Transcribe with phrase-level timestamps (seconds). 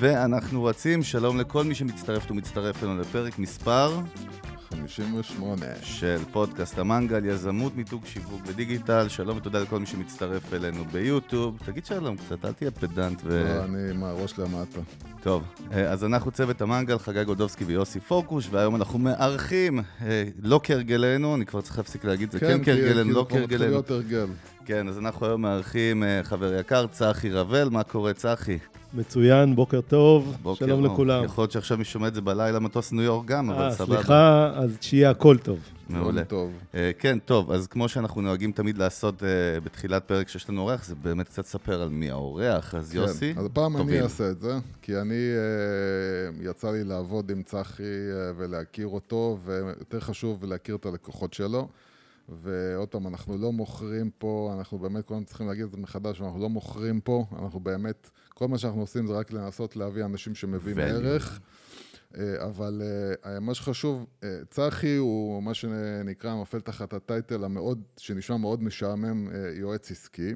[0.00, 4.00] ואנחנו רצים, שלום לכל מי שמצטרפת ומצטרף אלינו לפרק מספר
[4.68, 5.66] 58.
[5.82, 9.08] של פודקאסט המנגל, יזמות, מיתוג, שיווק ודיגיטל.
[9.08, 11.58] שלום ותודה לכל מי שמצטרף אלינו ביוטיוב.
[11.64, 13.44] תגיד שלום קצת, אל תהיה פדנט ו...
[13.44, 14.80] לא, אני עם הראש למטה.
[15.22, 15.42] טוב,
[15.72, 21.34] אה, אז אנחנו צוות המנגל, חגי גולדובסקי ויוסי פורקוש, והיום אנחנו מארחים, אה, לא כהרגלנו,
[21.34, 23.82] אני כבר צריך להפסיק להגיד, זה כן כי- כהרגלנו, לא כהרגלנו.
[24.66, 28.58] כן, אז אנחנו היום מארחים אה, חבר יקר, צחי רבל, מה קורה צחי?
[28.94, 30.92] מצוין, בוקר טוב, בוקר שלום אור.
[30.92, 31.24] לכולם.
[31.24, 33.96] יכול להיות שעכשיו מי שומע את זה בלילה מטוס ניו יורק גם, אבל אה, סבבה.
[33.96, 35.58] סליחה, אז שיהיה הכל טוב.
[35.92, 36.24] מעולה.
[36.24, 36.52] טוב.
[36.74, 40.84] אה, כן, טוב, אז כמו שאנחנו נוהגים תמיד לעשות אה, בתחילת פרק שיש לנו אורח,
[40.84, 44.00] זה באמת קצת ספר על מי האורח, אז יוסי, כן, אז הפעם אני.
[44.00, 50.00] אעשה את זה, כי אני, אה, יצא לי לעבוד עם צחי אה, ולהכיר אותו, ויותר
[50.00, 51.68] חשוב להכיר את הלקוחות שלו.
[52.42, 56.40] ועוד פעם, אנחנו לא מוכרים פה, אנחנו באמת הזמן צריכים להגיד את זה מחדש, אנחנו
[56.40, 60.78] לא מוכרים פה, אנחנו באמת, כל מה שאנחנו עושים זה רק לנסות להביא אנשים שמביאים.
[60.78, 61.40] ערך.
[62.18, 62.82] אה, אבל
[63.26, 69.28] אה, מה שחשוב, אה, צחי הוא מה שנקרא, נופל תחת הטייטל המאוד, שנשמע מאוד משעמם,
[69.54, 70.34] יועץ עסקי.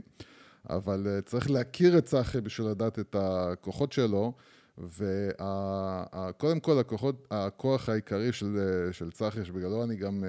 [0.70, 4.32] אבל צריך להכיר את צחי בשביל לדעת את הכוחות שלו,
[4.78, 8.58] וקודם כל הכוחות, הכוח העיקרי של,
[8.92, 10.24] של צחי, שבגללו אני גם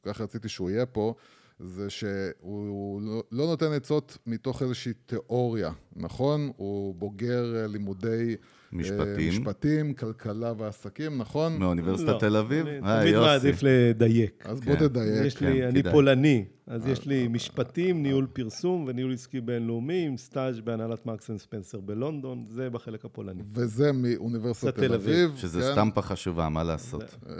[0.00, 1.14] כל כך רציתי שהוא יהיה פה,
[1.60, 6.52] זה שהוא לא- לא נותן עצות מתוך איזושהי תיאוריה, נכון?
[6.56, 8.36] הוא בוגר לימודי...
[8.72, 11.56] אה, משפטים, משפטים, כלכלה ועסקים, נכון?
[11.56, 12.66] מאוניברסיטת לא, תל אביב.
[12.66, 13.16] אני אה, תמיד.
[13.16, 14.44] מעדיף לדייק.
[14.46, 14.88] אז בוא כן.
[14.88, 15.26] תדייק.
[15.26, 15.92] יש כן, לי, אני כדאי.
[15.92, 21.30] פולני, אז יש אה, לי משפטים, ניהול פרסום וניהול עסקי בינלאומי, עם סטאז' בהנהלת מרקס
[21.30, 23.42] אנד ספנסר בלונדון, זה בחלק הפולני.
[23.52, 25.36] וזה מאוניברסיטת תל אביב.
[25.36, 25.72] שזה כן?
[25.72, 27.16] סטמפה חשובה, מה לעשות?
[27.28, 27.34] אה,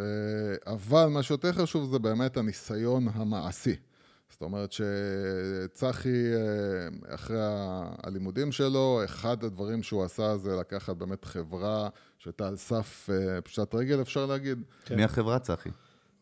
[0.67, 3.75] אבל מה שיותר חשוב זה באמת הניסיון המעשי.
[4.33, 7.39] זאת אומרת שצחי, אה, אחרי
[8.03, 11.89] הלימודים שלו, אחד הדברים שהוא עשה זה לקחת באמת חברה
[12.19, 14.63] שהייתה על סף אה, פשיטת רגל, אפשר להגיד.
[14.85, 14.97] כן.
[14.97, 15.69] מי החברה, צחי?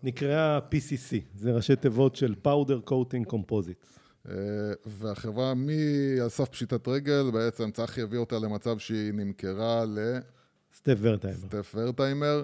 [0.03, 3.99] נקראה PCC, זה ראשי תיבות של Powder Coating Composites.
[4.29, 4.35] אה,
[4.87, 9.99] והחברה מעל סף פשיטת רגל, בעצם צחי הביא אותה למצב שהיא נמכרה ל...
[10.75, 11.39] סטף ורטהיימר.
[11.39, 12.43] סטף ורטהיימר,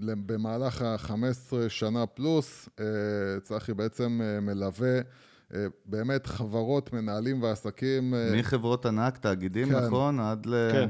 [0.00, 2.84] ובמהלך ה-15 שנה פלוס, אה,
[3.42, 5.00] צחי בעצם אה, מלווה
[5.54, 9.84] אה, באמת חברות, מנהלים ועסקים, מחברות ענק, תאגידים, כן.
[9.84, 10.20] נכון?
[10.20, 10.68] עד ל...
[10.72, 10.88] כן.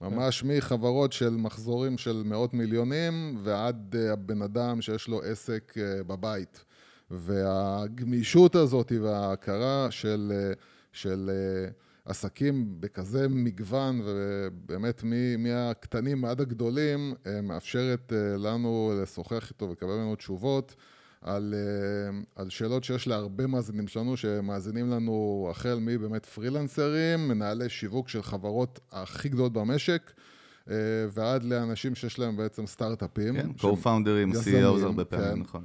[0.00, 5.74] ממש מחברות של מחזורים של מאות מיליונים ועד הבן אדם שיש לו עסק
[6.06, 6.64] בבית.
[7.10, 10.32] והגמישות הזאת וההכרה של,
[10.92, 11.70] של אה,
[12.06, 15.02] עסקים בכזה מגוון, ובאמת
[15.38, 20.74] מהקטנים עד הגדולים, אה, מאפשרת אה, לנו לשוחח איתו ולקבל ממנו תשובות.
[21.22, 28.08] על, אה, על שאלות שיש להרבה מאזינים שלנו, שמאזינים לנו החל מבאמת פרילנסרים, מנהלי שיווק
[28.08, 30.12] של חברות הכי גדולות במשק,
[31.12, 33.34] ועד לאנשים שיש להם בעצם סטארט-אפים.
[33.34, 35.40] כן, co-founders, CEOs הרבה פעמים, כן.
[35.40, 35.64] נכון.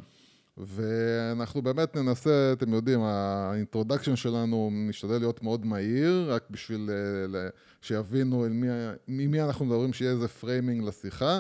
[0.58, 6.90] ואנחנו באמת ננסה, אתם יודעים, ה introduction שלנו משתדל להיות מאוד מהיר, רק בשביל
[7.36, 7.50] אה,
[7.82, 8.68] שיבינו אל מי,
[9.08, 11.40] ממי אנחנו מדברים, שיהיה איזה framing לשיחה,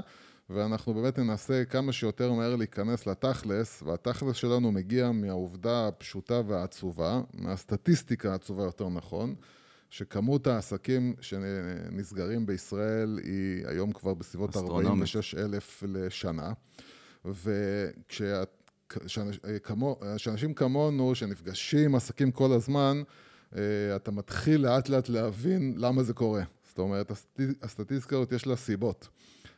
[0.49, 8.31] ואנחנו באמת ננסה כמה שיותר מהר להיכנס לתכלס, והתכלס שלנו מגיע מהעובדה הפשוטה והעצובה, מהסטטיסטיקה
[8.31, 9.35] העצובה יותר נכון,
[9.89, 14.87] שכמות העסקים שנסגרים בישראל היא היום כבר בסביבות אסטרונומית.
[14.87, 16.51] 46 אלף לשנה.
[19.05, 23.01] וכשאנשים כמונו, שנפגשים עם עסקים כל הזמן,
[23.55, 23.61] אה,
[23.95, 26.43] אתה מתחיל לאט לאט להבין למה זה קורה.
[26.69, 27.11] זאת אומרת,
[27.61, 29.07] הסטטיסטיקה הזאת יש לה סיבות.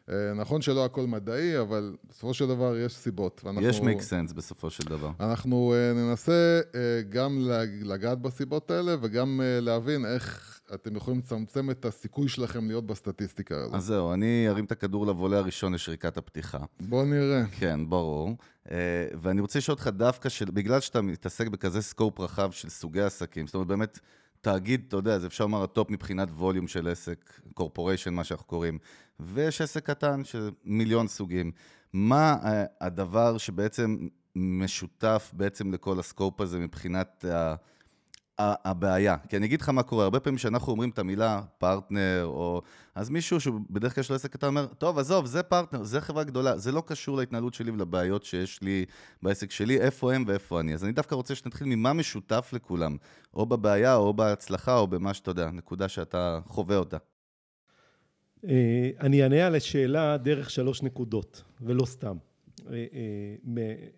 [0.09, 3.41] אה, נכון שלא הכל מדעי, אבל בסופו של דבר יש סיבות.
[3.43, 5.11] ואנחנו- יש make sense בסופו של דבר.
[5.19, 6.31] אנחנו אה, ננסה
[6.75, 6.79] אה,
[7.09, 7.47] גם
[7.83, 13.55] לגעת בסיבות האלה וגם אה, להבין איך אתם יכולים לצמצם את הסיכוי שלכם להיות בסטטיסטיקה
[13.55, 13.73] הזאת.
[13.75, 16.57] אז זהו, אני ארים את הכדור לוולה הראשון לשריקת הפתיחה.
[16.79, 17.43] בואו נראה.
[17.59, 18.37] כן, ברור.
[18.71, 18.77] אה,
[19.21, 23.47] ואני רוצה לשאול אותך דווקא, של, בגלל שאתה מתעסק בכזה סקופ רחב של סוגי עסקים,
[23.47, 23.99] זאת אומרת, באמת,
[24.41, 28.47] תאגיד, אתה יודע, זה אפשר לומר ה top מבחינת volume של עסק, corporation, מה שאנחנו
[28.47, 28.77] קוראים,
[29.19, 31.51] ויש עסק קטן של מיליון סוגים.
[31.93, 33.97] מה אה, הדבר שבעצם
[34.35, 37.25] משותף בעצם לכל ה scope הזה מבחינת.
[37.25, 37.55] ה-
[38.39, 42.61] הבעיה, כי אני אגיד לך מה קורה, הרבה פעמים כשאנחנו אומרים את המילה פרטנר, או...
[42.95, 46.23] אז מישהו שבדרך כלל יש לו עסק קטן אומר, טוב, עזוב, זה פרטנר, זה חברה
[46.23, 48.85] גדולה, זה לא קשור להתנהלות שלי ולבעיות שיש לי
[49.21, 50.73] בעסק שלי, איפה הם ואיפה אני.
[50.73, 52.97] אז אני דווקא רוצה שנתחיל ממה משותף לכולם,
[53.33, 56.97] או בבעיה, או בהצלחה, או במה שאתה יודע, נקודה שאתה חווה אותה.
[58.47, 62.17] אה, אני אענה על השאלה דרך שלוש נקודות, ולא סתם.
[62.71, 62.85] אה,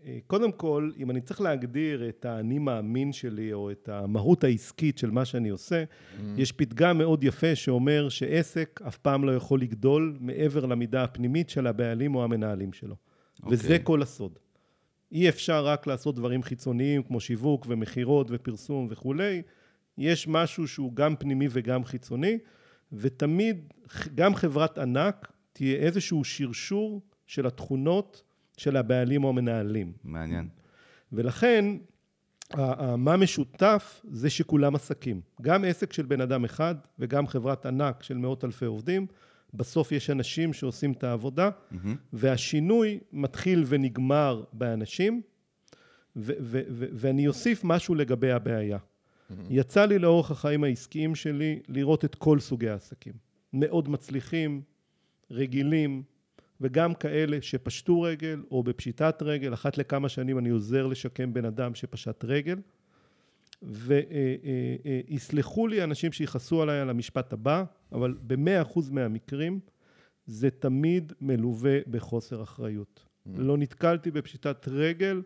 [0.05, 4.97] אה, קודם כל, אם אני צריך להגדיר את האני מאמין שלי, או את המהות העסקית
[4.97, 6.21] של מה שאני עושה, mm-hmm.
[6.37, 11.67] יש פתגם מאוד יפה שאומר שעסק אף פעם לא יכול לגדול מעבר למידה הפנימית של
[11.67, 12.95] הבעלים או המנהלים שלו.
[12.95, 13.43] Okay.
[13.43, 13.57] אוקיי.
[13.57, 14.39] וזה כל הסוד.
[15.11, 19.41] אי אפשר רק לעשות דברים חיצוניים כמו שיווק ומכירות ופרסום וכולי.
[19.97, 22.37] יש משהו שהוא גם פנימי וגם חיצוני,
[22.93, 23.73] ותמיד,
[24.15, 28.23] גם חברת ענק, תהיה איזשהו שרשור של התכונות
[28.57, 29.91] של הבעלים או המנהלים.
[30.03, 30.47] מעניין.
[31.11, 31.65] ולכן,
[32.97, 35.21] מה משותף זה שכולם עסקים.
[35.41, 39.07] גם עסק של בן אדם אחד וגם חברת ענק של מאות אלפי עובדים,
[39.53, 41.75] בסוף יש אנשים שעושים את העבודה, mm-hmm.
[42.13, 45.21] והשינוי מתחיל ונגמר באנשים,
[46.15, 48.77] ו- ו- ו- ואני אוסיף משהו לגבי הבעיה.
[48.77, 49.33] Mm-hmm.
[49.49, 53.13] יצא לי לאורך החיים העסקיים שלי לראות את כל סוגי העסקים.
[53.53, 54.61] מאוד מצליחים,
[55.31, 56.03] רגילים,
[56.61, 61.75] וגם כאלה שפשטו רגל או בפשיטת רגל, אחת לכמה שנים אני עוזר לשקם בן אדם
[61.75, 62.57] שפשט רגל,
[65.11, 69.59] ויסלחו לי אנשים שיכעסו עליי על המשפט הבא, אבל במאה אחוז מהמקרים
[70.25, 73.05] זה תמיד מלווה בחוסר אחריות.
[73.05, 73.29] Mm.
[73.35, 75.21] לא נתקלתי בפשיטת רגל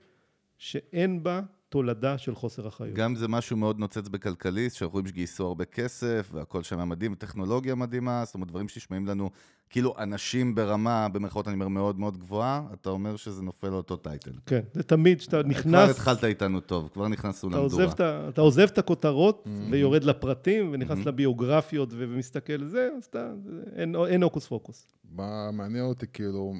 [0.57, 2.95] שאין בה תולדה של חוסר אחריות.
[2.95, 7.75] גם זה משהו מאוד נוצץ בכלכליסט, שאנחנו רואים שגייסו הרבה כסף, והכל שם מדהים, טכנולוגיה
[7.75, 9.29] מדהימה, זאת אומרת, דברים שנשמעים לנו
[9.69, 13.95] כאילו אנשים ברמה, במרכאות אני אומר, מאוד מאוד גבוהה, אתה אומר שזה נופל על אותו
[13.95, 14.31] טייטל.
[14.45, 15.65] כן, זה תמיד שאתה נכנס...
[15.65, 17.85] כבר התחלת איתנו טוב, כבר נכנסנו למדורה.
[18.29, 19.71] אתה עוזב את הכותרות mm-hmm.
[19.71, 21.07] ויורד לפרטים, ונכנס mm-hmm.
[21.07, 23.31] לביוגרפיות ומסתכל על זה, אז אתה,
[23.75, 24.87] אין, אין הוקוס פוקוס.
[25.11, 26.53] מה מעניין אותי, כאילו,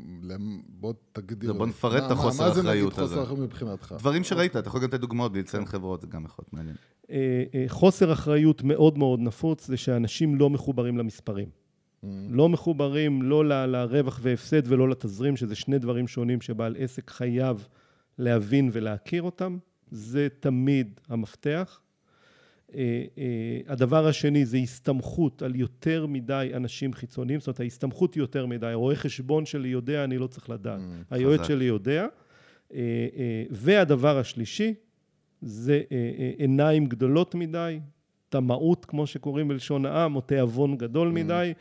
[0.68, 1.54] בוא תגדיר...
[1.54, 2.64] בוא נפרט את החוסר האחריות הזה.
[2.64, 3.96] מה זה נגיד חוסר אחריות מבחינתך?
[4.00, 6.76] דברים שראית, אתה יכול גם לתת דוגמאות בלי לציין חברות, זה גם יכול להיות מעניין.
[7.12, 11.69] אה, אה, חוסר אחריות מאוד מאוד נפוץ, זה שאנשים לא מחוברים למספרים.
[12.04, 12.08] Mm.
[12.30, 17.68] לא מחוברים לא ל, לרווח והפסד ולא לתזרים, שזה שני דברים שונים שבעל עסק חייב
[18.18, 19.58] להבין ולהכיר אותם.
[19.92, 21.82] זה תמיד המפתח.
[22.70, 22.76] Uh, uh,
[23.68, 28.72] הדבר השני זה הסתמכות על יותר מדי אנשים חיצוניים, זאת אומרת ההסתמכות היא יותר מדי,
[28.74, 32.08] רואה חשבון שלי יודע, אני לא צריך לדעת, mm, היועץ שלי יודע.
[32.08, 32.76] Uh, uh,
[33.50, 34.74] והדבר השלישי
[35.42, 35.82] זה
[36.38, 37.80] עיניים גדולות מדי,
[38.30, 41.12] טמאות, כמו שקוראים בלשון העם, או תיאבון גדול mm.
[41.12, 41.54] מדי.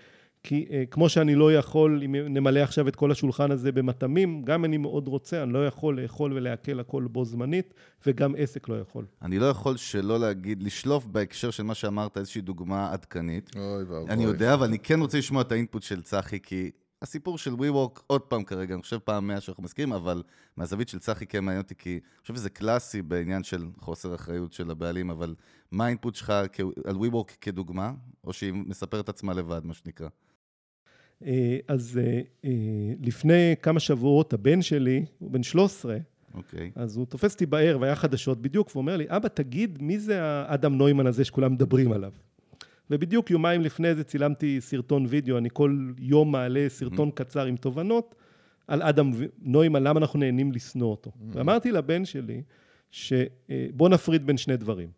[0.42, 4.64] כי uh, כמו שאני לא יכול, אם נמלא עכשיו את כל השולחן הזה במטעמים, גם
[4.64, 7.74] אני מאוד רוצה, אני לא יכול לאכול ולעכל הכל בו זמנית,
[8.06, 9.04] וגם עסק לא יכול.
[9.22, 13.50] אני לא יכול שלא להגיד, לשלוף בהקשר של מה שאמרת איזושהי דוגמה עדכנית.
[13.56, 14.10] אוי ואבוי.
[14.10, 16.70] אני יודע, אבל אני כן רוצה לשמוע את האינפוט של צחי, כי
[17.02, 20.22] הסיפור של WeWork, עוד פעם כרגע, אני חושב פעם מאה שאנחנו מסכימים, אבל
[20.56, 24.52] מהזווית של צחי כן מעניין אותי, כי אני חושב שזה קלאסי בעניין של חוסר אחריות
[24.52, 25.34] של הבעלים, אבל
[25.70, 26.30] מה האינפוט שלך
[26.84, 27.92] על WeWork כדוגמה,
[28.24, 30.08] או שהיא מספרת עצמה לבד, מה שנקרא?
[31.26, 32.50] אה, אז אה, אה,
[33.00, 35.96] לפני כמה שבועות, הבן שלי, הוא בן 13,
[36.34, 36.70] אוקיי.
[36.74, 40.22] אז הוא תופס אותי בערב, היה חדשות בדיוק, והוא אומר לי, אבא, תגיד, מי זה
[40.22, 42.12] האדם נוימן הזה שכולם מדברים עליו?
[42.90, 47.12] ובדיוק יומיים לפני זה צילמתי סרטון וידאו, אני כל יום מעלה סרטון mm-hmm.
[47.12, 48.14] קצר עם תובנות
[48.66, 49.10] על אדם
[49.42, 51.10] נוימן, למה אנחנו נהנים לשנוא אותו.
[51.10, 51.22] Mm-hmm.
[51.32, 52.42] ואמרתי לבן שלי,
[52.90, 54.88] שבוא נפריד בין שני דברים.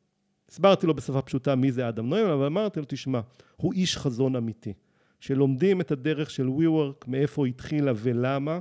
[0.49, 3.21] הסברתי לו בשפה פשוטה מי זה אדם נוימן, אבל אמרתי לו, תשמע,
[3.57, 4.73] הוא איש חזון אמיתי.
[5.21, 8.59] שלומדים את הדרך של WeWork, מאיפה התחילה ולמה,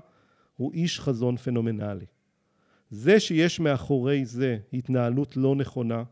[0.58, 2.06] הוא איש חזון פנומנלי.
[2.90, 6.04] זה שיש מאחורי זה התנהלות לא נכונה,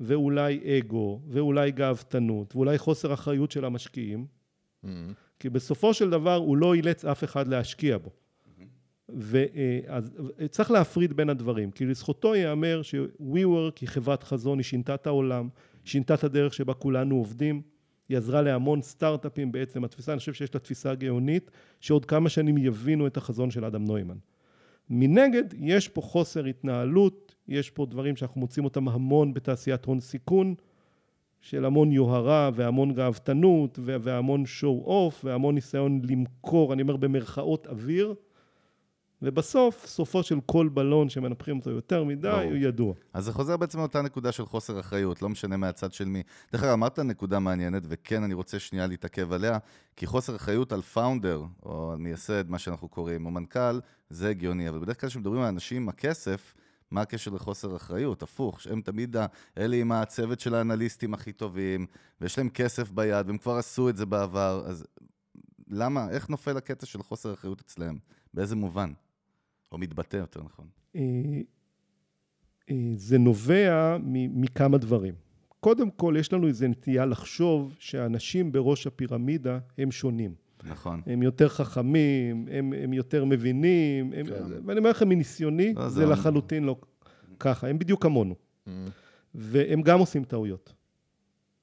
[0.00, 4.88] ואולי אגו, ואולי גאוותנות, ואולי חוסר אחריות של המשקיעים, mm-hmm.
[5.38, 8.10] כי בסופו של דבר הוא לא אילץ אף אחד להשקיע בו.
[9.08, 10.10] ואז
[10.50, 15.48] צריך להפריד בין הדברים, כי לזכותו ייאמר ש-WeWork היא חברת חזון, היא שינתה את העולם,
[15.84, 17.62] שינתה את הדרך שבה כולנו עובדים,
[18.08, 22.58] היא עזרה להמון סטארט-אפים בעצם, התפיסה, אני חושב שיש לה תפיסה גאונית, שעוד כמה שנים
[22.58, 24.16] יבינו את החזון של אדם נוימן.
[24.90, 30.54] מנגד, יש פה חוסר התנהלות, יש פה דברים שאנחנו מוצאים אותם המון בתעשיית הון סיכון,
[31.40, 38.14] של המון יוהרה והמון גאוותנות והמון שואו אוף והמון ניסיון למכור, אני אומר במרכאות אוויר,
[39.24, 42.42] ובסוף, סופו של כל בלון שמנפחים אותו יותר מדי, ברור.
[42.42, 42.94] הוא ידוע.
[43.12, 46.22] אז זה חוזר בעצם לאותה נקודה של חוסר אחריות, לא משנה מהצד של מי.
[46.52, 49.58] דרך אגב, אמרת נקודה מעניינת, וכן, אני רוצה שנייה להתעכב עליה,
[49.96, 54.68] כי חוסר אחריות על פאונדר, או על מייסד, מה שאנחנו קוראים, או מנכ"ל, זה הגיוני,
[54.68, 56.54] אבל בדרך כלל כשמדברים על אנשים עם הכסף,
[56.90, 58.22] מה הקשר לחוסר אחריות?
[58.22, 59.16] הפוך, שהם תמיד
[59.58, 61.86] אלה עם הצוות של האנליסטים הכי טובים,
[62.20, 64.86] ויש להם כסף ביד, והם כבר עשו את זה בעבר, אז
[65.68, 67.96] למה, איך נופל הקטע של חוסר אחריות אצלם?
[68.34, 68.92] באיזה מובן?
[69.74, 70.66] או מתבטא יותר נכון?
[70.96, 71.00] אה,
[72.70, 73.96] אה, זה נובע
[74.34, 75.14] מכמה דברים.
[75.60, 80.34] קודם כל, יש לנו איזו נטייה לחשוב שהאנשים בראש הפירמידה הם שונים.
[80.64, 81.00] נכון.
[81.06, 84.42] הם יותר חכמים, הם, הם יותר מבינים, הם, כן.
[84.66, 86.76] ואני אומר לכם מניסיוני, לא, זה זה- לחלוטין לא
[87.38, 88.34] ככה, הם בדיוק כמונו.
[88.34, 88.68] Mm.
[89.34, 90.74] והם גם עושים טעויות.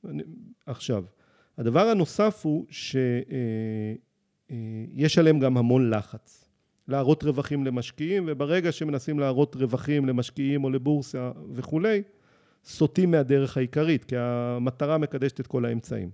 [0.05, 0.23] אני-
[0.65, 1.03] עכשיו,
[1.57, 3.97] הדבר הנוסף הוא שיש
[5.17, 6.40] עליהם גם המון לחץ.
[6.87, 12.01] להראות רווחים למשקיעים, וברגע שמנסים להראות רווחים למשקיעים או לבורסה וכולי,
[12.65, 16.09] סוטים מהדרך העיקרית, כי המטרה מקדשת את כל האמצעים.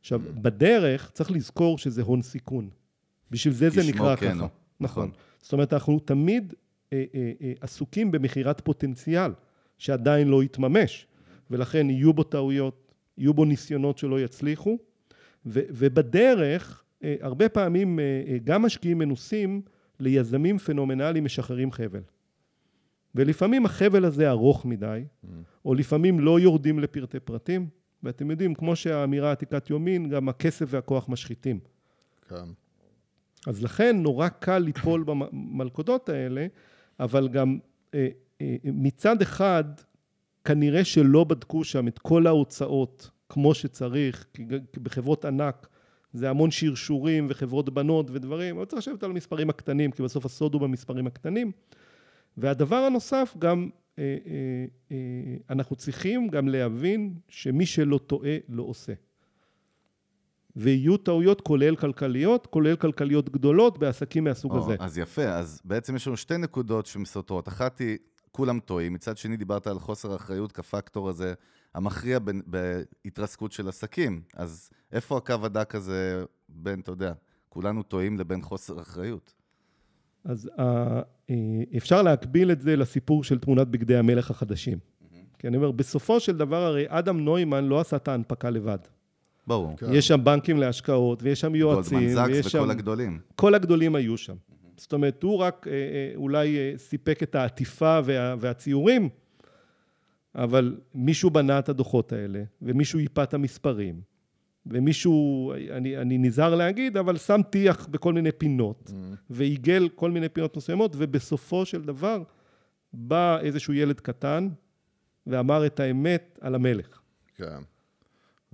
[0.00, 2.68] עכשיו, בדרך צריך לזכור שזה הון סיכון.
[3.30, 4.40] בשביל זה זה נקרא כן ככה.
[4.40, 4.48] הוא.
[4.80, 5.10] נכון.
[5.42, 6.54] זאת אומרת, אנחנו תמיד
[6.92, 9.32] אה, אה, אה, עסוקים במכירת פוטנציאל
[9.78, 11.06] שעדיין לא יתממש,
[11.50, 14.78] ולכן יהיו בו טעויות, יהיו בו ניסיונות שלא יצליחו,
[15.46, 19.62] ו, ובדרך, אה, הרבה פעמים אה, אה, גם משקיעים מנוסים
[20.00, 22.02] ליזמים פנומנליים משחררים חבל.
[23.14, 25.04] ולפעמים החבל הזה ארוך מדי,
[25.64, 27.68] או לפעמים לא יורדים לפרטי פרטים,
[28.02, 31.60] ואתם יודעים, כמו שהאמירה עתיקת יומין, גם הכסף והכוח משחיתים.
[32.28, 32.44] כן.
[33.46, 36.46] אז לכן נורא קל ליפול במלכודות האלה,
[37.00, 37.58] אבל גם
[37.94, 38.08] אה,
[38.40, 39.64] אה, מצד אחד,
[40.44, 44.44] כנראה שלא בדקו שם את כל ההוצאות כמו שצריך, כי
[44.82, 45.68] בחברות ענק
[46.12, 50.54] זה המון שרשורים וחברות בנות ודברים, אבל צריך לשבת על המספרים הקטנים, כי בסוף הסוד
[50.54, 51.52] הוא במספרים הקטנים.
[52.36, 54.96] והדבר הנוסף, גם אה, אה, אה,
[55.50, 58.92] אנחנו צריכים גם להבין שמי שלא טועה, לא עושה.
[60.56, 64.76] ויהיו טעויות כולל כלכליות, כולל כלכליות גדולות בעסקים מהסוג או, הזה.
[64.78, 67.48] אז יפה, אז בעצם יש לנו שתי נקודות שמסותרות.
[67.48, 67.98] אחת היא,
[68.32, 71.34] כולם טועים, מצד שני דיברת על חוסר האחריות כפקטור הזה
[71.74, 74.22] המכריע בין- בהתרסקות של עסקים.
[74.34, 77.12] אז איפה הקו הדק הזה בין, אתה יודע,
[77.48, 79.34] כולנו טועים לבין חוסר אחריות?
[80.24, 81.00] אז אה,
[81.30, 81.34] אה,
[81.76, 84.78] אפשר להקביל את זה לסיפור של תמונת בגדי המלך החדשים.
[85.38, 88.78] כי אני אומר, בסופו של דבר, הרי אדם נוימן לא עשה את ההנפקה לבד.
[89.46, 89.76] ברור.
[89.76, 89.86] כן.
[89.92, 92.58] יש שם בנקים להשקעות, ויש שם יועצים, גולדמן ויש זקס שם...
[92.58, 93.20] וכל הגדולים.
[93.36, 94.36] כל הגדולים היו שם.
[94.76, 99.08] זאת אומרת, הוא רק אה, אה, אולי אה, סיפק את העטיפה וה, והציורים,
[100.34, 104.00] אבל מישהו בנה את הדוחות האלה, ומישהו ייפה את המספרים,
[104.66, 108.92] ומישהו, אני, אני נזהר להגיד, אבל שם טיח בכל מיני פינות,
[109.30, 112.22] ועיגל כל מיני פינות מסוימות, ובסופו של דבר
[112.92, 114.48] בא איזשהו ילד קטן
[115.26, 117.00] ואמר את האמת על המלך.
[117.36, 117.58] כן.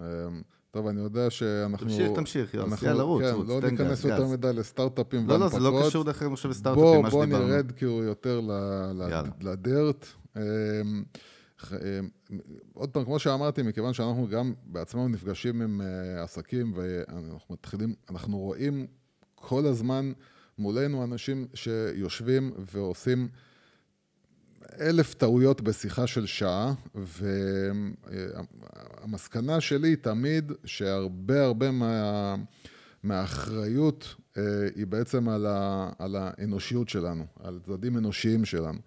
[0.01, 0.05] אמ,
[0.71, 1.87] טוב, אני יודע שאנחנו...
[1.87, 2.73] תמשיך, תמשיך, יוס.
[2.73, 4.33] אנחנו- יאללה, רוץ, כן, רוץ, לא תן ניכנס גז, יותר גז.
[4.33, 5.89] מדי לסטארט-אפים לא, לא, זה לא והנפקות.
[5.91, 7.49] קשור דרך אגב עכשיו בוא, לסטארט-אפים, מה בוא שדיברנו.
[7.49, 8.51] נרד כאילו יותר ל-
[8.93, 9.23] ל- יאללה.
[9.41, 10.07] לדירט.
[11.73, 12.09] אמ,
[12.73, 18.39] עוד פעם, כמו שאמרתי, מכיוון שאנחנו גם בעצמנו נפגשים עם אה, עסקים ואנחנו מתחילים, אנחנו
[18.39, 18.87] רואים
[19.35, 20.13] כל הזמן
[20.59, 23.29] מולנו אנשים שיושבים ועושים
[24.81, 26.75] אלף טעויות בשיחה של שעה,
[29.05, 32.35] והמסקנה שלי היא תמיד שהרבה הרבה מה,
[33.03, 34.43] מהאחריות אה,
[34.75, 38.79] היא בעצם על, ה, על האנושיות שלנו, על צדדים אנושיים שלנו.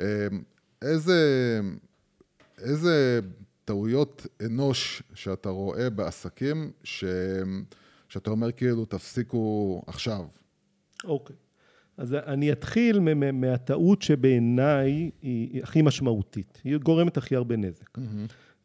[0.00, 0.26] אה,
[0.82, 1.60] איזה,
[2.60, 3.20] איזה
[3.64, 7.04] טעויות אנוש שאתה רואה בעסקים, ש,
[8.08, 10.24] שאתה אומר כאילו תפסיקו עכשיו?
[11.04, 11.36] אוקיי.
[11.96, 13.00] אז אני אתחיל
[13.32, 16.60] מהטעות שבעיניי היא הכי משמעותית.
[16.64, 17.98] היא גורמת הכי הרבה נזק.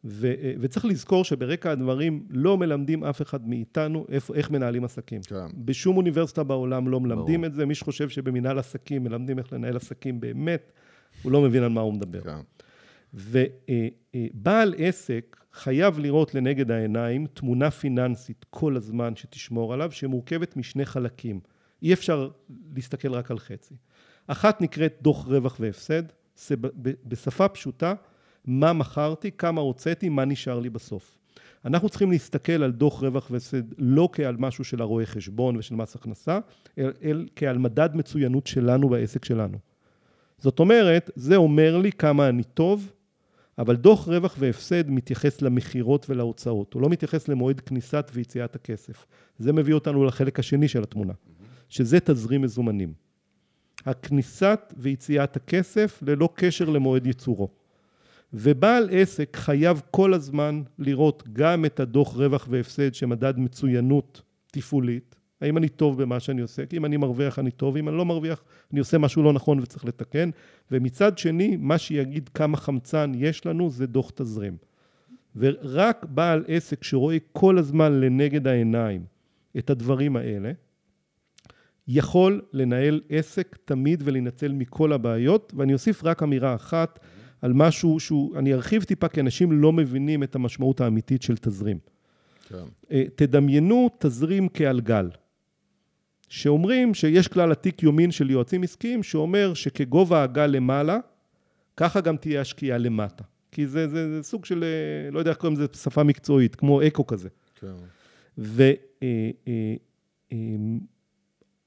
[0.04, 5.20] ו- וצריך לזכור שברקע הדברים לא מלמדים אף אחד מאיתנו איפה, איך מנהלים עסקים.
[5.22, 5.46] כן.
[5.64, 7.46] בשום אוניברסיטה בעולם לא מלמדים ברור.
[7.46, 7.66] את זה.
[7.66, 10.72] מי שחושב שבמנהל עסקים מלמדים איך לנהל עסקים באמת,
[11.22, 12.20] הוא לא מבין על מה הוא מדבר.
[12.20, 12.40] כן.
[13.16, 21.40] ובעל עסק חייב לראות לנגד העיניים תמונה פיננסית כל הזמן שתשמור עליו, שמורכבת משני חלקים.
[21.82, 22.28] אי אפשר
[22.76, 23.74] להסתכל רק על חצי.
[24.26, 26.02] אחת נקראת דוח רווח והפסד,
[26.80, 27.94] בשפה פשוטה,
[28.44, 31.18] מה מכרתי, כמה הוצאתי, מה נשאר לי בסוף.
[31.64, 35.94] אנחנו צריכים להסתכל על דוח רווח והפסד לא כעל משהו של הרואה חשבון ושל מס
[35.94, 36.38] הכנסה,
[36.78, 39.58] אלא אלא כעל מדד מצוינות שלנו בעסק שלנו.
[40.38, 42.92] זאת אומרת, זה אומר לי כמה אני טוב,
[43.58, 49.06] אבל דוח רווח והפסד מתייחס למכירות ולהוצאות, הוא לא מתייחס למועד כניסת ויציאת הכסף.
[49.38, 51.12] זה מביא אותנו לחלק השני של התמונה,
[51.68, 52.92] שזה תזרים מזומנים.
[53.86, 57.48] הכניסת ויציאת הכסף ללא קשר למועד ייצורו.
[58.32, 64.22] ובעל עסק חייב כל הזמן לראות גם את הדוח רווח והפסד שמדד מצוינות
[64.52, 67.96] תפעולית, האם אני טוב במה שאני עושה, כי אם אני מרוויח אני טוב, אם אני
[67.96, 70.30] לא מרוויח אני עושה משהו לא נכון וצריך לתקן,
[70.70, 74.56] ומצד שני, מה שיגיד כמה חמצן יש לנו זה דוח תזרים.
[75.36, 79.04] ורק בעל עסק שרואה כל הזמן לנגד העיניים
[79.58, 80.52] את הדברים האלה,
[81.88, 86.98] יכול לנהל עסק תמיד ולהינצל מכל הבעיות, ואני אוסיף רק אמירה אחת
[87.42, 91.78] על משהו שהוא, אני ארחיב טיפה, כי אנשים לא מבינים את המשמעות האמיתית של תזרים.
[92.48, 92.64] כן.
[92.90, 95.08] אה, תדמיינו תזרים כעל גל.
[96.28, 100.98] שאומרים שיש כלל עתיק יומין של יועצים עסקיים, שאומר שכגובה הגל למעלה,
[101.76, 103.24] ככה גם תהיה השקיעה למטה.
[103.52, 106.82] כי זה, זה, זה סוג של, אה, לא יודע איך קוראים לזה בשפה מקצועית, כמו
[106.82, 107.28] אקו כזה.
[107.54, 107.72] כן.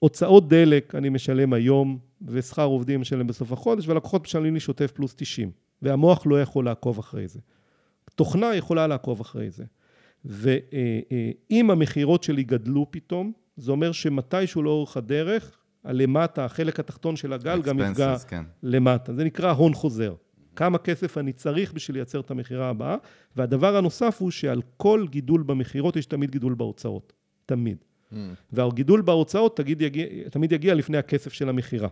[0.01, 1.97] והוצאות אה, דלק אני משלם היום,
[2.27, 5.51] ושכר עובדים משלם בסוף החודש, ולקוחות משלמים לי שוטף פלוס 90,
[5.81, 7.39] והמוח לא יכול לעקוב אחרי זה.
[8.15, 9.63] תוכנה יכולה לעקוב אחרי זה.
[10.25, 17.61] ואם המכירות שלי גדלו פתאום, זה אומר שמתישהו לאורך הדרך, הלמטה, החלק התחתון של הגל
[17.61, 18.43] גם יפגע כן.
[18.63, 19.13] למטה.
[19.13, 20.13] זה נקרא הון חוזר.
[20.55, 22.95] כמה כסף אני צריך בשביל לייצר את המכירה הבאה.
[23.35, 27.13] והדבר הנוסף הוא שעל כל גידול במכירות יש תמיד גידול בהוצאות.
[27.45, 27.77] תמיד.
[28.11, 28.15] Mm.
[28.51, 31.89] והגידול בהוצאות תמיד יגיע, תמיד יגיע לפני הכסף של המכירה.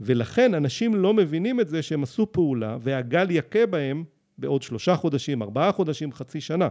[0.00, 4.04] ולכן אנשים לא מבינים את זה שהם עשו פעולה והגל יכה בהם
[4.38, 6.68] בעוד שלושה חודשים, ארבעה חודשים, חצי שנה.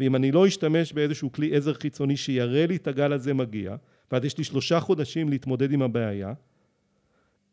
[0.00, 3.76] ואם אני לא אשתמש באיזשהו כלי עזר חיצוני שיראה לי את הגל הזה מגיע,
[4.12, 6.32] ואז יש לי שלושה חודשים להתמודד עם הבעיה,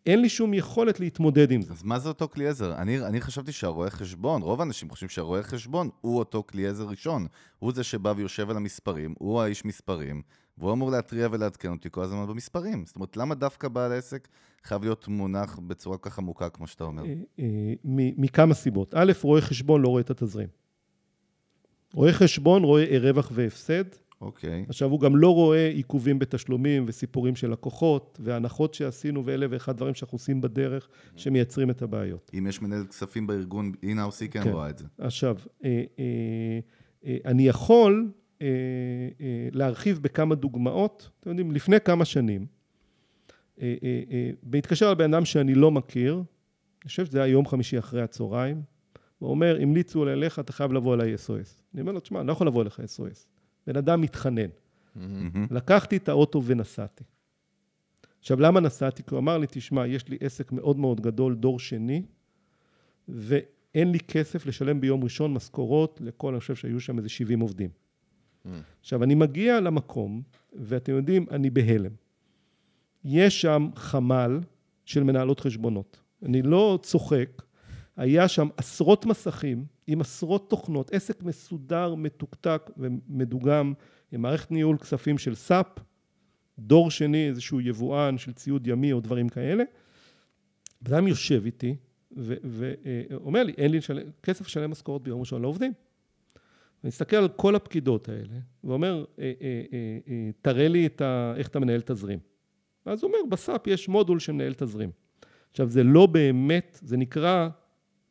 [0.05, 1.73] אין לי שום יכולת להתמודד עם זה.
[1.73, 2.75] אז מה זה אותו כלי עזר?
[2.75, 7.27] אני, אני חשבתי שהרואה חשבון, רוב האנשים חושבים שהרואה חשבון הוא אותו כלי עזר ראשון.
[7.59, 10.21] הוא זה שבא ויושב על המספרים, הוא האיש מספרים,
[10.57, 12.85] והוא אמור להתריע ולעדכן אותי כל הזמן במספרים.
[12.85, 14.27] זאת אומרת, למה דווקא בעל עסק
[14.63, 17.03] חייב להיות מונח בצורה כל כך עמוקה, כמו שאתה אומר?
[17.05, 17.73] אה, אה,
[18.17, 18.93] מכמה סיבות.
[18.93, 20.66] א', רואה חשבון לא רואה את התזרים.
[21.93, 23.83] רואה חשבון רואה רווח והפסד.
[24.21, 24.65] אוקיי.
[24.69, 29.93] עכשיו, הוא גם לא רואה עיכובים בתשלומים וסיפורים של לקוחות, והנחות שעשינו ואלה ואחד דברים
[29.93, 32.31] שאנחנו עושים בדרך, שמייצרים את הבעיות.
[32.37, 33.95] אם יש מנהל כספים בארגון, היא
[34.31, 34.51] כן כן.
[34.51, 34.85] רואה את זה.
[34.97, 36.59] עכשיו, אה, אה,
[37.05, 38.11] אה, אני יכול
[39.51, 41.09] להרחיב בכמה דוגמאות.
[41.19, 42.45] אתם יודעים, לפני כמה שנים,
[44.43, 48.61] בהתקשר לבן אדם שאני לא מכיר, אני חושב שזה היה יום חמישי אחרי הצהריים,
[49.19, 51.61] הוא אומר, המליצו אליך, אתה חייב לבוא אליי SOS.
[51.73, 53.27] אני אומר לו, תשמע, אני לא יכול לבוא אליך SOS.
[53.67, 54.49] בן אדם מתחנן.
[55.51, 57.03] לקחתי את האוטו ונסעתי.
[58.19, 59.03] עכשיו, למה נסעתי?
[59.03, 62.03] כי הוא אמר לי, תשמע, יש לי עסק מאוד מאוד גדול, דור שני,
[63.07, 67.69] ואין לי כסף לשלם ביום ראשון משכורות לכל, אני חושב שהיו שם איזה 70 עובדים.
[68.81, 70.21] עכשיו, אני מגיע למקום,
[70.53, 71.91] ואתם יודעים, אני בהלם.
[73.03, 74.39] יש שם חמ"ל
[74.85, 75.99] של מנהלות חשבונות.
[76.23, 77.41] אני לא צוחק,
[77.97, 83.73] היה שם עשרות מסכים עם עשרות תוכנות, עסק מסודר, מתוקתק ומדוגם,
[84.11, 85.67] עם מערכת ניהול כספים של סאפ,
[86.59, 89.63] דור שני, איזשהו יבואן של ציוד ימי או דברים כאלה.
[90.81, 91.75] בן אדם יושב איתי
[92.11, 95.73] ואומר לי, אין לי לשלם, כסף לשלם משכורות ביום ראשון לעובדים.
[96.83, 101.33] אני מסתכל על כל הפקידות האלה, ואומר, אה, אה, אה, אה, תראה לי את ה,
[101.37, 102.19] איך אתה מנהל תזרים.
[102.85, 104.91] ואז הוא אומר, בסאפ יש מודול שמנהל תזרים.
[105.51, 107.49] עכשיו, זה לא באמת, זה נקרא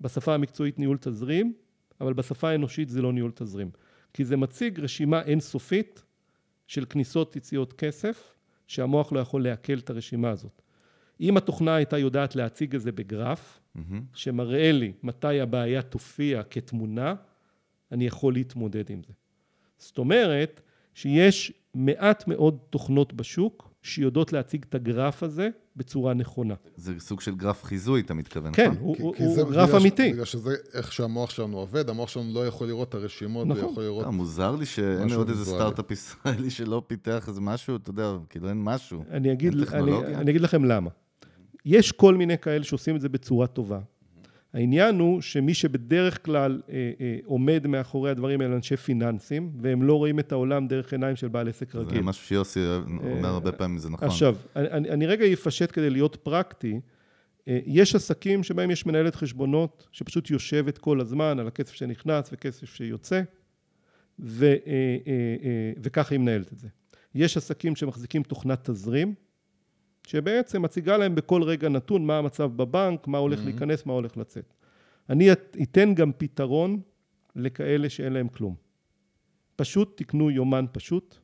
[0.00, 1.52] בשפה המקצועית ניהול תזרים,
[2.00, 3.70] אבל בשפה האנושית זה לא ניהול תזרים.
[4.12, 6.02] כי זה מציג רשימה אינסופית
[6.66, 10.62] של כניסות יציאות כסף, שהמוח לא יכול לעכל את הרשימה הזאת.
[11.20, 14.02] אם התוכנה הייתה יודעת להציג את זה בגרף, מהמם.
[14.14, 17.14] שמראה לי מתי הבעיה תופיע כתמונה,
[17.92, 19.12] אני יכול להתמודד עם זה.
[19.78, 20.61] זאת אומרת
[20.94, 26.55] שיש מעט מאוד תוכנות בשוק שיודעות להציג את הגרף הזה בצורה נכונה.
[26.77, 28.79] זה סוג של גרף חיזוי, אתה מתכוון, כן, נכון?
[28.81, 30.12] הוא, כי- הוא, כי הוא זה גרף בגלל ש- אמיתי.
[30.12, 33.62] בגלל שזה איך שהמוח שלנו עובד, המוח שלנו לא יכול לראות את הרשימות, נכון.
[33.64, 34.05] הוא יכול לראות...
[34.07, 35.44] אה, מוזר לי שאין עוד איזה.
[35.44, 39.05] סטארט-אפ ישראלי שלא פיתח איזה משהו, אתה יודע, כאילו אין משהו.
[39.11, 40.14] אני אגיד, אין אני?
[40.16, 40.90] אני אגיד לכם למה.
[41.64, 43.81] יש כל מיני כאלה שעושים את זה בצורה טובה.
[44.56, 49.94] העניין הוא שמי שבדרך כלל אה, אה, עומד מאחורי הדברים האלה אנשי פיננסים, והם לא
[49.94, 52.00] רואים את העולם דרך עיניים של בעל עסק זה רגיל.
[52.00, 52.60] משהו שיוסי
[53.02, 54.08] אומר הרבה פעמים, זה נכון.
[54.08, 56.80] עכשיו, אני, אני- רגע אפשט כדי להיות פרקטי.
[57.48, 62.74] אה, יש עסקים שבהם יש מנהלת חשבונות שפשוט יושבת כל הזמן על הכסף שנכנס וכסף
[62.74, 63.22] שיוצא,
[64.18, 65.12] ו, אה, אה,
[65.44, 66.68] אה, וככה היא מנהלת את זה.
[67.14, 69.14] יש עסקים שמחזיקים תוכנת תזרים,
[70.06, 73.44] שבעצם מציגה להם בכל רגע נתון מה המצב בבנק, מה הולך Mhm.
[73.44, 74.52] להיכנס, מה הולך לצאת.
[75.10, 76.80] אני את- אתן גם פתרון
[77.36, 78.54] לכאלה שאין להם כלום.
[79.56, 81.16] פשוט תקנו יומן פשוט,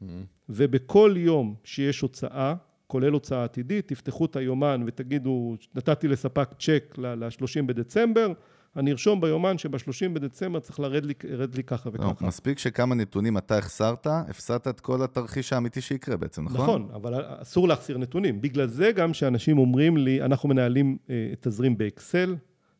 [0.00, 0.24] מהמם.
[0.48, 2.54] ובכל יום שיש הוצאה,
[2.86, 8.32] כולל הוצאה עתידית, תפתחו את היומן ותגידו, נתתי לספק צ'ק ל-30 בדצמבר,
[8.76, 12.26] אני ארשום ביומן שב-30 בדצמבר צריך לרד לי, לרד לי ככה לא, וככה.
[12.26, 16.60] מספיק שכמה נתונים אתה החסרת, הפסדת את כל התרחיש האמיתי שיקרה בעצם, נכון?
[16.60, 18.40] נכון, אבל אסור להחסיר נתונים.
[18.40, 22.36] בגלל זה גם שאנשים אומרים לי, אנחנו מנהלים אה, תזרים ב Excel,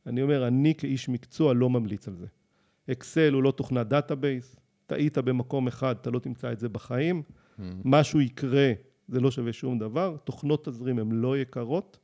[0.07, 2.27] אני אומר, אני כאיש מקצוע לא ממליץ על זה.
[2.91, 4.57] Excel הוא לא תוכנת database,
[4.87, 7.23] טעית במקום אחד, אתה לא תמצא את זה בחיים,
[7.59, 7.81] מהמם.
[7.85, 8.73] משהו יקרה,
[9.09, 11.99] זה לא שווה שום דבר, תוכנות תזרים הן לא יקרות.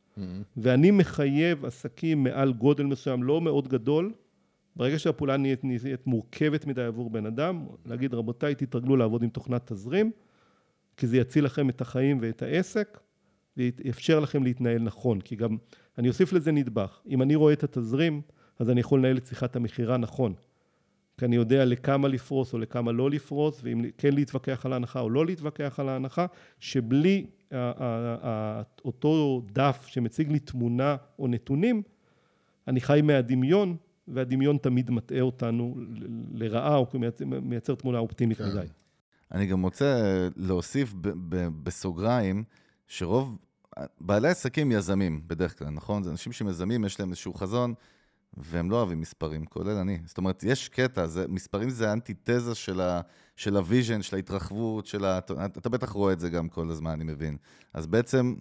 [0.57, 4.13] ואני מחייב עסקים מעל גודל מסוים, לא מאוד גדול,
[4.77, 9.73] ברגע שהפעולה נהיית, נהיית מורכבת מדי עבור בן אדם, להגיד, רבותיי, תתרגלו לעבוד עם תוכנת
[9.73, 10.11] תזרים,
[10.97, 13.01] כי זה יציל לכם את החיים ואת העסק,
[13.57, 15.21] ויאפשר לכם להתנהל נכון.
[15.21, 15.57] כי גם,
[15.99, 17.01] אני אוסיף לזה נדבך.
[17.09, 18.23] אם אני רואה את התזרים,
[18.59, 20.35] אז אני יכול לנהל את שיחת המכירה נכון.
[21.19, 25.11] כי אני יודע לכמה לפרוס או לכמה לא לפרוס, ואם כן להתווכח על ההנחה או
[25.11, 26.27] לא להתווכח על ההנחה,
[26.61, 27.27] שבלי
[28.85, 31.83] אותו דף שמציג לי תמונה או נתונים,
[32.69, 33.77] אני חי מהדמיון,
[34.09, 35.77] והדמיון תמיד מטעה אותנו
[36.33, 36.87] לרעה, או
[37.43, 38.49] מייצר, תמונה אופטימית כן.
[38.49, 38.67] מדי.
[39.33, 40.03] אני גם רוצה
[40.37, 40.95] להוסיף
[41.63, 42.45] בסוגריים,
[42.87, 43.39] שרוב
[44.01, 46.03] בעלי עסקים יזמים בדרך כלל, נכון?
[46.03, 47.75] זה אנשים שיוזמים, יש להם איזשהו חזון,
[48.37, 49.99] והם לא אוהבים מספרים, כולל אני.
[50.05, 53.01] זאת אומרת, יש קטע, זה, מספרים זה האנטיתזה של, ה,
[53.37, 55.19] של ה vision, של ההתרחבות, של ה...
[55.19, 57.37] אתה, אתה בטח רואה את זה גם כל הזמן, אני מבין.
[57.75, 58.35] אז בעצם,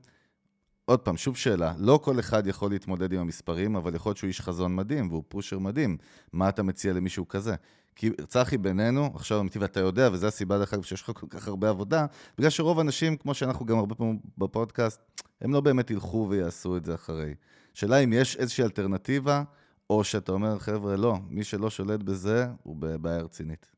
[0.86, 4.28] עוד פעם, שוב שאלה, לא כל אחד יכול להתמודד עם המספרים, אבל יכול להיות שהוא
[4.28, 5.98] איש חזון מדהים, והוא pusher מדהים.
[6.34, 7.56] מה אתה מציע למישהו כזה?
[7.96, 11.48] כי צחי בינינו, עכשיו אמיתי ואתה יודע, וזו הסיבה דרך אגב שיש לך כל כך
[11.48, 12.06] הרבה עבודה,
[12.38, 15.02] בגלל שרוב האנשים, כמו שאנחנו גם הרבה פעמים בפודקאסט,
[15.42, 17.34] הם לא באמת ילכו ויעשו את זה אחרי.
[17.74, 19.44] שאלה אם יש איזושהי אלטרנטיבה,
[19.90, 23.72] או שאתה אומר, חבר'ה, לא, מי שלא שולט בזה, הוא בבעיה רצינית.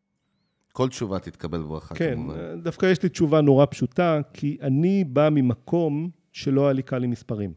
[0.73, 2.35] כל תשובה תתקבל בברכה, כן, כמובן.
[2.35, 7.03] כן, דווקא יש לי תשובה נורא פשוטה, כי אני בא ממקום שלא היה לי קל
[7.03, 7.53] עם מספרים.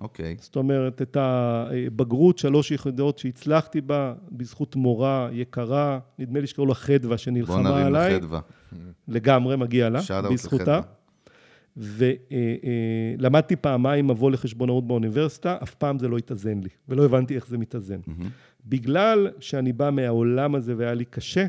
[0.00, 0.36] אוקיי.
[0.40, 6.74] זאת אומרת, את הבגרות, שלוש יחידות שהצלחתי בה, בזכות מורה יקרה, נדמה לי שקראו לה
[6.74, 7.82] חדווה, שנלחמה עליי.
[7.82, 8.40] בוא נרים לחדווה.
[9.08, 10.00] לגמרי, מגיע לה,
[10.32, 10.80] בזכותה.
[11.76, 17.58] ולמדתי פעמיים מבוא לחשבונאות באוניברסיטה, אף פעם זה לא התאזן לי, ולא הבנתי איך זה
[17.58, 18.00] מתאזן.
[18.00, 18.24] Mm-hmm.
[18.66, 21.46] בגלל שאני בא מהעולם הזה והיה לי קשה,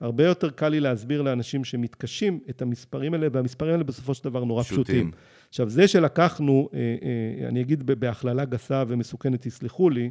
[0.00, 4.44] הרבה יותר קל לי להסביר לאנשים שמתקשים את המספרים האלה, והמספרים האלה בסופו של דבר
[4.44, 4.84] נורא פשוטים.
[4.84, 5.10] פשוטים.
[5.48, 10.10] עכשיו, זה שלקחנו, אה, אה, אני אגיד בהכללה גסה ומסוכנת, תסלחו לי,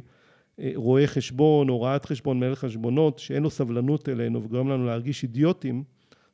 [0.60, 5.84] אה, רואה חשבון, הוראת חשבון, מנהל חשבונות, שאין לו סבלנות אלינו וגורם לנו להרגיש אידיוטים,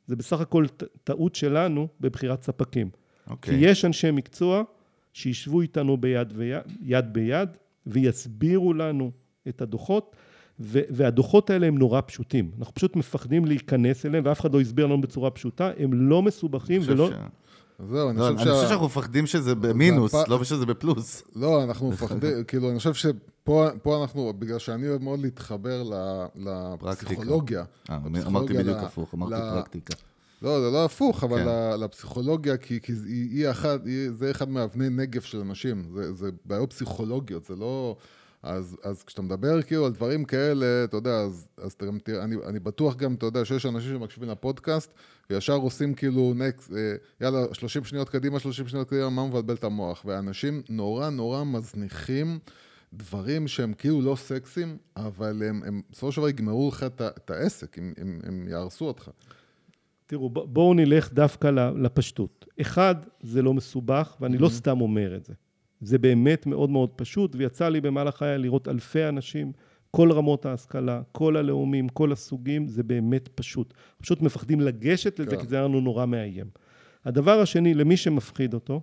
[0.07, 0.65] זה בסך הכל
[1.03, 2.89] טעות שלנו בבחירת ספקים.
[3.25, 3.27] Okay.
[3.27, 3.69] כי אוקיי.
[3.69, 4.63] יש אנשי מקצוע
[5.13, 7.49] שישבו איתנו ביד, ויד, יד ביד
[7.87, 9.11] ויסבירו לנו
[9.47, 10.15] את הדוחות,
[10.59, 12.51] ו- והדוחות האלה הם נורא פשוטים.
[12.59, 16.81] אנחנו פשוט מפחדים להיכנס אליהם, ואף אחד לא הסביר לנו בצורה פשוטה, הם לא מסובכים
[16.85, 17.09] ולא...
[17.09, 17.13] ש...
[17.89, 18.43] זהו, אני לא, חושב שה...
[18.43, 20.29] אני חושב שאנחנו מפחדים שזה במינוס, הפ...
[20.29, 21.23] לא שזה בפלוס.
[21.35, 25.83] לא, אנחנו מפחדים, כאילו, אני חושב שפה אנחנו, בגלל שאני אוהב מאוד להתחבר
[26.81, 27.63] לפסיכולוגיה.
[27.89, 29.93] אה, אמרתי בדיוק הפוך, אמרתי פרקטיקה.
[30.41, 31.79] לא, זה לא הפוך, אבל כן.
[31.79, 36.29] לפסיכולוגיה, כי, כי היא, היא אחת, היא, זה אחד מאבני נגף של אנשים, זה, זה
[36.45, 37.95] בעיות פסיכולוגיות, זה לא...
[38.45, 42.23] אז, אז כשאתה מדבר כאילו על דברים כאלה, אתה יודע, אז, אז אתה גם תראה,
[42.23, 44.91] אני, אני בטוח גם, אתה יודע, שיש אנשים שמקשיבים לפודקאסט,
[45.29, 49.63] וישר עושים כאילו נקסט, אה, יאללה, 30 שניות קדימה, 30 שניות קדימה, מה מבלבל את
[49.63, 50.05] המוח?
[50.05, 52.39] ואנשים נורא נורא מזניחים
[52.93, 57.31] דברים שהם כאילו לא סקסיים, אבל הם, הם בסופו של דבר יגמרו לך את, את
[57.31, 59.09] העסק, הם, הם, הם יהרסו אותך.
[60.05, 62.45] תראו, בואו נלך דווקא לפשטות.
[62.61, 65.33] אחד, זה לא מסובך, ואני לא סתם אומר את זה.
[65.81, 69.51] זה באמת מאוד מאוד פשוט, ויצא לי במהלך חיי לראות אלפי אנשים,
[69.91, 73.73] כל רמות ההשכלה, כל הלאומים, כל הסוגים, זה באמת פשוט.
[73.97, 75.41] פשוט מפחדים לגשת לזה, כן.
[75.41, 76.49] כי זה היה לנו נורא מאיים.
[77.05, 78.81] הדבר השני, למי שמפחיד אותו,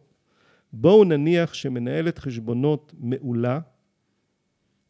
[0.73, 3.61] בואו נניח שמנהלת חשבונות מעולה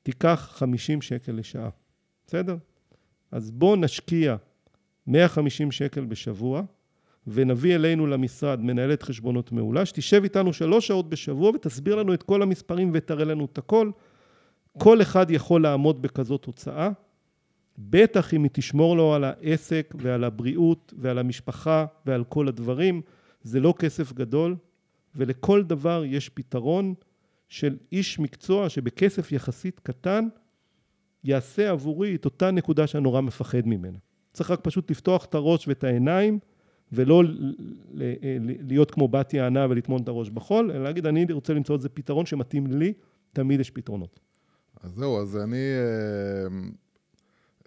[0.02, 1.68] תיקח 50 שקל לשעה,
[2.26, 2.56] בסדר?
[3.30, 4.36] אז בואו נשקיע
[5.06, 6.62] 150 שקל בשבוע,
[7.26, 12.42] ונביא אלינו למשרד מנהלת חשבונות מעולה, שתשב איתנו שלוש שעות בשבוע ותסביר לנו את כל
[12.42, 13.90] המספרים ותראה לנו את הכל.
[14.78, 16.90] כל אחד יכול לעמוד בכזאת הוצאה,
[17.78, 23.02] בטח אם היא תשמור לו על העסק ועל הבריאות ועל המשפחה ועל כל הדברים.
[23.42, 24.56] זה לא כסף גדול,
[25.14, 26.94] ולכל דבר יש פתרון
[27.48, 30.28] של איש מקצוע שבכסף יחסית קטן
[31.24, 33.98] יעשה עבורי את אותה נקודה שאני נורא מפחד ממנה.
[34.32, 36.38] צריך רק פשוט לפתוח את הראש ואת העיניים
[36.92, 37.22] ולא
[38.68, 42.26] להיות כמו בת יענה ולטמון את הראש בחול, אלא להגיד, אני רוצה למצוא איזה פתרון
[42.26, 42.92] שמתאים לי,
[43.32, 44.20] תמיד יש פתרונות.
[44.82, 46.58] אז זהו, אז אני אה,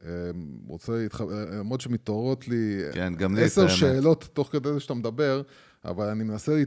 [0.05, 0.31] אה,
[0.67, 5.41] רוצה להתחבר, למרות שמתעוררות לי כן, גם לי עשר שאלות תוך כדי זה שאתה מדבר,
[5.85, 6.63] אבל אני מנסה,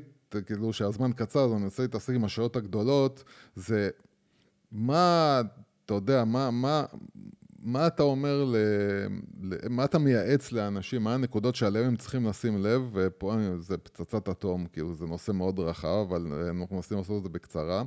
[0.46, 3.24] כאילו שהזמן קצר, אז אני מנסה להתעסק עם השאלות הגדולות,
[3.56, 3.90] זה
[4.72, 5.40] מה,
[5.84, 6.84] אתה יודע, מה, מה,
[7.68, 8.56] מה אתה אומר, ל...
[9.70, 14.66] מה אתה מייעץ לאנשים, מה הנקודות שעליהם הם צריכים לשים לב, ופה זה פצצת אטום,
[14.66, 17.82] כאילו זה נושא מאוד רחב, אבל אנחנו מנסים לעשות את זה בקצרה.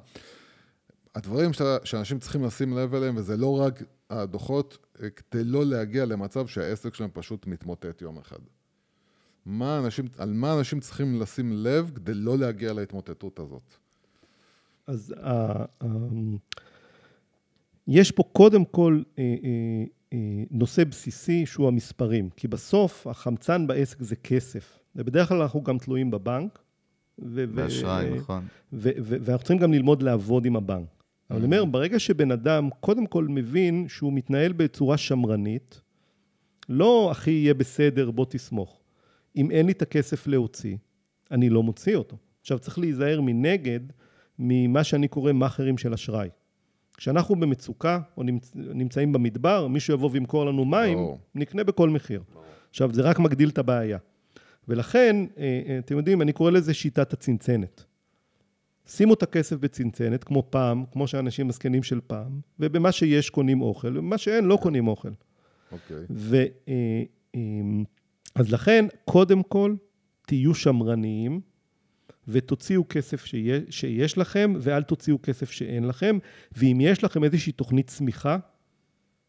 [1.15, 1.51] הדברים
[1.83, 7.09] שאנשים צריכים לשים לב אליהם, וזה לא רק הדוחות, כדי לא להגיע למצב שהעסק שלהם
[7.13, 8.39] פשוט מתמוטט יום אחד.
[9.45, 13.73] מה אנשים, על מה אנשים צריכים לשים לב כדי לא להגיע להתמוטטות הזאת?
[14.87, 16.37] אז uh, um...
[17.87, 19.35] יש פה קודם כל אה,
[20.13, 20.17] אה,
[20.51, 22.29] נושא בסיסי שהוא המספרים.
[22.35, 24.79] כי בסוף החמצן בעסק זה כסף.
[24.95, 26.59] ובדרך כלל אנחנו גם תלויים בבנק.
[27.17, 28.43] באשראי, נכון.
[28.71, 30.87] ואנחנו צריכים גם ללמוד לעבוד עם הבנק.
[31.29, 35.81] אבל אני אומר, ברגע שבן אדם קודם כל מבין שהוא מתנהל בצורה שמרנית,
[36.69, 38.81] לא אחי יהיה בסדר, בוא תסמוך.
[39.35, 40.77] אם אין לי את הכסף להוציא,
[41.31, 42.17] אני לא מוציא אותו.
[42.41, 43.79] עכשיו, צריך להיזהר מנגד
[44.39, 46.29] ממה שאני קורא מאכערים של אשראי.
[47.01, 48.51] כשאנחנו במצוקה או נמצ...
[48.55, 51.17] נמצאים במדבר, מישהו יבוא וימכור לנו מים, או.
[51.35, 52.21] נקנה בכל מחיר.
[52.35, 52.41] או.
[52.69, 53.97] עכשיו, זה רק מגדיל את הבעיה.
[54.67, 57.83] ולכן, אה, אה, אתם יודעים, אני קורא לזה שיטת הצנצנת.
[58.87, 63.97] שימו את הכסף בצנצנת, כמו פעם, כמו שאנשים הזקנים של פעם, ובמה שיש קונים אוכל,
[63.97, 65.11] ובמה שאין לא קונים אוכל.
[65.71, 65.97] אוקיי.
[65.97, 66.05] Okay.
[66.09, 66.43] ו...
[66.67, 67.41] אה,
[68.35, 69.75] אז לכן, קודם כל,
[70.27, 71.41] תהיו שמרניים,
[72.27, 76.17] ותוציאו כסף שיש, שיש לכם, ואל תוציאו כסף שאין לכם.
[76.51, 78.37] ואם יש לכם איזושהי תוכנית צמיחה,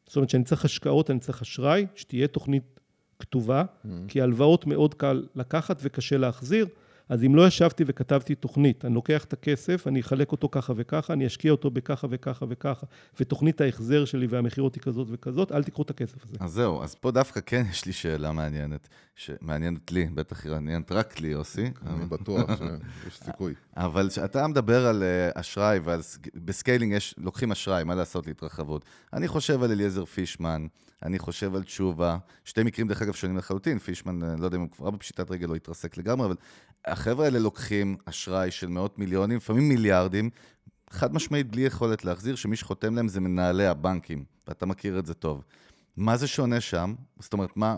[0.07, 2.81] זאת אומרת שאני צריך השקעות, אני צריך אשראי, שתהיה תוכנית
[3.18, 3.88] כתובה, mm-hmm.
[4.09, 6.66] כי הלוואות מאוד קל לקחת וקשה להחזיר.
[7.09, 11.12] אז אם לא ישבתי וכתבתי תוכנית, אני לוקח את הכסף, אני אחלק אותו ככה וככה,
[11.12, 12.87] אני אשקיע אותו בככה וככה וככה,
[13.21, 16.37] ותוכנית ההחזר שלי והמכירות היא כזאת וכזאת, אל תיקחו את הכסף הזה.
[16.41, 20.93] אז זהו, אז פה דווקא כן יש לי שאלה מעניינת, שמעניינת לי, בטח היא מעניינת
[20.93, 21.71] רק לי, יוסי.
[21.87, 23.55] אני בטוח שיש סיכוי.
[23.77, 28.85] אבל כשאתה מדבר על אה, אשראי, וב scaling לוקחים אשראי, מה לעשות להתרחבות.
[29.12, 30.67] אני חושב על אליעזר פישמן,
[31.03, 34.62] אני חושב על תשובה, שתי מקרים דרך אגב שונים לחלוטין, פישמן, אה, לא יודע אם
[34.62, 36.37] הוא כבר בפשיטת רגל או התרסק לגמרי, אבל
[36.85, 40.31] החבר'ה האלה לוקחים אשראי של מאות מיליונים, לפעמים מיליארדים,
[40.90, 45.14] חד משמעית בלי יכולת להחזיר, שמי שחותם להם זה מנהלי הבנקים, ואתה מכיר את זה
[45.14, 45.45] טוב.
[45.97, 46.95] מה זה שונה שם?
[47.21, 47.77] זאת אומרת, מה...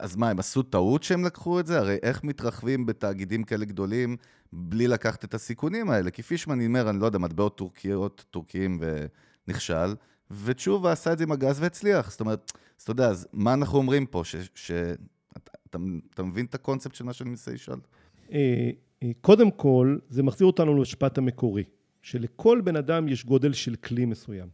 [0.00, 1.78] אז מה, הם עשו טעות שהם לקחו את זה?
[1.78, 4.16] הרי איך מתרחבים בתאגידים כאלה גדולים
[4.52, 6.10] בלי לקחת את הסיכונים האלה?
[6.10, 8.80] כי פישמן אומר, אני לא יודע, מטבעות טורקיות, טורקיים
[9.48, 9.94] ונכשל,
[10.30, 12.10] ותשובה עשה את זה עם הגז והצליח.
[12.10, 14.22] זאת אומרת, אז אתה יודע, אז מה אנחנו אומרים פה?
[14.24, 14.36] ש...
[14.54, 14.70] ש...
[15.36, 15.78] אתה,
[16.14, 17.80] אתה, מבין את הקונספט של מה שאני מנסה לשאול?
[18.34, 18.70] אה,
[19.02, 21.64] אה, קודם כל, זה מחזיר אותנו למשפט המקורי,
[22.02, 24.48] שלכל בן אדם יש גודל של כלי מסוים,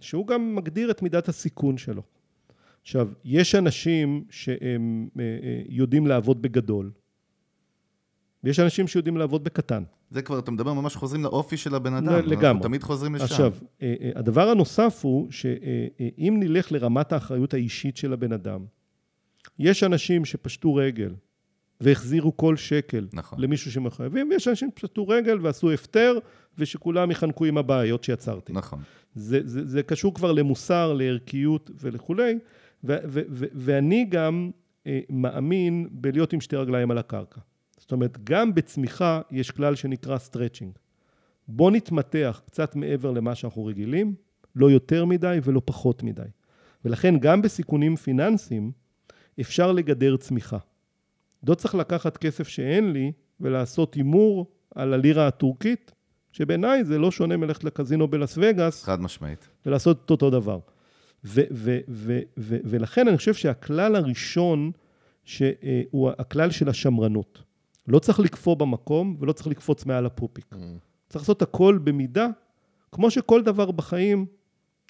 [0.00, 2.02] שהוא גם מגדיר את מידת הסיכון שלו.
[2.82, 5.24] עכשיו, יש אנשים שהם אה,
[5.68, 6.90] יודעים לעבוד בגדול,
[8.44, 9.82] ויש אנשים שיודעים לעבוד בקטן.
[10.10, 12.12] זה כבר, אתה מדבר ממש חוזרים לאופי של הבן אדם.
[12.26, 12.48] לגמרי.
[12.48, 13.24] אנחנו תמיד חוזרים לשם.
[13.24, 13.52] עכשיו,
[14.14, 18.64] הדבר הנוסף הוא שאם נלך לרמת האחריות האישית של הבן אדם,
[19.58, 21.14] יש אנשים שפשטו רגל
[21.82, 23.40] והחזירו כל שקל נכון.
[23.40, 26.18] למישהו שמחייבים, ויש אנשים שפשטו רגל ועשו הפטר,
[26.58, 28.52] ושכולם יחנקו עם הבעיות שיצרתי.
[28.52, 28.82] נכון.
[29.14, 32.38] זה, זה, זה קשור כבר למוסר, לערכיות ולכולי,
[32.84, 34.50] ו, ו, ו, ואני גם
[34.86, 37.40] אה, מאמין בלהיות עם שתי רגליים על הקרקע.
[37.78, 40.72] זאת אומרת, גם בצמיחה יש כלל שנקרא stretching.
[41.48, 44.14] בוא נתמתח קצת מעבר למה שאנחנו רגילים,
[44.56, 46.22] לא יותר מדי ולא פחות מדי.
[46.84, 48.72] ולכן גם בסיכונים פיננסיים
[49.40, 50.58] אפשר לגדר צמיחה.
[51.48, 55.92] לא צריך לקחת כסף שאין לי ולעשות הימור על הלירה הטורקית,
[56.32, 58.84] שבעיניי זה לא שונה מלכת לקזינו בלאס וגאס.
[58.84, 59.48] חד משמעית.
[59.66, 60.58] ולעשות את אותו דבר.
[61.24, 64.70] ו- ו- ו- ו- ולכן אני חושב שהכלל הראשון,
[65.24, 67.42] שהוא הכלל של השמרנות.
[67.88, 70.44] לא צריך לקפוא במקום ולא צריך לקפוץ מעל הפופיק.
[70.52, 70.56] Mm.
[71.08, 72.26] צריך לעשות הכל במידה,
[72.92, 74.26] כמו שכל דבר בחיים,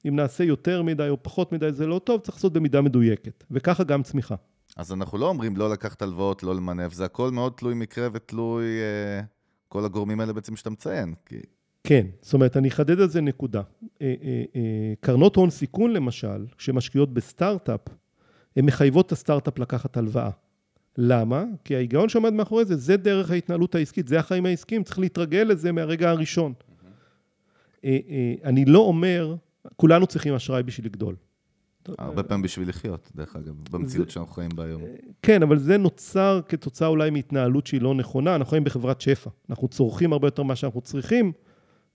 [0.08, 3.44] אם נעשה יותר מדי או פחות מדי זה לא טוב, צריך לעשות במידה מדויקת.
[3.50, 4.34] וככה גם צמיחה.
[4.76, 8.64] אז אנחנו לא אומרים לא לקחת הלוואות, לא למנף, זה הכל מאוד תלוי מקרה ותלוי
[8.64, 9.20] אה,
[9.68, 11.14] כל הגורמים האלה בעצם שאתה מציין.
[11.26, 11.36] כי...
[11.84, 13.62] כן, זאת אומרת, אני אחדד על זה נקודה.
[14.02, 17.80] אה, אה, אה, קרנות הון סיכון למשל, שמשקיעות בסטארט-אפ,
[18.56, 20.30] הן מחייבות את הסטארט-אפ לקחת הלוואה.
[20.98, 21.44] למה?
[21.64, 25.72] כי ההיגיון שעומד מאחורי זה, זה דרך ההתנהלות העסקית, זה החיים העסקיים, צריך להתרגל לזה
[25.72, 26.52] מהרגע הראשון.
[27.84, 29.34] אה, אה, אני לא אומר,
[29.76, 31.16] כולנו צריכים אשראי בשביל לגדול.
[31.98, 34.82] הרבה פעמים בשביל לחיות, דרך אגב, במציאות זה, שאנחנו חיים בה היום.
[35.22, 38.34] כן, אבל זה נוצר כתוצאה אולי מהתנהלות שהיא לא נכונה.
[38.34, 39.30] אנחנו חיים בחברת שפע.
[39.50, 41.32] אנחנו צורכים הרבה יותר ממה שאנחנו צריכים,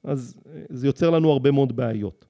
[0.03, 2.25] אז אה, זה יוצר לנו הרבה מאוד בעיות.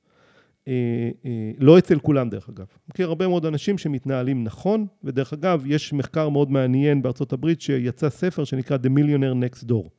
[0.67, 2.65] אה, אה, לא אצל כולם, דרך אגב.
[2.89, 8.09] מכיר הרבה מאוד אנשים שמתנהלים נכון, ודרך אגב, יש מחקר מאוד מעניין בארצות הברית שיצא
[8.09, 9.89] ספר שנקרא The Millionaire Next Door.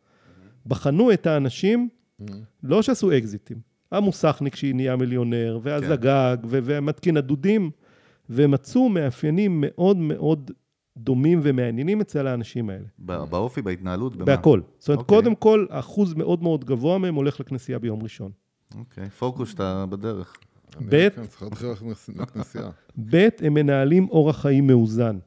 [0.67, 1.89] בחנו את האנשים,
[2.63, 3.59] לא שעשו אקזיטים,
[3.93, 6.49] המוסכניק שנהיה מיליונר, והזגג, כן.
[6.51, 7.71] ומתקין הדודים,
[8.31, 10.51] ומצאו מאפיינים מאוד מאוד
[10.97, 12.87] דומים ומעניינים אצל האנשים האלה.
[12.99, 14.25] באופי, בהתנהלות, במה?
[14.25, 14.61] בהכל.
[14.79, 15.03] זאת אומרת, okay.
[15.03, 15.17] אוקיי.
[15.17, 18.31] קודם כל, אחוז מאוד מאוד גבוה מהם הולך לכנסייה ביום ראשון.
[18.79, 19.11] אוקיי, okay.
[19.11, 20.37] פוקוס שאתה בדרך.
[20.89, 21.09] ב',
[23.11, 25.19] ב', הם מנהלים אורח חיים מאוזן.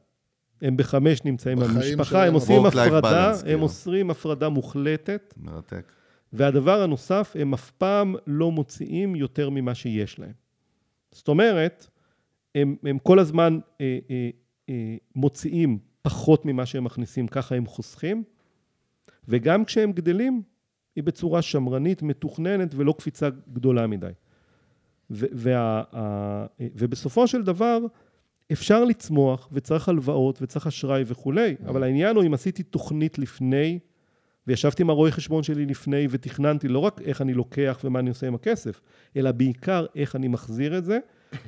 [0.62, 5.34] הם בחמש נמצאים במשפחה, הם עושים הפרדה, הם עושים הפרדה מוחלטת.
[5.36, 5.92] מרתק.
[6.32, 10.32] והדבר הנוסף, הם אף פעם לא מוציאים יותר ממה שיש להם.
[11.12, 11.86] זאת אומרת,
[12.54, 14.30] הם, הם כל הזמן אה, אה,
[14.68, 18.22] אה, מוציאים פחות ממה שהם מכניסים, ככה הם חוסכים,
[19.28, 20.42] וגם כשהם גדלים,
[20.96, 24.10] היא בצורה שמרנית, מתוכננת ולא קפיצה גדולה מדי.
[25.10, 27.78] ו- וה, ה- ובסופו של דבר,
[28.52, 33.78] אפשר לצמוח, וצריך הלוואות, וצריך אשראי וכולי, אבל העניין הוא אם עשיתי תוכנית לפני,
[34.46, 38.26] וישבתי עם הרואה חשבון שלי לפני, ותכננתי לא רק איך אני לוקח ומה אני עושה
[38.26, 38.80] עם הכסף,
[39.16, 40.98] אלא בעיקר איך אני מחזיר את זה,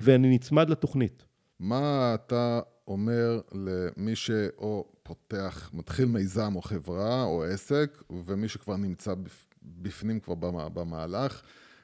[0.00, 1.24] ואני נצמד לתוכנית.
[1.60, 9.12] מה אתה אומר למי שאו פותח, מתחיל מיזם או חברה או עסק, ומי שכבר נמצא
[9.14, 11.42] בפ- בפנים כבר במה- במהלך,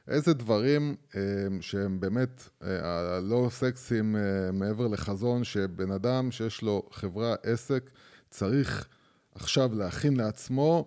[0.09, 1.21] איזה דברים אה,
[1.61, 2.69] שהם באמת אה,
[3.17, 4.21] הלא סקסיים אה,
[4.53, 7.91] מעבר לחזון, שבן אדם שיש לו חברה, עסק,
[8.31, 8.89] צריך
[9.35, 10.87] עכשיו להכין לעצמו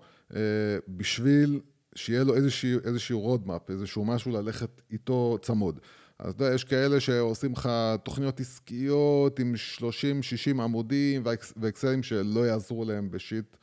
[0.87, 1.59] בשביל
[1.95, 5.79] שיהיה לו איזשהו, איזשהו roadmap, איזשהו משהו ללכת איתו צמוד.
[6.19, 7.69] אז אתה יודע, יש כאלה שעושים לך
[8.03, 9.55] תוכניות עסקיות עם
[10.57, 13.57] 30-60 עמודים ואקס- ואקסלים שלא יעזרו להם בשיט.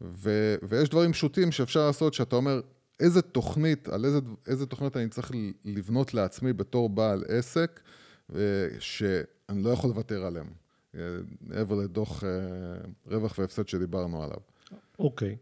[0.00, 2.60] ו, ויש דברים פשוטים שאפשר לעשות, שאתה אומר,
[3.00, 5.30] איזה תוכנית, על איזה, איזה תוכנית אני צריך
[5.64, 7.80] לבנות לעצמי בתור בעל עסק,
[8.34, 8.40] אה,
[8.78, 10.46] שאני לא יכול לוותר עליהם.
[10.94, 11.00] אה,
[11.40, 12.28] מעבר לדוח אה,
[13.06, 14.38] רווח והפסד שדיברנו עליו.
[14.98, 15.36] אוקיי.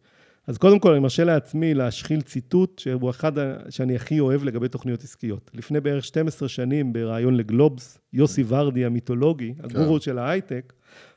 [0.46, 3.32] אז קודם כל, אני מרשה לעצמי להשחיל ציטוט שהוא אחד
[3.70, 5.50] שאני הכי אוהב לגבי תוכניות עסקיות.
[5.54, 10.72] לפני בערך 12 שנים, בריאיון לגלובס, יוסי ורדי המיתולוגי, הגורו של ההייטק,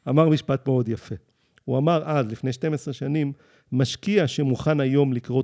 [0.09, 1.15] אמר משפט מאוד יפה.
[1.65, 3.33] הוא אמר אז, לפני 12 שנים,
[3.71, 5.43] משקיע שמוכן היום לקרוא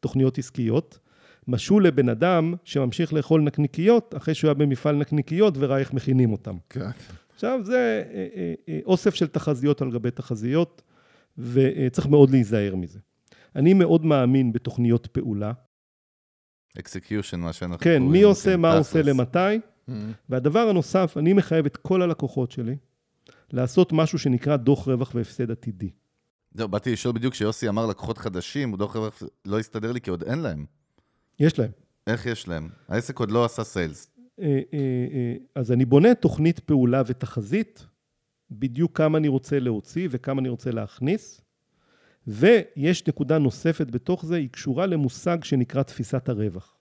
[0.00, 0.98] תוכניות עסקיות,
[1.48, 6.56] משול לבן אדם שממשיך לאכול נקניקיות אחרי שהוא היה במפעל נקניקיות וראה איך מכינים אותם.
[6.70, 6.90] כן.
[7.34, 10.82] עכשיו, זה אה, אה, אה, אוסף של תחזיות על גבי תחזיות,
[11.38, 12.98] וצריך מאוד להיזהר מזה.
[13.56, 15.52] אני מאוד מאמין בתוכניות פעולה.
[16.78, 18.12] execution, מה שאנחנו כן, קוראים.
[18.12, 18.86] מי עושה, כן, מה תכלס.
[18.86, 19.38] עושה, למתי.
[20.28, 22.76] והדבר הנוסף, אני מחייב את כל הלקוחות שלי
[23.52, 25.90] לעשות משהו שנקרא דוח רווח והפסד עתידי.
[26.54, 30.22] זהו, באתי לשאול בדיוק כשיוסי אמר לקוחות חדשים, דוח רווח לא הסתדר לי כי עוד
[30.22, 30.64] אין להם.
[31.38, 31.70] יש להם.
[32.06, 32.68] איך יש להם?
[32.88, 34.10] העסק עוד לא עשה סיילס.
[34.40, 34.78] אה, אה,
[35.12, 37.86] אה, אז אני בונה תוכנית פעולה ותחזית,
[38.50, 41.41] בדיוק כמה אני רוצה להוציא וכמה אני רוצה להכניס,
[42.26, 46.76] ויש נקודה נוספת בתוך זה, היא קשורה למושג שנקרא תפיסת הרווח,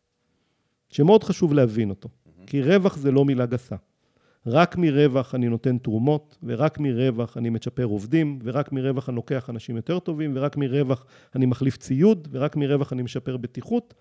[0.89, 2.09] שמאוד חשוב להבין אותו,
[2.47, 3.75] כי רווח זה לא מילה גסה.
[4.45, 9.75] רק מרווח אני נותן תרומות, ורק מרווח אני מצ'פר עובדים, ורק מרווח אני לוקח אנשים
[9.75, 13.93] יותר טובים, ורק מרווח אני מחליף ציוד, ורק מרווח אני משפר בטיחות.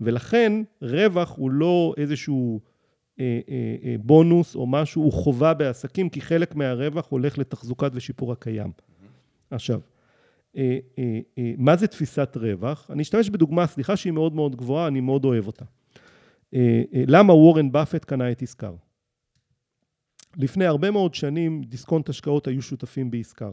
[0.00, 2.60] ולכן רווח הוא לא איזשהו
[3.20, 8.32] אה, אה, אה, בונוס או משהו, הוא חובה בעסקים, כי חלק מהרווח הולך לתחזוקת ושיפור
[8.32, 8.72] הקיים.
[9.50, 9.80] עכשיו,
[11.58, 12.90] מה זה תפיסת רווח?
[12.90, 15.64] אני אשתמש בדוגמה, סליחה שהיא מאוד מאוד גבוהה, אני מאוד אוהב אותה.
[16.54, 18.74] אה, אה, למה וורן באפט קנה את ישקר?
[20.36, 23.52] לפני הרבה מאוד שנים דיסקונט השקעות היו שותפים בישקר.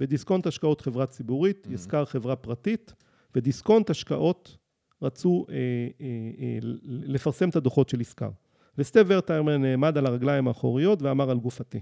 [0.00, 2.94] בדיסקונט השקעות חברה ציבורית, ישקר חברה פרטית,
[3.34, 4.56] ודיסקונט השקעות
[5.02, 5.54] רצו אה,
[6.00, 6.06] אה,
[6.40, 8.30] אה, לפרסם את הדוחות של ישקר.
[8.78, 11.80] וסטב ורטהיימר נעמד על הרגליים האחוריות ואמר על גופתי.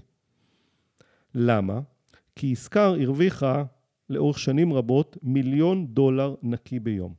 [1.35, 1.79] למה?
[2.35, 3.63] כי ישקר הרוויחה
[4.09, 7.13] לאורך שנים רבות מיליון דולר נקי ביום.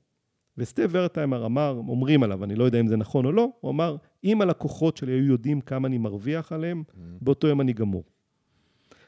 [0.59, 3.97] וסטב ורטהיימר אמר, אומרים עליו, אני לא יודע אם זה נכון או לא, הוא אמר,
[4.25, 6.83] אם הלקוחות שלי היו יודעים כמה אני מרוויח עליהם,
[7.21, 8.05] באותו יום אני גמור.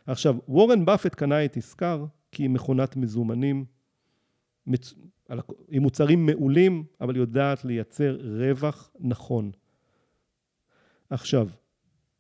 [0.07, 3.65] עכשיו, וורן באפט קנה את ישקר כי היא מכונת מזומנים,
[4.67, 4.95] מצ...
[5.69, 9.51] עם מוצרים מעולים, אבל יודעת לייצר רווח נכון.
[11.11, 11.49] עכשיו,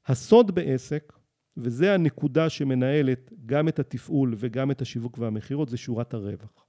[0.07, 1.13] הסוד בעסק,
[1.57, 6.67] וזה הנקודה שמנהלת גם את התפעול וגם את השיווק והמכירות, זה שורת הרווח.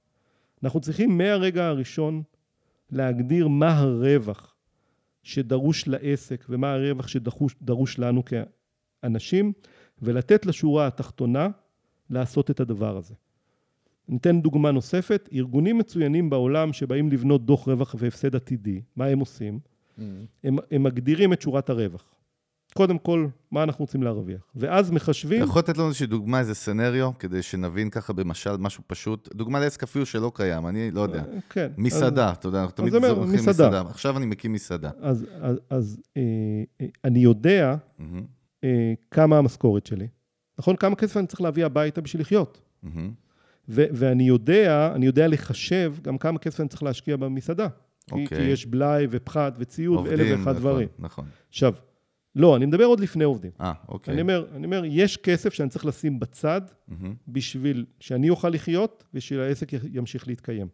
[0.62, 2.22] אנחנו צריכים מהרגע הראשון
[2.90, 4.54] להגדיר מה הרווח
[5.22, 8.22] שדרוש לעסק ומה הרווח שדרוש לנו
[9.02, 9.52] כאנשים,
[10.02, 11.48] ולתת לשורה התחתונה
[12.10, 13.14] לעשות את הדבר הזה.
[14.08, 19.60] ניתן דוגמה נוספת, ארגונים מצוינים בעולם שבאים לבנות דוח רווח והפסד עתידי, מה הם עושים?
[20.44, 22.11] הם, הם מגדירים את שורת הרווח.
[22.74, 24.40] קודם כל, מה אנחנו רוצים להרוויח.
[24.54, 25.42] ואז מחשבים...
[25.42, 29.28] אתה יכול לתת לנו איזושהי דוגמה, איזה סצנריו, כדי שנבין ככה במשל משהו פשוט.
[29.34, 31.22] דוגמה לעסק אפילו שלא קיים, אני לא יודע.
[31.50, 31.72] כן.
[31.76, 33.50] מסעדה, אז, אתה יודע, אנחנו תמיד זוכרים מסעדה.
[33.50, 33.80] מסעדה.
[33.90, 34.90] עכשיו אני מקים מסעדה.
[35.00, 36.22] אז, אז, אז אה,
[36.80, 37.76] אה, אני יודע
[38.64, 40.08] אה, כמה המשכורת שלי.
[40.58, 40.76] נכון?
[40.76, 42.60] כמה כסף אני צריך להביא הביתה בשביל לחיות.
[43.68, 47.68] ו- ואני יודע, אני יודע לחשב גם כמה כסף אני צריך להשקיע במסעדה.
[48.06, 48.38] כי, אוקיי.
[48.38, 50.88] כי יש בלאי ופחת וציוד ואלף עובדים, ואחד והכל, דברים.
[50.98, 51.24] נכון.
[51.48, 51.74] עכשיו,
[52.36, 53.50] לא, אני מדבר עוד לפני עובדים.
[53.60, 54.14] אה, אוקיי.
[54.14, 59.04] אני אומר, אני אומר, יש כסף שאני צריך לשים בצד מהמם, בשביל שאני אוכל לחיות
[59.14, 60.68] ושהעסק ימשיך להתקיים.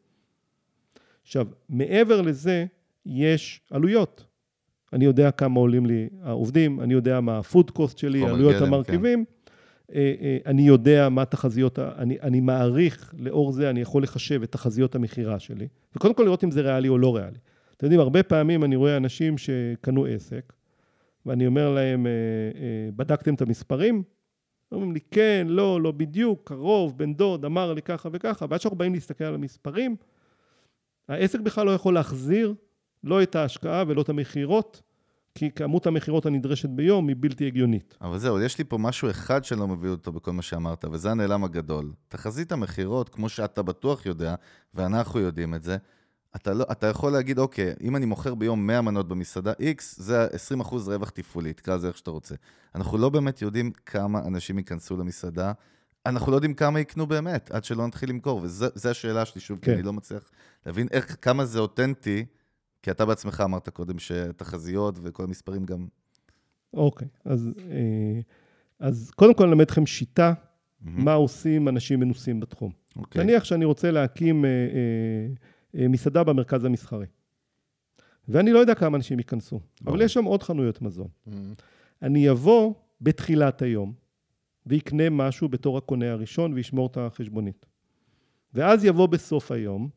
[1.23, 2.67] עכשיו, מעבר לזה,
[3.07, 4.25] יש עלויות.
[4.93, 9.25] אני יודע כמה עולים לי העובדים, אני יודע מה הפוד קוסט שלי, עלויות גלם, המרכיבים.
[9.95, 14.53] אה, אה, אני יודע מה תחזיות, אני, אני מעריך, לאור זה אני יכול לחשב את
[14.53, 17.39] תחזיות המכירה שלי, וקודם כל לראות אם זה ריאלי או לא ריאלי.
[17.77, 20.53] אתם יודעים, הרבה פעמים אני רואה אנשים שקנו עסק,
[21.27, 22.13] ואני אומר להם, אה,
[22.61, 24.03] אה, בדקתם את המספרים?
[24.73, 28.79] אומרים לי, כן, לא, לא בדיוק, קרוב, בן דוד, אמר לי ככה וככה, ועד שאנחנו
[28.79, 29.97] באים להסתכל על המספרים,
[31.09, 32.55] העסק בכלל לא יכול להחזיר
[33.05, 34.83] לא את ההשקעה ולא את המכירות,
[35.35, 37.99] כי כמות המכירות הנדרשת ביום היא בלתי הגיונית.
[38.01, 41.11] אבל זהו, יש לי פה משהו אחד שאני לא מבין אותו בכל מה שאמרת, וזה
[41.11, 41.93] הנעלם הגדול.
[42.09, 44.35] תחזית המכירות, כמו שאתה בטוח יודע,
[44.75, 45.77] ואנחנו יודעים את זה,
[46.37, 50.29] אתה, לא, אתה יכול להגיד, אוקיי, אם אני מוכר ביום 100 מנות במסעדה X, זה
[50.61, 52.35] 20% רווח תפעולי, תקרא לזה איך שאתה רוצה.
[52.75, 55.53] אנחנו לא באמת יודעים כמה אנשים ייכנסו למסעדה,
[56.07, 59.65] אנחנו לא יודעים כמה יקנו באמת, עד שלא נתחיל למכור, וזו השאלה שלי שוב, כן.
[59.65, 59.75] כי.
[59.75, 60.31] אני לא מצליח
[60.67, 62.25] להבין איך, כמה זה אותנטי,
[62.83, 65.87] כי אתה בעצמך אמרת קודם שתחזיות וכל המספרים גם...
[66.75, 68.21] אוקיי, אז, אה,
[68.79, 70.33] אז קודם כל נלמד אתכם שיטה,
[70.81, 71.05] מהמם.
[71.05, 72.73] מה עושים אנשים מנוסים בתחום.
[72.97, 73.25] אוקיי.
[73.25, 75.35] נניח שאני רוצה להקים אה, אה,
[75.75, 77.07] מסעדה במרכז המסחרי,
[78.29, 79.61] ואני לא יודע כמה אנשים ייכנסו.
[79.87, 81.09] אבל יש שם עוד חנויות מזון.
[81.29, 81.33] Mm,
[82.03, 83.93] אני אבוא בתחילת היום
[84.67, 87.67] ויקנה משהו בתור הקונה הראשון וישמור את החשבונית.
[88.55, 89.89] ואז יבוא בסוף היום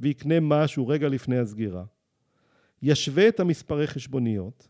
[0.00, 1.84] ויקנה משהו רגע לפני הסגירה,
[2.82, 4.68] ישווה את המספרי חשבוניות,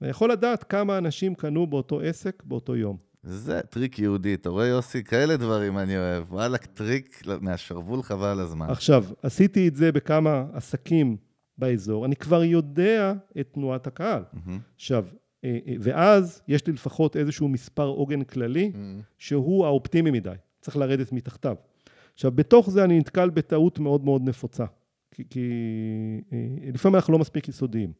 [0.00, 2.96] ויכול לדעת כמה אנשים קנו באותו עסק באותו יום.
[3.22, 5.04] זה טריק יהודי, אתה רואה יוסי?
[5.04, 6.32] כאלה דברים אני אוהב.
[6.32, 8.66] וואלה, טריק מהשרוול חבל הזמן.
[8.70, 11.16] עכשיו, עשיתי את זה בכמה עסקים
[11.58, 14.22] באזור, אני כבר יודע את תנועת הקהל.
[14.32, 14.58] מהמם.
[14.76, 15.04] עכשיו,
[15.44, 18.76] אה, אה, ואז יש לי לפחות איזשהו מספר עוגן כללי, mm,
[19.18, 21.56] שהוא האופטימי מדי, צריך לרדת מתחתיו.
[22.14, 24.64] עכשיו, בתוך זה אני נתקל בטעות מאוד מאוד נפוצה,
[25.10, 25.50] כי, כי
[26.32, 27.92] אה, לפעמים אנחנו לא מספיק יסודיים.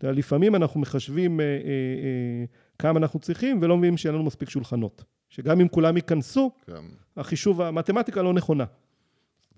[0.00, 2.44] אתה יודע, לפעמים אנחנו מחשבים אה, אה, אה,
[2.80, 5.04] כמה אנחנו צריכים ולא מבינים שאין לנו מספיק שולחנות.
[5.28, 6.82] שגם אם כולם ייכנסו, כן.
[7.16, 8.64] החישוב, המתמטיקה לא נכונה.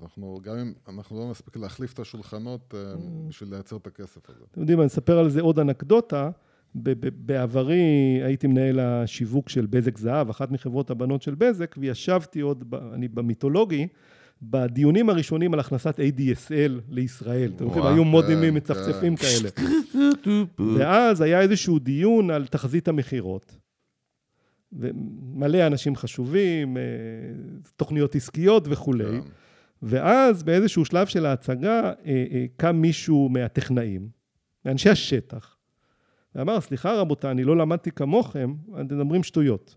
[0.03, 3.29] אנחנו, גם אם אנחנו לא נספיק להחליף את השולחנות אה, Mm.
[3.29, 4.45] בשביל לייצר את הכסף הזה.
[4.51, 6.31] אתם יודעים, אני אספר על זה עוד אנקדוטה.
[6.75, 7.81] בעברי
[8.25, 13.89] הייתי מנהל השיווק של בזק זהב, אחת מחברות הבנות של בזק, וישבתי עוד, אני במיתולוגי,
[14.43, 17.53] בדיונים הראשונים על הכנסת ADSL לישראל.
[17.57, 19.49] אתם זוכרים, וואו, היו מודימים כן, מצפצפים כאלה.
[20.79, 23.57] ואז היה איזשהו דיון על תחזית המכירות.
[24.73, 26.83] ומלא אנשים חשובים, אה,
[27.77, 29.05] תוכניות עסקיות וכולי.
[29.05, 29.29] כן.
[29.83, 34.09] ואז באיזשהו שלב של ההצגה אה, אה, קם מישהו מהטכנאים,
[34.65, 35.57] מאנשי השטח,
[36.35, 39.77] ואמר, סליחה רבותיי, אני לא למדתי כמוכם, אתם מדברים שטויות.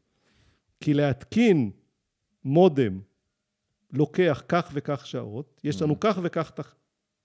[0.79, 1.71] כי להתקין
[2.43, 2.99] מודם
[3.97, 6.75] לוקח כך וכך שעות, יש לנו כך וכך טכ-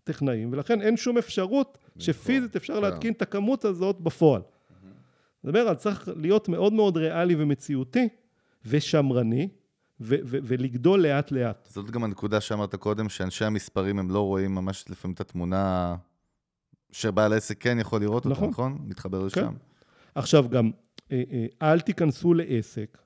[0.05, 2.83] טכנאים, ולכן אין שום אפשרות שפיזית אפשר כן.
[2.83, 4.43] להתקין את הכמות הזאת בפועל.
[5.43, 8.09] זאת אומרת, צריך להיות מאוד מאוד ריאלי ומציאותי
[8.65, 9.49] ושמרני,
[10.01, 11.69] ו- ו- ולגדול לאט לאט.
[11.71, 15.97] זאת גם הנקודה שאמרת קודם, שאנשי המספרים הם לא רואים ממש לפעמים את התמונה
[16.93, 18.49] שבעל עסק כן יכול לראות אותה, נכון.
[18.49, 18.79] נכון?
[18.87, 19.27] מתחבר כן.
[19.27, 19.55] לשם.
[20.15, 20.71] עכשיו גם,
[21.13, 22.99] אה, אה, אל תיכנסו לעסק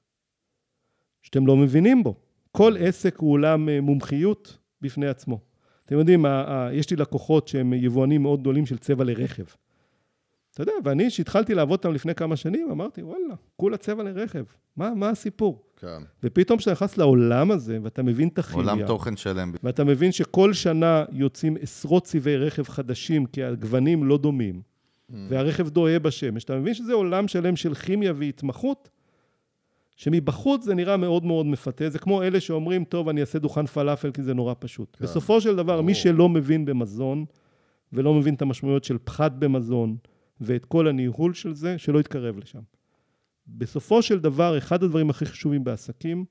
[1.22, 2.14] שאתם לא מבינים בו.
[2.56, 5.40] כל עסק הוא עולם אה, מומחיות בפני עצמו.
[5.86, 6.24] אתם יודעים,
[6.72, 9.42] יש לי לקוחות שהם יבואנים מאוד גדולים של צבע לרכב.
[10.52, 14.44] אתה יודע, ואני, שהתחלתי לעבוד איתם לפני כמה שנים, אמרתי, וואלה, כולה צבע לרכב.
[14.76, 15.62] מה, מה הסיפור?
[15.76, 16.02] כן.
[16.22, 19.52] ופתאום כשאתה נכנס לעולם הזה, ואתה מבין את הכימיה, עולם תוכן שלם.
[19.62, 24.62] ואתה מבין שכל שנה יוצאים עשרות צבעי רכב חדשים, כי הגוונים לא דומים,
[25.28, 28.88] והרכב דוהה בשמש, אתה מבין שזה עולם שלם של כימיה והתמחות,
[29.96, 34.10] שמבחוץ זה נראה מאוד מאוד מפתה, זה כמו אלה שאומרים, טוב, אני אעשה דוכן פלאפל
[34.10, 34.96] כי זה נורא פשוט.
[34.98, 36.02] כן, בסופו של דבר, מי ברור.
[36.02, 37.24] שלא מבין במזון,
[37.92, 39.96] ולא מבין את המשמעויות של פחת במזון,
[40.40, 42.60] ואת כל הניהול של זה, שלא יתקרב לשם.
[43.46, 46.24] בסופו של דבר, אחד הדברים הכי חשובים בעסקים,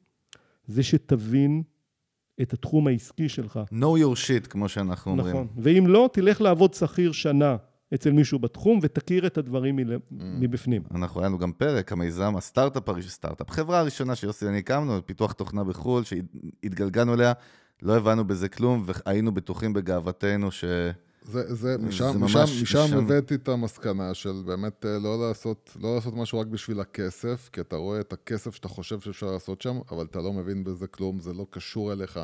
[0.66, 1.64] זה שתבין
[2.42, 3.60] את התחום העסקי שלך.
[3.72, 5.30] know your shit, כמו שאנחנו אומרים.
[5.30, 5.48] נכון.
[5.58, 7.58] ואם לא, תלך לעבוד שכיר שנה
[7.94, 9.98] אצל מישהו בתחום, ותכיר את הדברים מל...
[10.12, 10.82] מבפנים.
[10.96, 15.64] אנחנו, היה לנו גם פרק, המיזם, הסטארט-אפ, סטארט-אפ, חברה הראשונה שיוסי ואני הקמנו, פיתוח תוכנה
[15.64, 17.34] בחו"ל, שהתגלגלנו אליה,
[17.82, 20.64] לא הבנו בזה כלום, והיינו בטוחים בגאוותנו ש...
[21.26, 25.28] זה, זה, משם, זה משם, ממש- משם משם- הבאתי את המסקנה של באמת אה, לא
[25.28, 29.32] לעשות, לא לעשות משהו רק בשביל הכסף, כי אתה רואה את הכסף שאתה חושב שאפשר
[29.32, 32.20] לעשות שם, אבל אתה לא מבין בזה כלום, זה לא קשור אליך.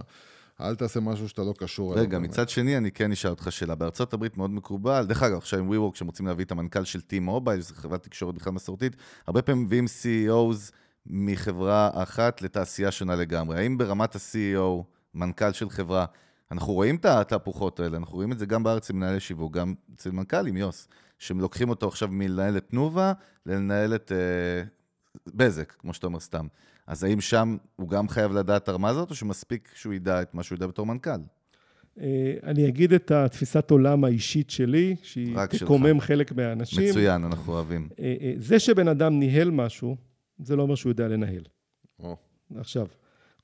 [0.61, 2.03] אל תעשה משהו שאתה לא קשור אליו.
[2.03, 2.29] רגע, באמת.
[2.29, 3.75] מצד שני, אני כן אשאל אותך שאלה.
[3.75, 6.99] בארצות הברית מאוד מקובל, דרך אגב, עכשיו עם WeWork, שהם רוצים להביא את המנכ"ל של
[6.99, 8.95] T-Mobile, זו חברת תקשורת בכלל מסורתית,
[9.27, 10.71] הרבה פעמים מביאים CEOs
[11.05, 13.57] מחברה אחת לתעשייה שונה לגמרי.
[13.59, 14.83] האם ברמת ה-CEO,
[15.13, 16.05] מנכ"ל של חברה,
[16.51, 19.73] אנחנו רואים את התהפוכות האלה, אנחנו רואים את זה גם בארץ עם מנהלי שיווק, גם
[19.95, 20.87] אצל מנכ"לים, יוס,
[21.19, 23.13] שלוקחים אותו עכשיו מלנהל את תנובה
[23.45, 24.63] ללנהל את אה,
[25.27, 26.47] בזק, כמו שאתה אומר סתם.
[26.89, 30.43] אז האם שם הוא גם חייב לדעת הרמה הזאת, או שמספיק שהוא ידע את מה
[30.43, 31.11] שהוא יודע בתור מנכ"ל?
[31.99, 35.37] אה, אני אגיד את התפיסת עולם האישית שלי, שהיא.
[35.59, 36.89] תקומם חלק מהאנשים.
[36.89, 37.89] מצוין, אנחנו אוהבים.
[37.99, 39.95] אה, אה, זה שבן אדם ניהל משהו,
[40.39, 41.43] זה לא אומר שהוא יודע לנהל.
[41.99, 42.17] או,
[42.55, 42.87] עכשיו,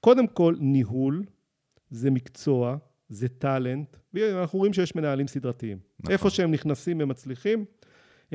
[0.02, 1.24] קודם כל, ניהול
[1.90, 2.78] זה מקצוע,
[3.10, 5.78] זה טאלנט, ואנחנו רואים שיש מנהלים סדרתיים.
[6.00, 6.12] נכון.
[6.12, 7.66] איפה שהם נכנסים הם מצליחים.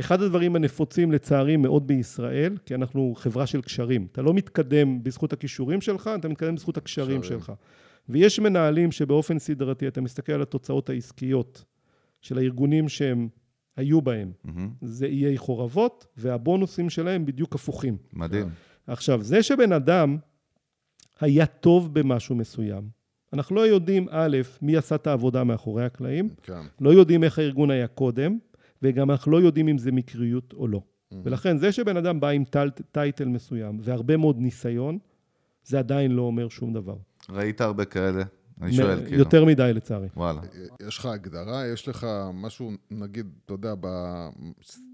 [0.01, 4.07] אחד הדברים הנפוצים לצערי מאוד בישראל, כי אנחנו חברה של קשרים.
[4.13, 7.41] אתה לא מתקדם בזכות הכישורים שלך, אתה מתקדם בזכות הקשרים קשרים.
[7.41, 7.53] שלך.
[8.09, 11.65] ויש מנהלים שבאופן סדרתי, אתה מסתכל על התוצאות העסקיות
[12.21, 13.29] של הארגונים שהם
[13.77, 14.33] היו בהם.
[14.45, 14.71] מהמם.
[14.83, 17.97] זה איי חורבות, והבונוסים שלהם בדיוק הפוכים.
[18.13, 18.49] מדהים.
[18.87, 20.17] עכשיו, זה שבן אדם
[21.21, 23.01] היה טוב במשהו מסוים,
[23.33, 26.61] אנחנו לא יודעים, א', מי עשה את העבודה מאחורי הקלעים, כן.
[26.81, 28.39] לא יודעים איך הארגון היה קודם,
[28.83, 30.83] וגם אנחנו לא יודעים אם זה מקריות או לא.
[31.25, 34.99] ולכן, זה שבן אדם בא עם טל, טייטל מסוים והרבה מאוד ניסיון,
[35.65, 36.97] זה עדיין לא אומר שום דבר.
[37.31, 38.23] ראית הרבה כאלה?
[38.63, 39.19] אני שואל, מ- כאילו.
[39.19, 40.09] יותר מדי, לצערי.
[40.17, 40.41] וואלה.
[40.89, 44.29] יש לך הגדרה, יש לך משהו, נגיד, אתה יודע, ב-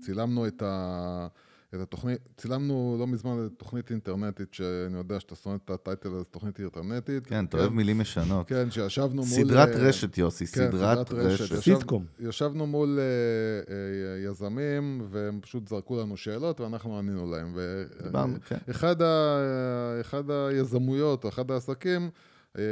[0.00, 1.26] צילמנו את, ה...
[1.74, 6.24] את התוכנית, צילמנו לא מזמן את תוכנית אינטרנטית, שאני יודע שאתה שונא את הטייטל הזה,
[6.24, 7.26] תוכנית אינטרנטית.
[7.26, 8.48] כן, אתה אוהב מילים ישנות.
[8.48, 9.24] כן, שישבנו מול...
[9.24, 11.56] סדרת אה, רשת, יוסי, כן, סדרת רשת.
[11.56, 12.04] סיטקום.
[12.20, 17.52] ישבנו מול אה, אה, יזמים, והם פשוט זרקו לנו שאלות, ואנחנו ענינו להם.
[17.54, 18.58] ו- דיברנו, כן.
[18.70, 19.38] אחד, ה,
[20.00, 22.10] אחד היזמויות, או אחד העסקים,
[22.58, 22.62] אה,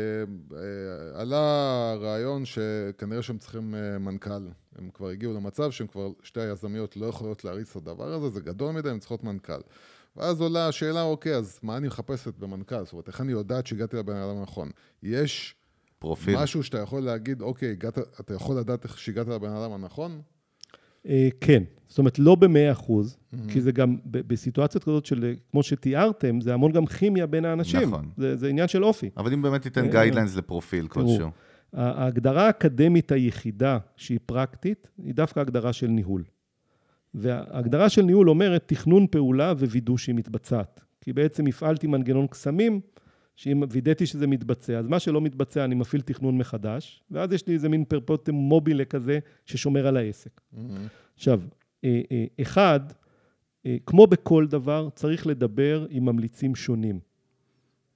[0.57, 4.49] אה, עלה רעיון שכנראה שהם צריכים אה, מנכ"ל.
[4.79, 8.41] הם כבר הגיעו למצב שהם כבר, שתי היזמיות לא יכולות להריץ את הדבר הזה, זה
[8.41, 9.61] גדול מדי, הם צריכות מנכ"ל.
[10.16, 12.85] ואז עולה השאלה, אוקיי, אז מה אני מחפשת במנכ"ל?
[12.85, 14.70] זאת אומרת, איך אני יודעת שהגעתי לבן אדם הנכון?
[15.03, 15.55] יש
[15.99, 16.39] פרופיל.
[16.39, 20.20] משהו שאתה יכול להגיד, אוקיי, הגעת, אתה יכול לדעת איך שהגעת לבן אדם הנכון?
[21.09, 23.16] אה, כן, זאת אומרת, לא במאה אחוז,
[23.49, 27.45] כי זה גם, ב- בסיטואציות כזאת של, אה, כמו שתיארתם, זה המון גם כימיה בין
[27.45, 27.81] האנשים.
[27.81, 28.11] נכון.
[28.16, 29.11] זה, זה עניין של אופי.
[29.16, 31.31] אבל אם באמת תיתן אה, guidelines לפרופיל כלשהו.
[31.75, 36.25] ההגדרה האקדמית היחידה שהיא פרקטית, היא דווקא הגדרה של ניהול.
[37.14, 40.81] וההגדרה של ניהול אומרת תכנון פעולה ווידוא שהיא מתבצעת.
[41.01, 42.81] כי בעצם הפעלתי מנגנון קסמים,
[43.37, 47.55] שאם וידאתי שזה מתבצע, אז מה שלא מתבצע, אני מפעיל תכנון מחדש, ואז יש לי
[47.55, 50.41] איזה מין perpetuum mobile כזה ששומר על העסק.
[51.14, 51.41] עכשיו,
[51.85, 52.81] אה, אה, אחד,
[53.66, 57.01] אה, כמו בכל דבר, צריך לדבר עם ממליצים שונים.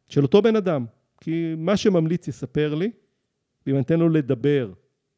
[0.08, 0.84] של אותו בן אדם.
[1.20, 2.90] כי מה שממליץ יספר לי,
[3.68, 4.72] ואם אני אתן לו לדבר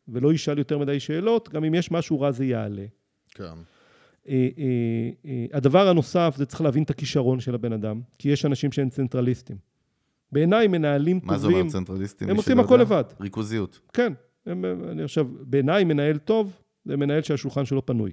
[0.09, 2.85] ולא ישאל יותר מדי שאלות, גם אם יש משהו רע זה יעלה.
[3.35, 3.45] כן.
[3.45, 3.55] אה,
[4.29, 8.73] אה, אה, הדבר הנוסף זה צריך להבין את הכישרון של הבן אדם, כי יש אנשים
[8.73, 9.57] שהם צנטרליסטים.
[10.33, 12.31] בעיניי מנהלים מה זה טובים, אומר צנטרליסטים?
[12.31, 12.77] הם עושים הכל?
[12.77, 13.05] לבד.
[13.21, 13.81] ריכוזיות.
[13.93, 14.13] כן,
[14.47, 16.53] הם, אני עכשיו, בעיניי מנהל טוב
[16.85, 18.13] זה מנהל שהשולחן שלו פנוי.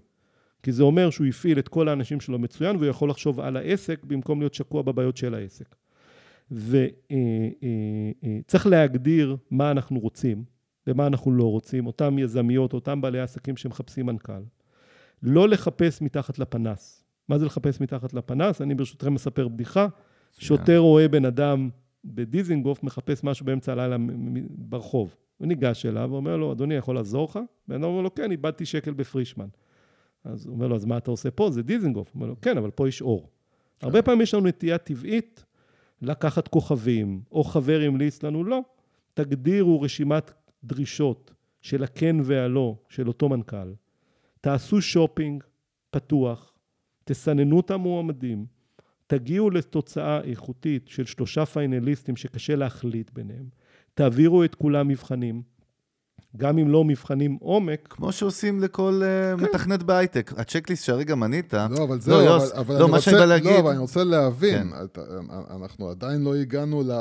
[0.63, 4.03] כי זה אומר שהוא הפעיל את כל האנשים שלו מצוין, והוא יכול לחשוב על העסק
[4.03, 5.75] במקום להיות שקוע בבעיות של העסק.
[6.51, 7.07] וצריך
[8.67, 10.43] להגדיר מה אנחנו רוצים
[10.87, 14.41] ומה אנחנו לא רוצים, אותם יזמיות, אותם בעלי עסקים שמחפשים מנכ"ל.
[15.23, 17.03] לא לחפש מתחת לפנס.
[17.29, 18.61] מה זה לחפש מתחת לפנס?
[18.61, 19.87] אני ברשותכם מספר בדיחה.
[20.37, 21.69] שוטר רואה בן אדם
[22.05, 23.97] בדיזינגוף מחפש משהו באמצע הלילה
[24.49, 25.15] ברחוב.
[25.37, 27.39] הוא ניגש אליו ואומר לו, אדוני, יכול לעזור לך?
[27.67, 29.47] בן אדם אומר לו, כן, איבדתי שקל בפרישמן.
[30.23, 31.51] אז הוא אומר לו, אז מה אתה עושה פה?
[31.51, 32.07] זה דיזינגוף.
[32.07, 33.29] הוא אומר לו, כן, אבל פה יש אור.
[33.81, 35.45] הרבה פעמים יש לנו נטייה טבעית
[36.01, 38.61] לקחת כוכבים, או חבר המליץ לנו, לא.
[39.13, 40.31] תגדירו רשימת
[40.63, 43.73] דרישות של הכן והלא של אותו מנכ"ל.
[44.41, 45.43] תעשו שופינג
[45.91, 46.53] פתוח,
[47.03, 48.45] תסננו את המועמדים,
[49.07, 53.49] תגיעו לתוצאה איכותית של שלושה פיינליסטים שקשה להחליט ביניהם,
[53.93, 55.41] תעבירו את כולם מבחנים,
[56.37, 60.31] גם אם לא מבחנים עומק, כמו שעושים לכל אה, מתכנת בהייטק.
[60.37, 63.25] הצ'קליסט שהרגע מנית, לא, אבל לא, זהו, יוס, אבל, אבל לא, אני מה שאני רוצה,
[63.27, 64.83] בא להגיד- לא, אבל אני רוצה להבין, כן.
[64.83, 65.01] אתה,
[65.55, 66.91] אנחנו עדיין לא הגענו ל...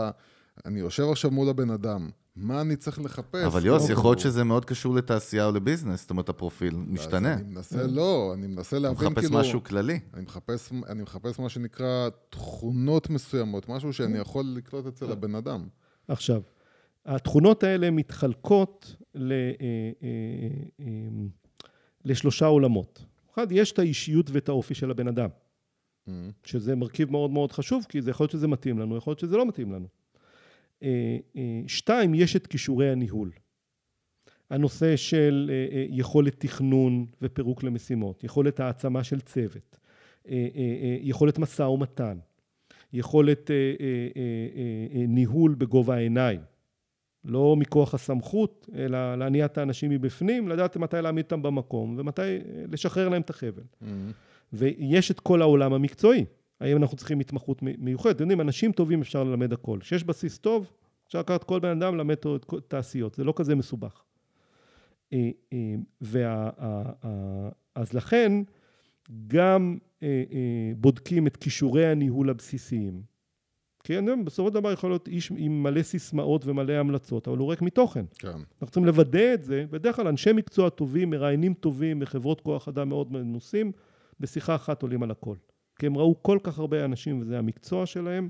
[0.66, 3.44] אני יושב עכשיו מול הבן אדם, מה אני צריך לחפש?
[3.46, 4.18] אבל יוס, לא יכול להיות.
[4.18, 7.34] שזה מאוד קשור לתעשייה או לביזנס, זאת אומרת, הפרופיל משתנה.
[7.34, 9.40] אני מנסה, לא, אני מנסה להבין, מחפש כאילו...
[9.40, 10.00] משהו כללי.
[10.14, 15.64] אני מחפש, אני מחפש מה שנקרא תכונות מסוימות, משהו שאני יכול לקלוט אצל הבן אדם.
[16.08, 16.40] עכשיו,
[17.06, 19.36] התכונות האלה מתחלקות ל, אה,
[20.02, 20.08] אה,
[20.80, 20.86] אה,
[22.04, 23.04] לשלושה עולמות.
[23.34, 25.28] אחד, יש את האישיות ואת האופי של הבן אדם,
[26.44, 29.36] שזה מרכיב מאוד מאוד חשוב, כי זה יכול להיות שזה מתאים לנו, יכול להיות שזה
[29.36, 29.86] לא מתאים לנו.
[30.82, 33.30] אה, אה, שתיים, יש את כישורי הניהול.
[34.50, 39.78] הנושא של אה, אה, יכולת תכנון ופירוק למשימות, יכולת העצמה של צוות,
[40.28, 42.18] אה, אה, אה, יכולת משא ומתן,
[42.92, 43.86] יכולת אה, אה,
[44.16, 44.22] אה,
[44.56, 46.40] אה, אה, ניהול בגובה העיניים.
[47.26, 52.36] לא מכוח הסמכות, אלא להניע את האנשים מבפנים, לדעת מתי להעמיד אותם במקום ומתי אה,
[52.72, 53.62] לשחרר להם את החבל.
[53.62, 53.86] Mm-hmm.
[54.52, 56.24] ויש את כל העולם המקצועי.
[56.60, 58.16] האם אנחנו צריכים התמחות מיוחדת?
[58.16, 59.78] אתם יודעים, אנשים טובים אפשר ללמד הכל.
[59.80, 60.70] כשיש בסיס טוב,
[61.06, 63.14] אפשר לקחת כל בן אדם ללמד את תעשיות.
[63.14, 64.02] זה לא כזה מסובך.
[65.12, 66.50] אה, אה, וה,
[67.74, 68.32] אז לכן,
[69.26, 69.78] גם
[70.76, 73.15] בודקים את כישורי הניהול הבסיסיים.
[73.86, 77.38] כי אני יודע, בסופו של דבר יכול להיות איש עם מלא סיסמאות ומלא המלצות, אבל
[77.38, 78.04] הוא ריק מתוכן.
[78.18, 78.28] כן.
[78.28, 82.88] אנחנו צריכים לוודא את זה, בדרך כלל אנשי מקצוע טובים, מראיינים טובים וחברות כוח אדם
[82.88, 83.72] מאוד מנוסים,
[84.20, 85.36] בשיחה אחת עולים על הכל.
[85.78, 88.28] כי הם ראו כל כך הרבה אנשים וזה המקצוע שלהם,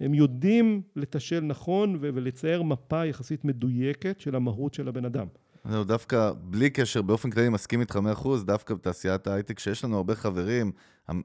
[0.00, 5.26] הם יודעים לתשל נכון ולצייר מפה יחסית מדויקת של המהות של הבן אדם.
[5.64, 10.14] זהו, דווקא בלי קשר, באופן כללי מסכים איתך 100%, דווקא בתעשיית ההייטק, שיש לנו הרבה
[10.14, 10.72] חברים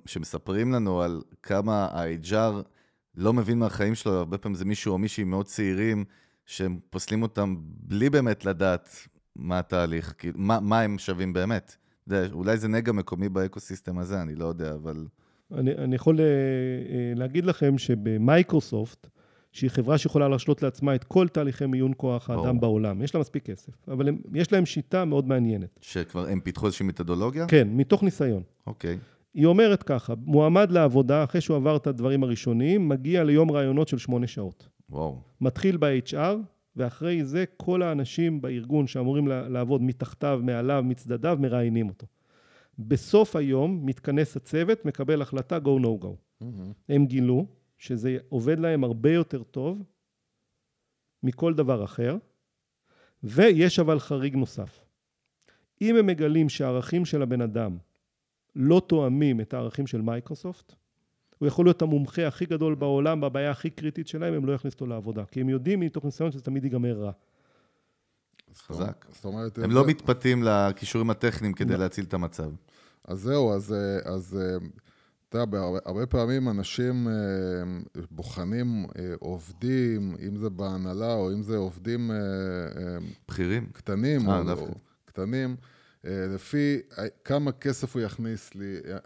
[0.05, 2.76] שמספרים לנו על כמה ה-HR
[3.17, 6.05] לא מבין מהחיים שלו, הרבה פעמים זה מישהו או מישהי מאוד צעירים,
[6.45, 8.89] שהם פוסלים אותם בלי באמת לדעת
[9.35, 11.75] מה התהליך, מה, מה הם שווים באמת.
[12.07, 15.05] אתה יודע, אולי זה נגע מקומי באקוסיסטם הזה, אני לא יודע, אבל...
[15.51, 19.07] אני, אני יכול אה, אה, להגיד לכם שבמייקרוסופט,
[19.51, 22.59] שהיא חברה שיכולה להשלות לעצמה את כל תהליכי מיון כוח האדם.
[22.59, 25.79] בעולם, יש לה מספיק כסף, אבל הם, יש להם שיטה מאוד מעניינת.
[25.81, 27.45] שכבר הם פיתחו איזושהי מתודולוגיה?
[27.47, 28.43] כן, מתוך ניסיון.
[28.67, 28.97] אוקיי.
[29.37, 33.97] היא אומרת ככה, מועמד לעבודה, אחרי שהוא עבר את הדברים הראשוניים, מגיע ליום ראיונות של
[33.97, 34.69] שמונה שעות.
[34.89, 35.21] וואו.
[35.41, 36.37] מתחיל ב-HR,
[36.75, 42.07] ואחרי זה כל האנשים בארגון שאמורים לעבוד מתחתיו, מעליו, מצדדיו, מראיינים אותו.
[42.79, 46.07] בסוף היום מתכנס הצוות, מקבל החלטה go no go.
[46.07, 46.45] Mm-hmm.
[46.89, 47.45] הם גילו
[47.77, 49.83] שזה עובד להם הרבה יותר טוב
[51.23, 52.17] מכל דבר אחר,
[53.23, 54.85] ויש אבל חריג נוסף.
[55.81, 57.77] אם הם מגלים שהערכים של הבן אדם
[58.57, 60.75] לא תואמים את הערכים של מייקרוסופט,
[61.37, 64.87] הוא יכול להיות המומחה הכי גדול בעולם, בבעיה הכי קריטית שלהם, הם לא יכניסו אותו
[64.87, 65.25] לעבודה.
[65.25, 67.11] כי הם יודעים מתוך ניסיון שזה תמיד ייגמר רע.
[68.57, 69.05] חזק.
[69.09, 69.57] זאת אומרת...
[69.57, 71.79] הם לא מתפתים לכישורים הטכניים כדי לא.
[71.79, 72.51] להציל את המצב.
[73.05, 74.39] אז זהו, אז, אז
[75.29, 77.13] אתה יודע, הרבה פעמים אנשים אה,
[78.11, 82.17] בוחנים אה, עובדים, אם זה בהנהלה או אם זה עובדים אה,
[83.27, 83.69] בכירים.
[83.73, 84.71] קטנים, אה, או, דווקא.
[85.05, 85.55] קטנים,
[86.09, 88.97] לפי אה, כמה כסף הוא יכניס לי, אה,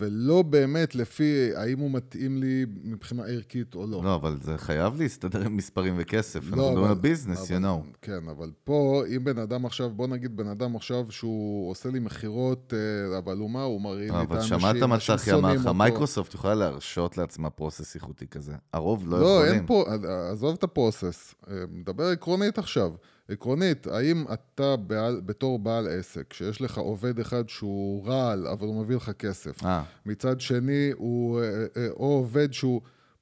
[0.00, 4.00] ולא באמת לפי האם הוא מתאים לי מבחינה ערכית או לא.
[4.04, 6.40] לא, אבל זה חייב להסתדר עם מספרים וכסף.
[6.42, 7.96] לא, אנחנו מדברים על אבל- ביזנס, you אבל- know.
[8.02, 11.98] כן, אבל פה, אם בן אדם עכשיו, בוא נגיד בן אדם עכשיו שהוא עושה לי
[11.98, 12.72] מכירות,
[13.12, 15.52] אה, אבל הוא מה, הוא מראה לי את לא, אבל האנשים, שמעת מה צחי אמר
[15.54, 15.66] לך.
[15.66, 18.52] מייקרוסופט יכולה להרשות לעצמה process איכותי כזה.
[18.72, 19.54] הרוב לא לא, יכולים.
[19.54, 19.84] אין פה,
[20.32, 22.90] עזוב את ה process, אה, מדבר עקרונית עכשיו.
[23.28, 28.84] עקרונית, האם אתה בעל, בתור בעל עסק, שיש לך עובד אחד שהוא רעל, אבל הוא
[28.84, 32.80] מביא לך כסף, אה, מצד שני הוא אה, אה, או עובד שהוא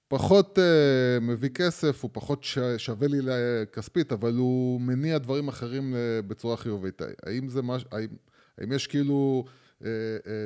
[0.08, 0.58] פחות
[1.20, 3.18] מביא כסף, הוא פחות ש- שווה לי
[3.72, 5.94] כספית, אבל הוא מניע דברים אחרים
[6.26, 7.02] בצורה חיובית.
[7.26, 7.84] האם זה מש...
[7.92, 8.08] האם,
[8.58, 9.44] האם יש כאילו...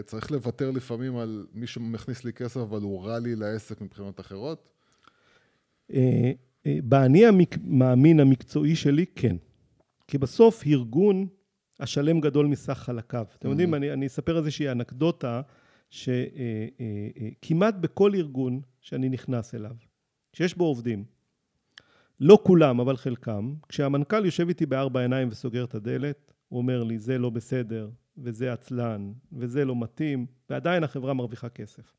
[0.05, 4.69] צריך לוותר לפעמים על מי שמכניס לי כסף, אבל הוא רע לי לעסק מבחינות אחרות?
[6.67, 9.37] אה, אה, באני המאמין המקצועי שלי, כן.
[10.09, 11.27] כי בסוף ארגון,
[11.81, 13.25] השלם גדול מסך חלקיו.
[13.39, 15.41] אתם יודעים, אני, אני אספר איזושהי אנקדוטה,
[15.91, 19.75] שכמעט בכל ארגון שאני נכנס אליו,
[20.33, 21.05] שיש בו עובדים,
[22.21, 26.99] לא כולם, אבל חלקם, כשהמנכ"ל יושב איתי בארבע עיניים וסוגר את הדלת, הוא אומר לי,
[26.99, 31.93] זה לא בסדר, וזה עצלן, וזה לא מתאים, ועדיין החברה מרוויחה כסף.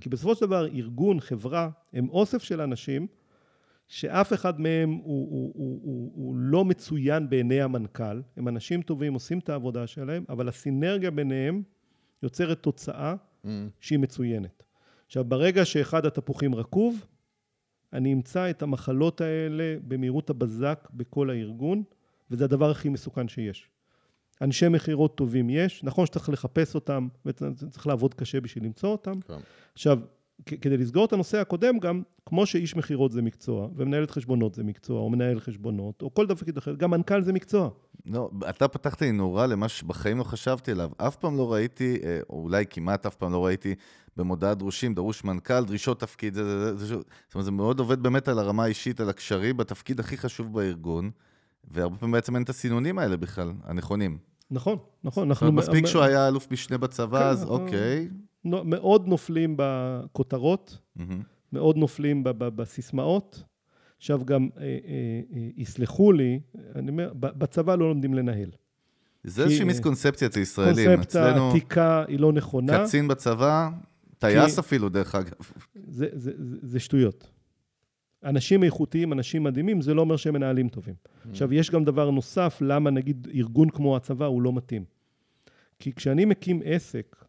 [0.00, 3.06] כי בסופו של דבר, ארגון, חברה, הם אוסף של אנשים
[3.88, 9.14] שאף אחד מהם הוא, הוא, הוא, הוא, הוא לא מצוין בעיני המנכ"ל, הם אנשים טובים,
[9.14, 11.62] עושים את העבודה שלהם, אבל הסינרגיה ביניהם
[12.22, 13.14] יוצרת תוצאה
[13.80, 14.62] שהיא מצוינת.
[15.06, 17.06] עכשיו, ברגע שאחד התפוחים רקוב,
[17.92, 21.82] אני אמצא את המחלות האלה במהירות הבזק בכל הארגון,
[22.30, 23.70] וזה הדבר הכי מסוכן שיש.
[24.42, 29.20] אנשי מכירות טובים יש, נכון שצריך לחפש אותם, וצריך לעבוד קשה בשביל למצוא אותם.
[29.20, 29.38] כן.
[29.72, 29.98] עכשיו,
[30.46, 35.00] כדי לסגור את הנושא הקודם גם, כמו שאיש מכירות זה מקצוע, ומנהלת חשבונות זה מקצוע,
[35.00, 37.70] או מנהל חשבונות, או כל תפקיד אחר, גם מנכ"ל זה מקצוע.
[38.06, 40.90] לא, אתה פתחת לי נורה למה שבחיים לא חשבתי עליו.
[40.96, 43.74] אף פעם לא ראיתי, אה, או אולי כמעט אף פעם לא ראיתי,
[44.16, 48.02] במודעת דרושים, דרוש מנכ"ל, דרישות תפקיד, זה, זה, זה, זה, זאת אומרת, זה מאוד עובד
[48.02, 51.10] באמת על הרמה האישית, על הקשרים, בתפקיד הכי חשוב בארגון,
[51.70, 54.18] והרבה פעמים בעצם אין את הסינונים האלה בכלל, הנכונים.
[54.50, 55.28] נכון, נכון.
[55.28, 58.08] אנחנו מספיק שהוא היה אלוף משנה בצבא, כן, אז אוקיי.
[58.46, 61.22] מאוד נופלים בכותרות, מהמם.
[61.52, 63.42] מאוד נופלים בסיסמאות.
[63.98, 64.68] עכשיו גם, אה, אה,
[65.36, 66.40] אה, יסלחו לי,
[66.74, 68.50] אני אומר, בצבא לא לומדים לנהל.
[69.24, 70.86] זה איזושהי כי- מיסקונספציה אצל ישראלים.
[70.86, 72.84] קונספט אצלנו, העתיקה היא לא נכונה.
[72.84, 73.68] קצין בצבא,
[74.18, 75.32] טייס אפילו, דרך אגב.
[75.88, 77.30] זה, זה, זה, זה שטויות.
[78.24, 80.94] אנשים איכותיים, אנשים מדהימים, זה לא אומר שהם מנהלים טובים.
[80.94, 81.28] Mm.
[81.30, 84.84] עכשיו, יש גם דבר נוסף, למה נגיד ארגון כמו הצבא הוא לא מתאים.
[85.78, 87.25] כי כשאני מקים עסק, אה,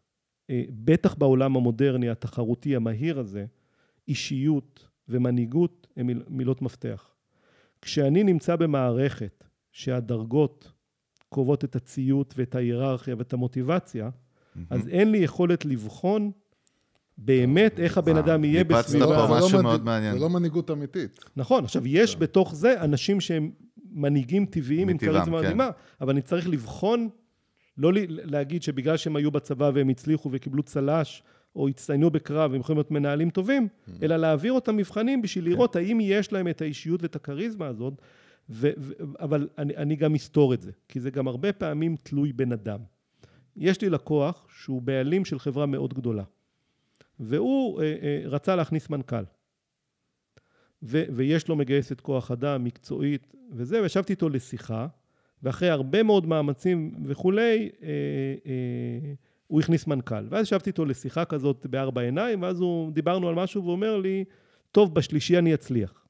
[0.70, 3.44] בטח בעולם המודרני, התחרותי, המהיר הזה,
[4.08, 7.10] אישיות ומנהיגות הם מיל- מילות מפתח.
[7.82, 10.72] כשאני נמצא במערכת שהדרגות
[11.28, 14.10] קובעות את הציות ואת ההיררכיה ואת המוטיבציה,
[14.70, 16.30] אז אין לי יכולת לבחון
[17.18, 19.06] באמת איך הבן אה, אדם יהיה ניפצת בסביבה.
[19.06, 20.12] פה זה לא משהו מאוד מעניין.
[20.14, 21.18] זה לא מנהיגות אמיתית.
[21.36, 23.50] נכון, עכשיו יש בתוך זה אנשים שהם
[23.90, 25.30] מנהיגים טבעיים עם כריזמה כן.
[25.32, 25.70] מדהימה,
[26.00, 27.08] אבל אני צריך לבחון,
[27.78, 31.22] לא להגיד שבגלל שהם היו בצבא והם הצליחו וקיבלו צל"ש,
[31.56, 33.68] או הצטיינו בקרב, הם יכולים להיות מנהלים טובים,
[34.02, 37.94] אלא להעביר אותם מבחנים בשביל לראות האם יש להם את האישיות ואת הכריזמה הזאת,
[38.50, 42.32] ו- ו- אבל אני, אני גם אסתור את זה, כי זה גם הרבה פעמים תלוי
[42.32, 42.80] בן אדם.
[43.56, 46.24] יש לי לקוח שהוא בעלים של חברה מאוד גדולה,
[47.20, 49.24] והוא אה, אה, רצה להכניס מנכ"ל.
[50.82, 54.86] ו- ויש לו מגייסת כוח אדם מקצועית וזה, וישבתי איתו לשיחה,
[55.42, 57.88] ואחרי הרבה מאוד מאמצים וכולי, אה,
[58.46, 59.12] אה,
[59.46, 60.26] הוא הכניס מנכ"ל.
[60.30, 64.24] ואז ישבתי איתו לשיחה כזאת בארבע עיניים, ואז הוא, דיברנו על משהו, והוא אומר לי,
[64.72, 66.06] טוב, בשלישי אני אצליח.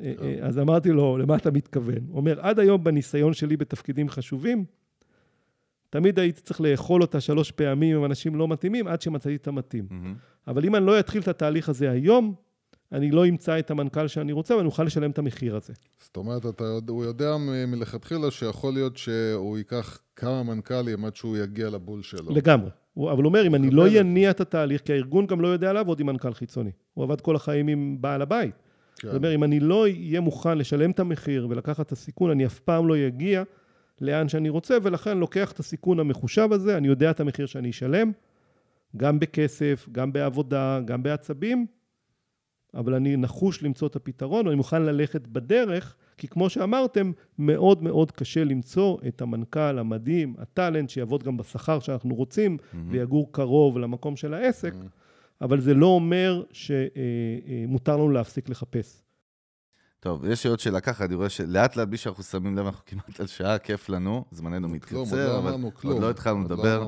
[0.00, 2.04] אה, אה, אז אמרתי לו, למה אתה מתכוון?
[2.08, 4.64] הוא אומר, עד היום בניסיון שלי בתפקידים חשובים,
[5.90, 9.88] תמיד הייתי צריך לאכול אותה שלוש פעמים עם אנשים לא מתאימים, עד שמצאתי את המתאים.
[10.46, 12.34] אבל אם אני לא אתחיל את התהליך הזה היום,
[12.92, 15.72] אני לא אמצא את המנכ"ל שאני רוצה, ואני אוכל לשלם את המחיר הזה.
[15.98, 17.36] זאת אומרת, אתה הוא יודע
[17.66, 22.34] מלכתחילה שיכול להיות שהוא ייקח כמה מנכ"לים עד שהוא יגיע לבול שלו.
[22.34, 22.70] לגמרי.
[22.94, 25.72] הוא- אבל הוא אומר, אם אני לא אניע את התהליך, כי הארגון גם לא יודע
[25.72, 26.70] לעבוד עם מנכ"ל חיצוני.
[26.94, 28.54] הוא עבד כל החיים עם בעל הבית.
[28.98, 29.08] כן.
[29.08, 32.58] זאת אומרת, אם אני לא אהיה מוכן לשלם את המחיר ולקחת את הסיכון, אני אף
[32.60, 33.42] פעם לא אגיע
[34.00, 38.12] לאן שאני רוצה, ולכן לוקח את הסיכון המחושב הזה, אני יודע את המחיר שאני אשלם,
[38.96, 41.66] גם בכסף, גם בעבודה, גם בעצבים,
[42.74, 48.10] אבל אני נחוש למצוא את הפתרון, ואני מוכן ללכת בדרך, כי כמו שאמרתם, מאוד מאוד
[48.12, 52.56] קשה למצוא את המנכ"ל המדהים, הטאלנט, שיעבוד גם בשכר שאנחנו רוצים,
[52.88, 54.74] ויגור קרוב למקום של העסק,
[55.40, 59.02] אבל זה לא אומר שמותר לנו להפסיק לחפש.
[60.02, 62.82] טוב, יש לי עוד שאלה ככה, אני רואה שלאט לאט, בלי שאנחנו שמים לב, אנחנו
[62.86, 65.54] כמעט על שעה, כיף לנו, זמננו עוד מתקצר, לא אבל.
[65.84, 66.86] עוד לא התחלנו עוד לא לדבר.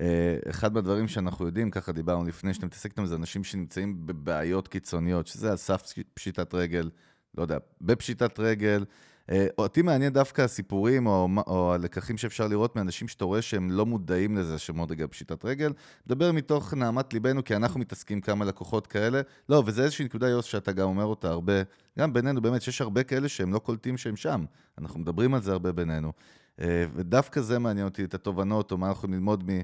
[0.00, 5.26] אה, אחד מהדברים שאנחנו יודעים, ככה דיברנו לפני, שאתם מתעסקתם, זה אנשים שנמצאים בבעיות קיצוניות,
[5.26, 6.90] שזה על סף פשיטת רגל,
[7.36, 8.84] לא יודע, בפשיטת רגל.
[9.30, 13.86] אה, אותי מעניין דווקא הסיפורים או, או הלקחים שאפשר לראות מאנשים שאתה רואה שהם לא
[13.86, 15.72] מודעים לזה שהם עוד רגע בפשיטת רגל.
[16.06, 19.20] מדבר מתוך נהמת ליבנו, כי אנחנו מתעסקים כמה לקוחות כאלה.
[19.48, 21.52] לא, וזה איזושהי נקודה, יוס, שאתה גם אומר אותה הרבה,
[21.98, 24.44] גם בינינו, באמת, שיש הרבה כאלה שהם לא קולטים שהם שם.
[24.78, 26.12] אנחנו מדברים על זה הרבה בינינו.
[26.60, 29.60] אה, ודווקא זה מעניין אותי, את התובנות, או מה אנחנו ללמוד מ...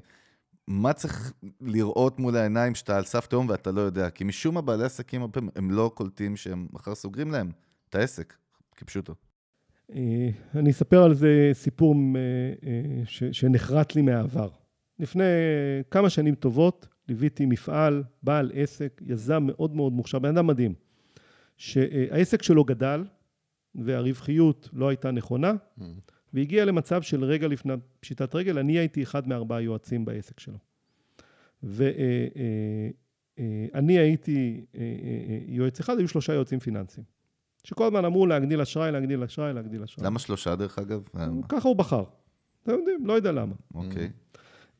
[0.69, 4.11] מה צריך לראות מול העיניים שאתה על סף תהום ואתה לא יודע?
[4.11, 7.51] כי משום מה בעלי עסקים הרבה הם לא קולטים שהם מחר סוגרים להם
[7.89, 8.35] את העסק,
[8.77, 9.14] כפשוטו.
[9.95, 12.20] אה, אני אספר על זה סיפור אה,
[12.68, 14.49] אה, ש- שנחרט לי מהעבר.
[14.99, 15.24] לפני
[15.91, 20.74] כמה שנים טובות ליוויתי מפעל, בעל עסק, יזם מאוד מאוד מוכשר, בן אדם מדהים,
[21.57, 23.05] שהעסק שלו גדל
[23.74, 25.53] והרווחיות לא הייתה נכונה,
[26.32, 30.59] והגיע למצב של רגע לפני פשיטת רגל, אני הייתי אחד מארבעה יועצים בעסק שלו.
[31.62, 32.93] ואני
[33.99, 34.64] הייתי
[35.47, 37.16] יועץ אחד, היו שלושה יועצים פיננסיים.
[37.67, 40.07] שכל הזמן אמרו להגדיל אשראי, להגדיל אשראי, להגדיל אשראי.
[40.07, 41.03] למה שלושה, דרך אגב?
[41.49, 42.05] ככה הוא בחר.
[42.62, 43.55] אתם יודעים, לא יודע למה.
[43.75, 44.11] אוקיי.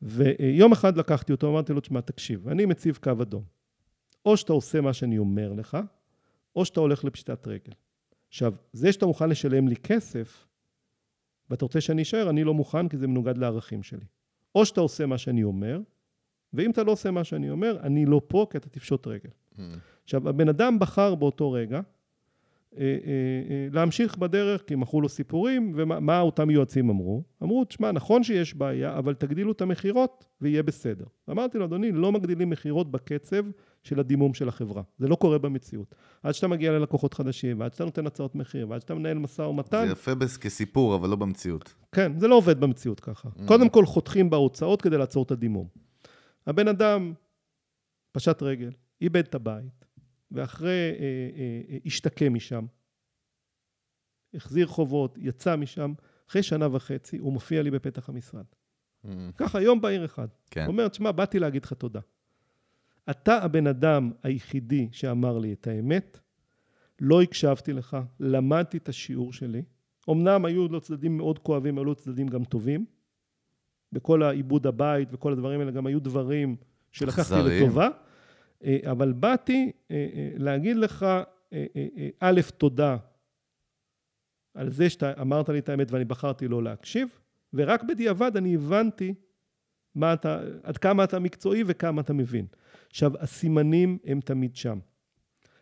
[0.01, 3.43] ויום אחד לקחתי אותו, אמרתי לו, תשמע, תקשיב, אני מציב קו אדום.
[4.25, 5.77] או שאתה עושה מה שאני אומר לך,
[6.55, 7.73] או שאתה הולך לפשיטת רגל.
[8.29, 10.47] עכשיו, זה שאתה מוכן לשלם לי כסף,
[11.49, 14.05] ואתה רוצה שאני אשאר, אני לא מוכן, כי זה מנוגד לערכים שלי.
[14.55, 15.79] או שאתה עושה מה שאני אומר,
[16.53, 19.29] ואם אתה לא עושה מה שאני אומר, אני לא פה, כי אתה תפשוט רגל.
[20.03, 21.81] עכשיו, הבן אדם בחר באותו רגע
[23.71, 27.23] להמשיך בדרך, כי מכרו לו סיפורים, ומה מה אותם יועצים אמרו?
[27.43, 31.05] אמרו, תשמע, נכון שיש בעיה, אבל תגדילו את המכירות ויהיה בסדר.
[31.29, 33.45] אמרתי לו, אדוני, לא מגדילים מכירות בקצב
[33.83, 34.83] של הדימום של החברה.
[34.97, 35.95] זה לא קורה במציאות.
[36.23, 39.85] עד שאתה מגיע ללקוחות חדשים, ועד שאתה נותן הצעות מחיר, ועד שאתה מנהל משא ומתן,
[39.85, 40.11] זה יפה
[40.41, 41.73] כסיפור, אבל לא במציאות.
[41.91, 43.29] כן, זה לא עובד במציאות ככה.
[43.45, 45.67] קודם כל חותכים בהוצאות כדי לעצור את הדימום.
[46.47, 47.13] הבן אדם
[48.11, 48.71] פשט רגל,
[49.01, 49.76] איבד את הבית,
[50.31, 52.65] ואחרי, אה, אה, אה, השתקם משם,
[54.33, 55.93] החזיר חובות, יצא משם,
[56.29, 58.45] אחרי שנה וחצי הוא מופיע לי בפתח המשרד.
[59.37, 60.27] ככה, יום בהיר אחד.
[60.51, 60.61] כן.
[60.61, 61.99] הוא אומר, תשמע, באתי להגיד לך תודה.
[63.09, 66.19] אתה הבן אדם היחידי שאמר לי את האמת,
[66.99, 69.63] לא הקשבתי לך, למדתי את השיעור שלי.
[70.09, 72.85] אמנם היו לו צדדים מאוד כואבים, היו לו צדדים גם טובים.
[73.91, 76.55] בכל העיבוד הבית וכל הדברים האלה, גם היו דברים
[76.91, 77.63] שלקחתי אכזריים.
[77.63, 77.89] לטובה.
[78.63, 81.05] אה, אבל באתי אה, אה, להגיד לך
[82.19, 82.97] א', תודה
[84.53, 87.19] על זה שאתה אמרת לי את האמת ואני בחרתי לא להקשיב,
[87.53, 89.13] ורק בדיעבד אני הבנתי
[89.95, 92.45] מה אתה, עד כמה אתה מקצועי וכמה אתה מבין.
[92.89, 94.79] עכשיו, הסימנים הם תמיד שם.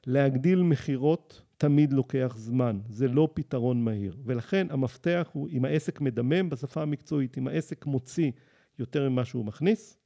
[0.07, 4.17] להגדיל מכירות תמיד לוקח זמן, זה לא פתרון מהיר.
[4.25, 8.31] ולכן המפתח הוא, אם העסק מדמם בשפה המקצועית, אם העסק מוציא
[8.79, 9.97] יותר ממה שהוא מכניס,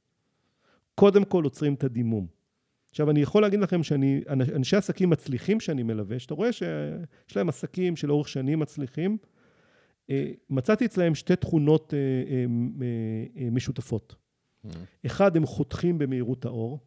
[0.94, 2.39] קודם כל עוצרים את הדימום.
[2.90, 4.20] עכשיו, אני יכול להגיד לכם שאני,
[4.56, 9.18] אנשי עסקים מצליחים שאני מלווה, שאתה רואה שיש להם עסקים שלאורך שנים מצליחים,
[10.10, 11.98] אה, מצאתי אצלהם שתי תכונות אה,
[13.42, 14.14] אה, משותפות.
[14.66, 14.68] Mm.
[15.06, 16.80] אחד, הם חותכים במהירות האור.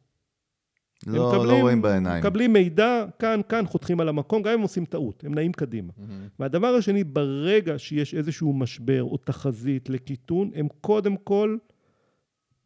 [1.07, 2.19] לא, לא מקבלים, לא רואים בעיניים.
[2.19, 5.93] מקבלים מידע, כאן, כאן, חותכים על המקום, גם אם הם עושים טעות, הם נעים קדימה.
[5.97, 6.29] Mm-hmm.
[6.39, 11.57] והדבר השני, ברגע שיש איזשהו משבר או תחזית לקיטון, הם קודם כל,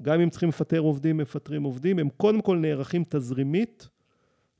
[0.02, 3.90] גם אם צריכים לפטר עובדים, מפטרים עובדים, הם קודם כל נערכים תזרימית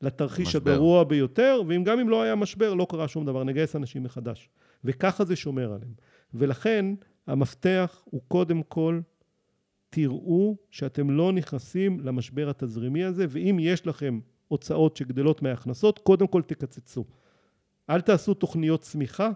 [0.02, 0.72] לתרחיש משבר.
[0.72, 4.50] הגרוע ביותר, וגם אם לא היה משבר, לא קרה שום דבר, נגייס אנשים מחדש.
[4.84, 5.94] וככה זה שומר עליהם.
[6.34, 6.86] ולכן,
[7.28, 9.00] המפתח הוא קודם כל
[9.90, 16.42] תראו שאתם לא נכנסים למשבר התזרימי הזה, ואם יש לכם הוצאות שגדלות מההכנסות, קודם כל
[16.42, 17.06] תקצצו.
[17.90, 19.32] אל תעשו תוכניות צמיחה,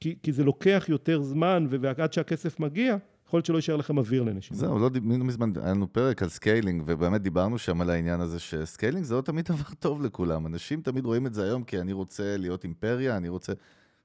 [0.00, 2.96] כי, כי זה לוקח יותר זמן, ועד שהכסף מגיע,
[3.30, 4.60] יכול להיות שלא יישאר לכם אוויר לנשימה.
[4.60, 8.38] זהו, לא, לא מזמן, היה לנו פרק על scaling, ובאמת דיברנו שם על העניין הזה
[8.38, 10.46] ש scaling זה לא תמיד דבר טוב לכולם.
[10.46, 13.52] אנשים תמיד רואים את זה היום כי אני רוצה להיות אימפריה, אני רוצה...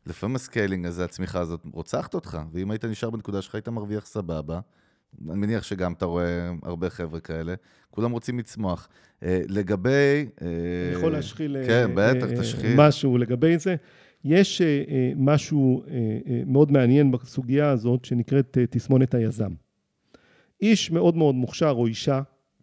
[0.06, 4.06] לפעמים ה scaling הזה, הצמיחה הזאת, רוצחת אותך, ואם היית נשאר בנקודה שלך, היית מרוויח
[4.06, 4.60] סבבה.
[5.30, 7.54] אני מניח שגם אתה רואה הרבה חבר'ה כאלה,
[7.90, 8.88] כולם רוצים לצמוח.
[9.24, 10.26] אה, לגבי...
[10.42, 10.48] אה,
[10.90, 12.76] אני יכול להשחיל כן, בטח, תשחיל.
[12.78, 13.76] משהו לגבי זה.
[14.26, 14.62] יש
[15.16, 15.84] משהו
[16.46, 19.52] מאוד מעניין בסוגיה הזאת, שנקראת תסמונת היזם.
[20.62, 22.22] איש מאוד מאוד מוכשר, או אישה,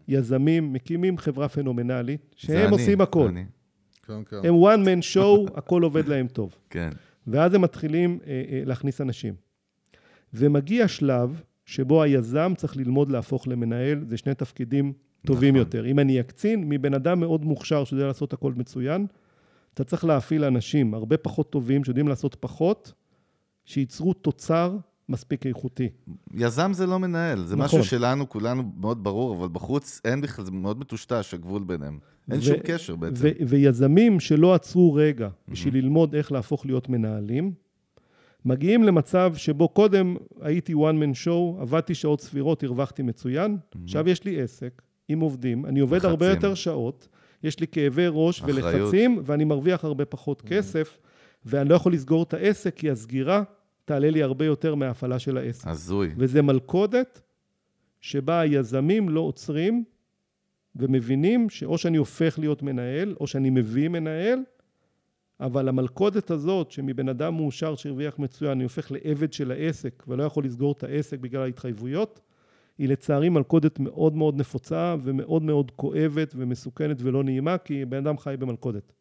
[0.09, 3.29] יזמים, מקימים חברה פנומנלית, שהם עושים הכל.
[3.29, 3.45] אני.
[4.07, 4.37] כן, כן.
[4.45, 6.55] הם one man show, הכל עובד להם טוב.
[6.71, 6.91] כן.
[7.27, 8.19] ואז הם מתחילים
[8.67, 9.35] להכניס אנשים.
[10.35, 14.93] ומגיע שלב שבו היזם צריך ללמוד להפוך למנהל, זה שני תפקידים
[15.27, 15.59] טובים נכון.
[15.67, 15.87] יותר.
[15.87, 19.07] אם אני אקצין, מבן אדם מאוד מוכשר שיודע לעשות הכל מצוין,
[19.75, 22.93] אתה צריך להפעיל אנשים הרבה פחות טובים, שיודעים לעשות פחות,
[23.65, 24.77] שייצרו תוצר
[25.09, 25.89] מספיק איכותי.
[26.35, 27.81] יזם זה לא מנהל, זה נכון.
[27.81, 31.99] משהו שלנו, כולנו מאוד ברור, אבל בחוץ אין בכלל, זה מאוד מטושטש, הגבול ביניהם.
[32.31, 33.15] אין ו- שום קשר בעצם.
[33.17, 37.53] ו- ויזמים שלא עצרו רגע בשביל ללמוד איך להפוך להיות מנהלים,
[38.45, 43.79] מגיעים למצב שבו קודם הייתי one man show, עבדתי שעות סבירות, הרווחתי מצוין, mm-hmm.
[43.85, 46.11] עכשיו יש לי עסק עם עובדים, אני עובד לחצים.
[46.11, 47.09] הרבה יותר שעות,
[47.43, 48.65] יש לי כאבי ראש אחריות.
[48.65, 50.49] ולחצים, ואני מרוויח הרבה פחות mm-hmm.
[50.49, 50.99] כסף,
[51.45, 53.43] ואני לא יכול לסגור את העסק, כי הסגירה
[53.85, 55.67] תעלה לי הרבה יותר מההפעלה של העסק.
[55.67, 56.11] הזוי.
[56.17, 57.21] וזה מלכודת
[58.01, 59.85] שבה היזמים לא עוצרים
[60.77, 64.39] ומבינים שאו שאני הופך להיות מנהל, או שאני מביא מנהל,
[65.41, 70.45] אבל המלכודת הזאת, שמבן אדם מאושר שהרוויח מצוין, אני הופך לעבד של העסק ולא יכול
[70.45, 72.21] לסגור את העסק בגלל ההתחייבויות,
[72.83, 78.19] היא לצערי מלכודת מאוד מאוד נפוצה ומאוד מאוד כואבת ומסוכנת ולא נעימה, כי בן אדם
[78.19, 78.93] חי במלכודת.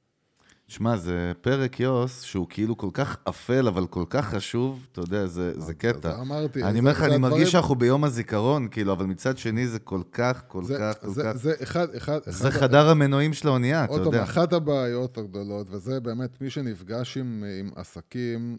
[0.67, 5.25] שמע, זה פרק יוס שהוא כאילו כל כך אפל, אבל כל כך חשוב, אתה יודע,
[5.25, 6.21] זה, זה קטע.
[6.21, 6.63] אמרתי.
[6.63, 10.43] אני אומר לך, אני מרגיש שאנחנו ביום הזיכרון, כאילו, אבל מצד שני זה כל כך,
[10.47, 11.35] כל זה, כך, כל זה, כך...
[11.35, 12.19] זה אחד, אחד...
[12.25, 12.91] זה אחד חדר ה...
[12.91, 14.23] המנועים של האונייה, אתה יודע.
[14.23, 18.57] אחת הבעיות הגדולות, וזה באמת, מי שנפגש עם, עם עסקים,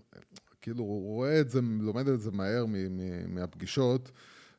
[0.60, 4.10] כאילו, הוא רואה את זה, לומד את זה מהר מ, מ, מהפגישות,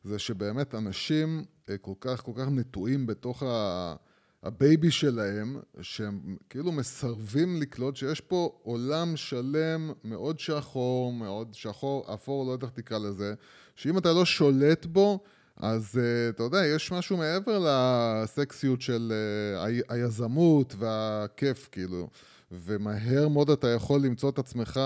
[0.04, 3.96] זה שבאמת אנשים אה, כל כך, כל כך נטועים בתוך ה...
[4.44, 12.14] ה baby שלהם, שהם כאילו מסרבים לקלוט שיש פה עולם שלם מאוד שחור, מאוד שחור,
[12.14, 13.34] אפור, לא יודע איך תקרא לזה,
[13.76, 15.20] שאם אתה לא שולט בו,
[15.58, 16.00] אז uh,
[16.36, 19.14] אתה יודע, יש משהו מעבר לסקסיות של
[19.60, 22.10] uh, היזמות והכיף, כאילו.
[22.52, 24.80] ומהר מאוד אתה יכול למצוא את עצמך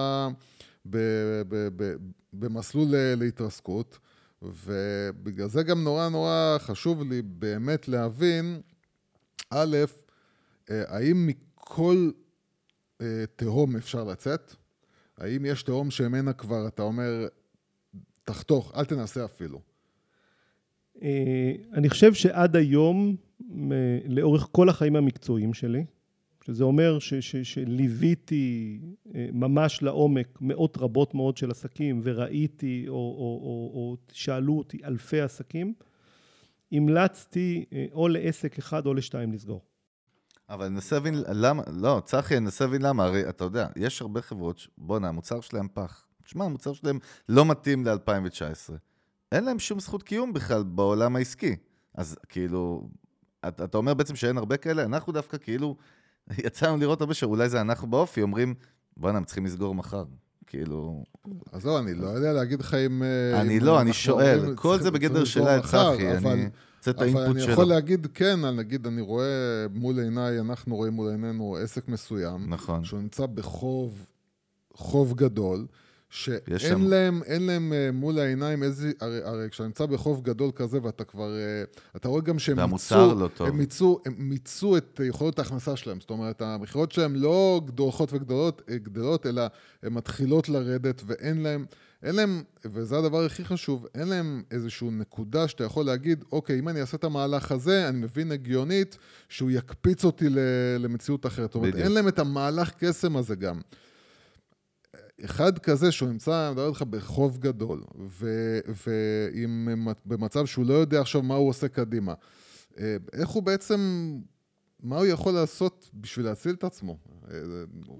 [0.86, 1.96] ב- ב- ב-
[2.34, 2.88] במסלול
[3.18, 4.00] להתרסקות,
[4.42, 8.62] ובגלל זה גם נורא נורא חשוב לי באמת להבין
[9.50, 9.78] א',
[10.70, 12.12] אה, האם מכל
[13.02, 14.56] אה, תהום אפשר לצאת?
[15.18, 17.28] האם יש תהום שממנה כבר אתה אומר,
[18.24, 19.62] תחתוך, אל תנסה אפילו?
[21.02, 23.16] אה, אני חושב שעד היום,
[24.06, 25.86] לאורך כל החיים המקצועיים שלי,
[26.48, 26.98] שזה אומר
[27.44, 28.80] שליוויתי
[29.34, 35.22] ממש לעומק מאות רבות מאוד של עסקים וראיתי או, או, או, או שאלו אותי אלפי
[35.22, 35.74] עסקים,
[36.72, 39.62] המלצתי אה, או לעסק אחד או לשתיים לסגור.
[40.50, 44.02] אבל אני מנסה להבין למה, לא, צחי, אני מנסה להבין למה, הרי אתה יודע, יש
[44.02, 46.08] הרבה חברות, בואנה, המוצר שלהם פח.
[46.24, 48.74] תשמע, המוצר שלהם לא מתאים ל-2019.
[49.32, 51.56] אין להם שום זכות קיום בכלל בעולם העסקי.
[51.96, 52.90] אז כאילו,
[53.48, 55.76] אתה אומר בעצם שאין הרבה כאלה, אנחנו דווקא כאילו
[56.46, 58.54] יצא לנו לראות הרבה שאולי זה אנחנו באופי, אומרים,
[58.98, 60.04] בואנה, הם צריכים לסגור מחר.
[60.48, 61.04] כאילו...
[61.52, 63.04] אז זהו, אני לא יודע להגיד לך אם...
[63.04, 64.56] אה, אני לא, אני שואל.
[64.56, 67.52] כל זה בגדר שאלה את צחי, אבל- אני רוצה את אבל האינפוט אני שלו.
[67.52, 69.26] יכול להגיד כן, נגיד, אני רואה
[69.74, 72.84] מול עיניי, אנחנו רואים מול עינינו עסק מסוים, נכון.
[72.84, 74.06] שהוא נמצא בחוב,
[74.74, 75.66] חוב גדול,
[76.24, 80.52] שאין שם- להם, אין להם אה, מול העיניים איזה, הרי, הרי כשאתה נמצא בחוב גדול
[80.56, 81.64] כזה ואתה כבר, אה,
[81.96, 83.48] אתה רואה גם שהם מיצו, לא טוב.
[83.48, 88.62] הם מיצו, הם מיצו את יכולות ההכנסה שלהם, זאת אומרת, המכירות שלהם לא הולכות וגדלות,
[88.70, 89.42] אה, גדלות, אלא
[89.84, 91.66] הן מתחילות לרדת ואין להם,
[92.04, 96.70] אין להם, וזה הדבר הכי חשוב, אין להם איזושהי נקודה שאתה יכול להגיד, אוקיי, אם
[96.70, 98.98] אני אעשה את המהלך הזה, אני מבין הגיונית
[99.30, 100.26] שהוא יקפיץ אותי
[100.80, 101.46] למציאות אחרת.
[101.50, 101.86] זאת אומרת, בדיוק.
[101.86, 103.60] אין להם את המהלך קסם הזה גם.
[105.26, 111.02] אחד כזה שהוא נמצא, אני מדבר איתך בחוב גדול, ו- ועם במצב שהוא לא יודע
[111.02, 112.14] עכשיו מה הוא עושה קדימה.
[112.80, 113.80] אה, איך הוא בעצם,
[114.84, 116.98] מה הוא יכול לעשות בשביל להציל את עצמו,
[117.32, 117.38] אה,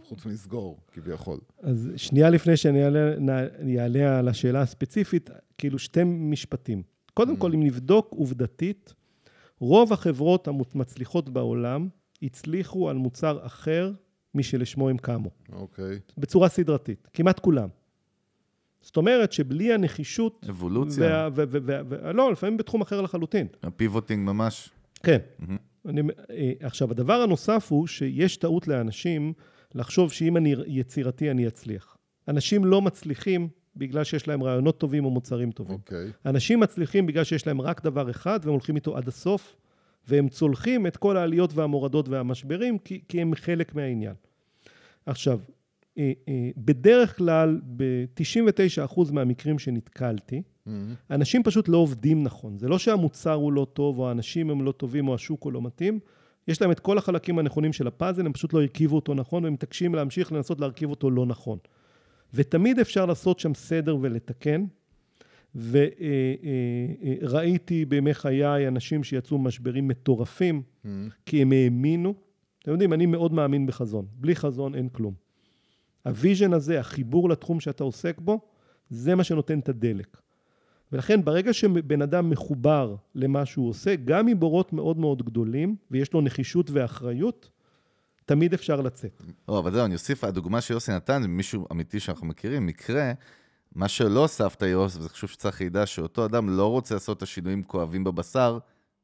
[0.04, 1.40] חוץ מלסגור, כביכול.
[1.64, 2.84] אז שנייה לפני שאני
[3.80, 6.84] אעלה, על השאלה הספציפית, כאילו שתי משפטים.
[7.14, 8.94] קודם כל, אם נבדוק עובדתית,
[9.60, 11.88] רוב החברות המצליחות בעולם
[12.22, 13.92] הצליחו על מוצר אחר
[14.36, 16.00] משלשמו הם קמו, אוקיי.
[16.18, 17.70] בצורה סדרתית, כמעט כולם.
[18.82, 20.46] זאת אומרת שבלי הנחישות...
[20.50, 23.48] אבולוציה, וה- ו- ו- ו- ו- לא, לפעמים בתחום אחר לחלוטין.
[23.64, 24.70] הפיבוטינג ממש.
[25.04, 25.18] כן.
[25.40, 25.58] מהמם.
[25.86, 29.34] אני, אה, עכשיו, הדבר הנוסף הוא שיש טעות לאנשים
[29.76, 31.98] לחשוב שאם אני יצירתי, אני אצליח.
[32.28, 35.76] אנשים לא מצליחים בגלל שיש להם רעיונות טובים או מוצרים טובים.
[35.76, 36.12] אוקיי.
[36.26, 39.56] אנשים מצליחים בגלל שיש להם רק דבר אחד, והם הולכים איתו עד הסוף,
[40.08, 44.14] והם צולחים את כל העליות והמורדות והמשברים, כי, כי הם חלק מהעניין.
[45.06, 45.40] עכשיו,
[45.98, 50.94] אה, אה, בדרך כלל, ב-99% מהמקרים שנתקלתי, מהמם.
[51.12, 52.58] אנשים פשוט לא עובדים נכון.
[52.58, 55.62] זה לא שהמוצר הוא לא טוב, או האנשים הם לא טובים, או השוק הוא לא
[55.62, 56.00] מתאים.
[56.48, 59.54] יש להם את כל החלקים הנכונים של הפאזל, הם פשוט לא הרכיבו אותו נכון, והם
[59.54, 61.58] מתעקשים להמשיך לנסות להרכיב אותו לא נכון.
[62.34, 64.66] ותמיד אפשר לעשות שם סדר ולתקן.
[67.22, 71.10] וראיתי בימי חיי אנשים שיצאו משברים מטורפים, מהמם.
[71.26, 72.14] כי הם האמינו.
[72.64, 74.06] אתם יודעים, אני מאוד מאמין בחזון.
[74.14, 75.14] בלי חזון אין כלום.
[76.06, 78.42] ה vision הזה, החיבור לתחום שאתה עוסק בו,
[78.90, 80.18] זה מה שנותן את הדלק.
[80.92, 86.22] ולכן ברגע שבן אדם מחובר למה שהוא עושה, גם מבורות מאוד מאוד גדולים, ויש לו
[86.22, 87.50] נחישות ואחריות,
[88.26, 89.24] תמיד אפשר לצאת.
[89.50, 93.14] לא, אבל זהו, אני אוסיף, הדוגמה שיוסי נתן זה מישהו אמיתי שאנחנו מכירים, מקרה,
[93.78, 97.64] מה שלא הוספת, יוס, וזה חשוב שצריך ידע שאותו אדם לא רוצה לעשות את השינויים
[97.64, 98.60] כואבים בבשר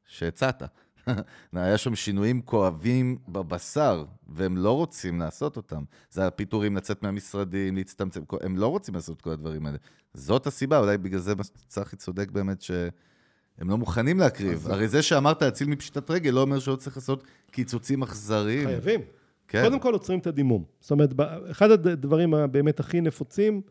[0.06, 0.62] שהצעת.
[1.52, 5.82] היה שם שינויים כואבים בבשר, והם לא רוצים לעשות אותם.
[6.10, 9.78] זה הפיטורים, לצאת מהמשרדים, להצטמצם, הם לא רוצים לעשות את כל הדברים האלה.
[10.14, 11.32] זאת הסיבה, אולי בגלל זה
[11.68, 14.66] צחי צודק באמת שהם לא מוכנים להקריב.
[14.70, 18.68] הרי זה שאמרת להציל מפשיטת רגל לא אומר שלא צריך לעשות קיצוצים אכזריים.
[18.68, 19.00] חייבים.
[19.48, 19.62] כן.
[19.64, 20.64] קודם כל עוצרים את הדימום.
[20.80, 21.14] זאת אומרת,
[21.50, 23.62] אחד הדברים הבאמת הכי נפוצים,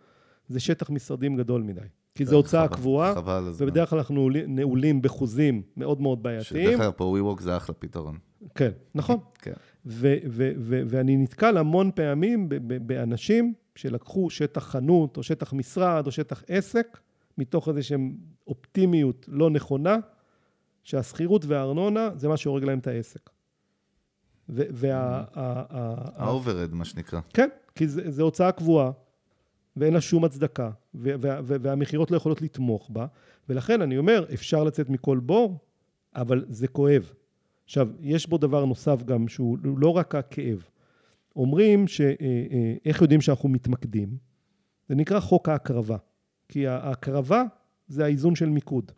[0.48, 1.82] זה שטח משרדים גדול מדי.
[2.16, 3.68] כי זו הוצאה חבל- קבועה, חבל על הזמן.
[3.68, 6.68] ובדרך כלל אנחנו נעולים- בחוזים מאוד מאוד בעייתיים.
[6.70, 8.18] שדרך אגב, פה WeWork זה אחלה פתרון.
[8.56, 9.18] כן, נכון.
[9.44, 9.54] כן.
[9.86, 15.54] ו- ו- ו- ואני נתקל המון פעמים ב- ב- באנשים שלקחו שטח חנות, או שטח
[15.54, 17.00] משרד, או שטח עסק,
[17.38, 17.98] מתוך איזושהי
[18.48, 19.98] אופטימיות לא נכונה,
[20.84, 23.30] שהשכירות והארנונה זה מה שהורג להם את העסק.
[24.50, 25.24] וה...
[25.34, 27.20] ה- ה overhead, מה שנקרא.
[27.34, 28.92] כן, כי זה הוצאה קבועה,
[29.78, 33.06] ואין לה שום הצדקה, והמכירות לא יכולות לתמוך בה,
[33.50, 35.60] ולכן אני אומר, אפשר לצאת מכל בור,
[36.16, 37.12] אבל זה כואב.
[37.66, 40.64] עכשיו, יש בו דבר נוסף גם, שהוא לא רק הכאב.
[41.36, 44.18] אומרים שאיך יודעים שאנחנו מתמקדים?
[44.90, 45.98] זה נקרא חוק ההקרבה.
[46.50, 47.44] כי ההקרבה
[47.88, 48.92] זה האיזון של מיקוד.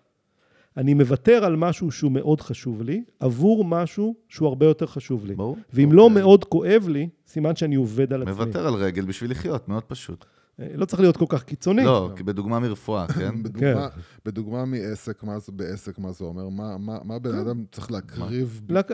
[0.78, 5.36] אני מוותר על משהו שהוא מאוד חשוב לי, עבור משהו שהוא הרבה יותר חשוב לי.
[5.36, 5.58] ברור.
[5.74, 8.34] ואם לא מאוד כואב לי, סימן שאני עובד על עצמי.
[8.34, 10.26] מוותר על רגל בשביל לחיות, מאוד פשוט.
[10.60, 11.84] לא צריך להיות כל כך קיצוני.
[11.84, 13.44] לא, כי בדוגמה מרפואה, כן?
[13.44, 13.88] בדוגמה,
[14.26, 16.50] בדוגמה מעסק, מה זה בעסק, מה זה אומר?
[16.50, 18.62] מה, מה, מה בן אדם צריך להקריב?
[18.70, 18.92] לק-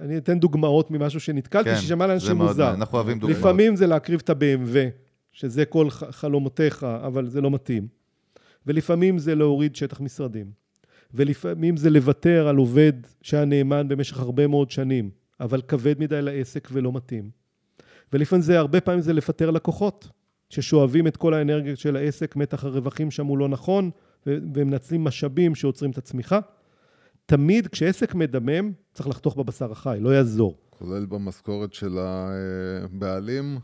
[0.00, 2.74] אני אתן דוגמאות ממשהו שנתקלתי, כן, ששמע לאנשים מוזר.
[2.74, 3.38] אנחנו אוהבים דוגמאות.
[3.40, 4.76] לפעמים זה להקריב את ה-BMW,
[5.32, 7.88] שזה כל חלומותיך, אבל זה לא מתאים.
[8.66, 10.50] ולפעמים זה להוריד שטח משרדים.
[11.14, 12.92] ולפעמים זה לוותר על עובד
[13.22, 15.10] שהיה נאמן במשך הרבה מאוד שנים,
[15.40, 17.30] אבל כבד מדי לעסק ולא מתאים.
[18.12, 20.08] ולפעמים זה, הרבה פעמים זה לפטר לקוחות,
[20.50, 23.90] ששואבים את כל האנרגיה של העסק, מתח הרווחים שם הוא לא נכון,
[24.26, 26.40] ומנצלים משאבים שעוצרים את הצמיחה.
[27.26, 30.58] תמיד כשעסק מדמם, צריך לחתוך בבשר החי, לא יעזור.
[30.70, 33.58] כולל במשכורת של הבעלים?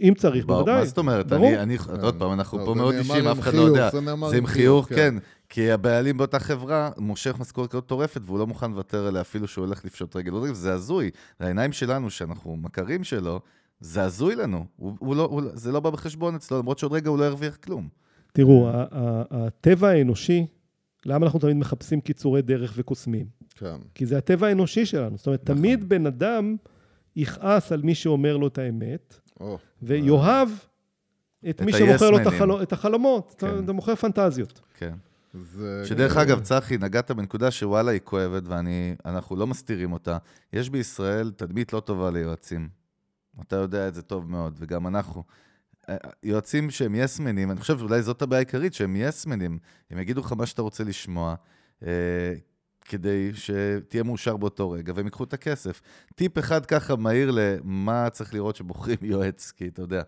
[0.00, 0.74] אם צריך, בוודאי.
[0.74, 1.26] מה זאת אומרת?
[1.26, 1.48] ברור.
[1.48, 3.90] אני, אני, עוד פעם, אנחנו פה מאוד עם אף אחד לא יודע.
[3.90, 5.14] זה נאמר זה עם חיוך, חיוך, כן.
[5.48, 9.64] כי הבעלים באותה חברה מושך משכורת כזאת טורפת, והוא לא מוכן לוותר עליה אפילו שהוא
[9.64, 10.32] הולך לפשוט רגל.
[10.32, 11.10] לא, זה הזוי.
[11.40, 13.40] העיניים שלנו, שאנחנו מכרים שלו,
[13.80, 14.64] זה הזוי לנו.
[14.76, 17.56] הוא, הוא לא, הוא, זה לא בא בחשבון אצלו, למרות שעוד רגע הוא לא הרוויח
[17.56, 17.88] כלום.
[18.32, 18.68] תראו,
[19.30, 20.46] הטבע האנושי,
[21.06, 23.26] למה אנחנו תמיד מחפשים קיצורי דרך וקוסמים?
[23.54, 23.76] כן.
[23.94, 25.16] כי זה הטבע האנושי שלנו.
[25.16, 25.56] זאת אומרת, נכון.
[25.56, 26.56] תמיד בן אדם
[27.16, 32.26] יכעס על מי שאומר לו את האמת, או, ויאהב את את מי שמוכר לו את.
[32.26, 33.34] החלו, את החלומות.
[33.38, 33.46] כן.
[33.46, 34.60] אתה, אתה מוכר פנטזיות.
[34.74, 34.94] כן.
[35.34, 35.82] זה...
[35.86, 40.18] שדרך אגב, צחי, נגעת בנקודה שוואלה היא כואבת, ואנחנו לא מסתירים אותה.
[40.52, 42.79] יש בישראל תדמית לא טובה ליועצים.
[43.42, 45.22] אתה יודע את זה טוב מאוד, וגם אנחנו.
[45.88, 49.58] אה, יועצים שהם יסמנים, אני חושב שאולי זאת הבעיה העיקרית, שהם יסמנים.
[49.90, 51.34] הם יגידו לך מה שאתה רוצה לשמוע,
[51.86, 52.34] אה,
[52.84, 55.80] כדי שתהיה מאושר באותו רגע, והם ייקחו את הכסף.
[56.14, 60.02] טיפ אחד ככה מהיר למה צריך לראות שבוחרים יועץ, כי אתה יודע,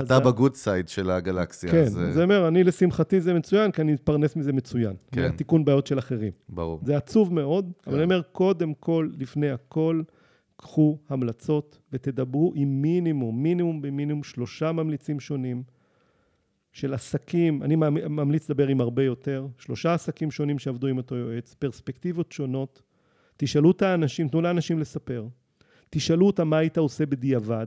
[0.00, 3.82] אתה בגוד סייד של הגלקסיה, כן, אז אה, זה אומר, אני לשמחתי זה מצוין, כי
[3.82, 4.92] אני מתפרנס מזה מצוין.
[5.12, 5.22] כן.
[5.22, 6.32] מהתיקון בעיות של אחרים.
[6.48, 6.80] ברור.
[6.84, 10.02] זה עצוב מאוד, אבל אני אומר, קודם כל, לפני הכל,
[10.62, 15.62] קחו המלצות ותדברו עם מינימום, מינימום במינימום שלושה ממליצים שונים
[16.72, 21.14] של עסקים, אני ממ- ממליץ לדבר עם הרבה יותר, שלושה עסקים שונים שעבדו עם אותו
[21.16, 22.82] יועץ, פרספקטיבות שונות,
[23.36, 25.26] תשאלו את האנשים, תנו לאנשים לספר,
[25.90, 27.66] תשאלו אותם מה היית עושה בדיעבד,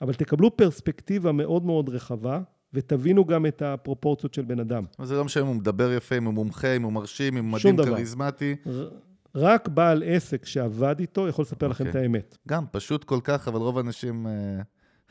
[0.00, 2.40] אבל תקבלו פרספקטיבה מאוד מאוד רחבה,
[2.74, 4.84] ותבינו גם את הפרופורציות של בן אדם.
[5.02, 7.58] זה לא משנה אם הוא מדבר יפה, אם הוא מומחה, אם הוא מרשים, אם הוא
[7.72, 7.94] מדהים.
[7.94, 8.56] כריזמטי.
[8.66, 8.88] ר-
[9.36, 12.00] רק בעל עסק שעבד איתו יכול לספר לכם אוקיי.
[12.00, 12.38] את האמת.
[12.48, 14.60] גם, פשוט כל כך, אבל רוב האנשים אה,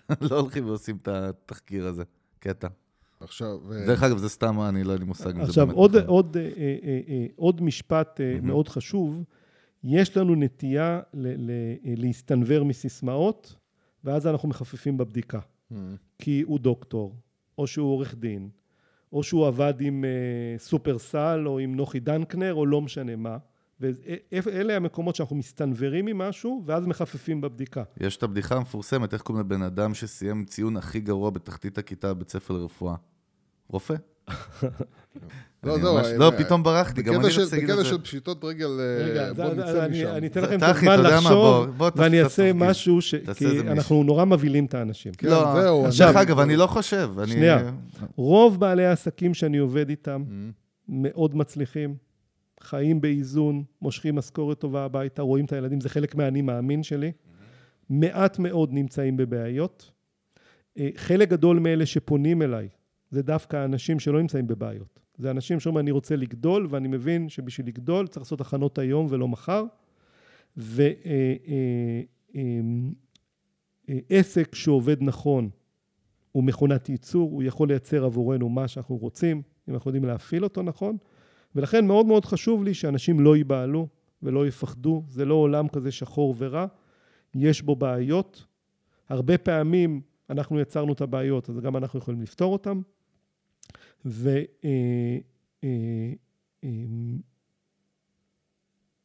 [0.29, 2.03] לא הולכים ועושים את התחקיר הזה.
[2.39, 2.67] קטע.
[3.19, 3.71] עכשיו...
[3.71, 5.95] אה, דרך אגב, זה סתם, אני לא אין לי מושג אם זה עכשיו, באמת עוד,
[5.95, 6.09] נכון.
[6.09, 8.19] עוד, אה, עוד משפט.
[8.41, 9.23] מאוד חשוב,
[9.83, 13.55] יש לנו נטייה ל- ל- להסתנוור מסיסמאות,
[14.03, 15.39] ואז אנחנו מחפפים בבדיקה.
[16.19, 17.15] כי הוא דוקטור,
[17.57, 18.49] או שהוא עורך דין,
[19.13, 20.05] או שהוא עבד עם
[20.57, 23.37] סופרסל, או עם נוחי דנקנר, או לא משנה מה.
[23.79, 27.83] ואלה המקומות שאנחנו מסתנוורים ממשהו, ואז מחפפים בבדיקה.
[27.99, 32.29] יש את הבדיחה המפורסמת, איך קוראים לבן אדם שסיים ציון הכי גרוע בתחתית הכיתה בבית
[32.29, 32.95] ספר לרפואה?
[33.69, 33.95] רופא.
[35.63, 37.89] לא, זהו, ממש- אה, לא, אה, פתאום ברחתי, גם בקטע אני רציתי להגיד את בקטע
[37.89, 37.95] זה.
[37.95, 40.11] של פשיטות רגל, אה, רגע, בוא זה- נצא אני- משם.
[40.15, 41.03] אני אתן לכם את הזמן?
[41.03, 41.31] לחשוב,
[41.65, 42.51] בוא- בוא ואני אעשה.
[42.53, 43.59] משהו, ש- כי.
[43.59, 45.13] אנחנו נורא מבהילים את האנשים.
[45.13, 45.85] כן, לא, זהו.
[45.85, 47.11] עכשיו- דרך אגב, אני לא חושב.
[47.23, 47.71] אני- שנייה.
[48.15, 50.35] רוב בעלי העסקים שאני עובד איתם אה,
[50.89, 51.95] מאוד מצליחים,
[52.61, 57.11] חיים באיזון, מושכים משכורת טובה הביתה, רואים את הילדים, זה חלק מהאני מאמין שלי.
[57.89, 59.91] מעט מאוד נמצאים בבעיות.
[60.77, 62.69] אה, חלק גדול מאלה שפונים אליי,
[63.09, 64.99] זה דווקא אנשים שלא נמצאים בבעיות.
[65.17, 69.27] זה אנשים שאומרים, אני רוצה לגדול, ואני מבין שבשביל לגדול צריך לעשות הכנות היום ולא
[69.27, 69.65] מחר.
[73.87, 75.49] ועסק שעובד נכון
[76.31, 80.61] הוא מכונת ייצור, הוא יכול לייצר עבורנו מה שאנחנו רוצים, אם אנחנו יודעים להפעיל אותו
[80.61, 80.97] נכון.
[81.55, 83.87] ולכן מאוד מאוד חשוב לי שאנשים לא ייבהלו
[84.23, 86.65] ולא יפחדו, זה לא עולם כזה שחור ורע,
[87.35, 88.45] יש בו בעיות.
[89.09, 92.81] הרבה פעמים אנחנו יצרנו את הבעיות, אז גם אנחנו יכולים לפתור אותן.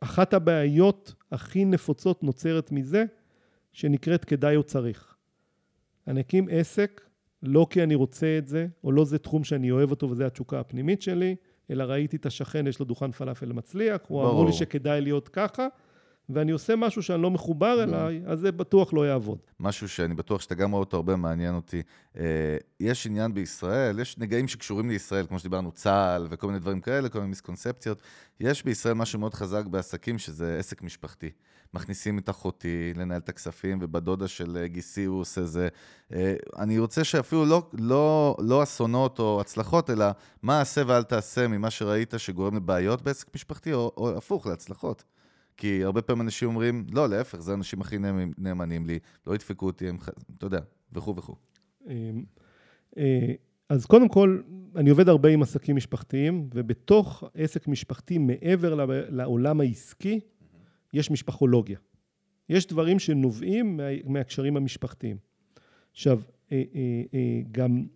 [0.02, 3.04] ואחת הבעיות הכי נפוצות נוצרת מזה,
[3.72, 5.16] שנקראת כדאי או צריך.
[6.06, 7.00] אני אקים עסק
[7.42, 10.60] לא כי אני רוצה את זה, או לא זה תחום שאני אוהב אותו וזה התשוקה
[10.60, 11.36] הפנימית שלי,
[11.70, 14.52] אלא ראיתי את השכן, יש לו דוכן פלאפל מצליח, הוא אמרו לי.
[14.52, 15.66] שכדאי להיות ככה,
[16.28, 19.38] ואני עושה משהו שאני לא מחובר אליי, אז זה בטוח לא יעבוד.
[19.60, 21.82] משהו שאני בטוח שאתה גם רואה אותו הרבה, מעניין אותי.
[22.18, 27.08] אה, יש עניין בישראל, יש נגעים שקשורים לישראל, כמו שדיברנו, צה"ל וכל מיני דברים כאלה,
[27.08, 28.02] כל מיני מיסקונספציות.
[28.40, 31.30] יש בישראל משהו מאוד חזק בעסקים, שזה עסק משפחתי.
[31.74, 35.68] מכניסים את אחותי לנהל את הכספים, ובדודה של אה, גיסי הוא עושה זה.
[36.12, 40.06] אה, אני רוצה שאפילו לא, לא, לא אסונות או הצלחות, אלא
[40.42, 45.04] מה עשה ואל תעשה ממה שראית שגורם לבעיות בעסק משפחתי, או, או הפוך, להצלחות.
[45.56, 47.98] כי הרבה פעמים אנשים אומרים, לא, להפך, זה האנשים הכי
[48.38, 49.96] נאמנים- לי, לא ידפקו אותי, הם,
[50.38, 50.60] אתה יודע,
[50.92, 51.34] וכו' וכו'.
[51.88, 52.24] אמ,
[52.98, 53.32] אה,
[53.68, 54.40] אז קודם כל,
[54.76, 60.20] אני עובד הרבה עם עסקים משפחתיים, ובתוך עסק משפחתי, מעבר לעולם העסקי,
[60.92, 61.78] יש משפחולוגיה.
[62.48, 65.16] יש דברים שנובעים מה- מהקשרים המשפחתיים.
[65.92, 66.20] עכשיו,
[66.52, 67.86] אה, אה, אה, גם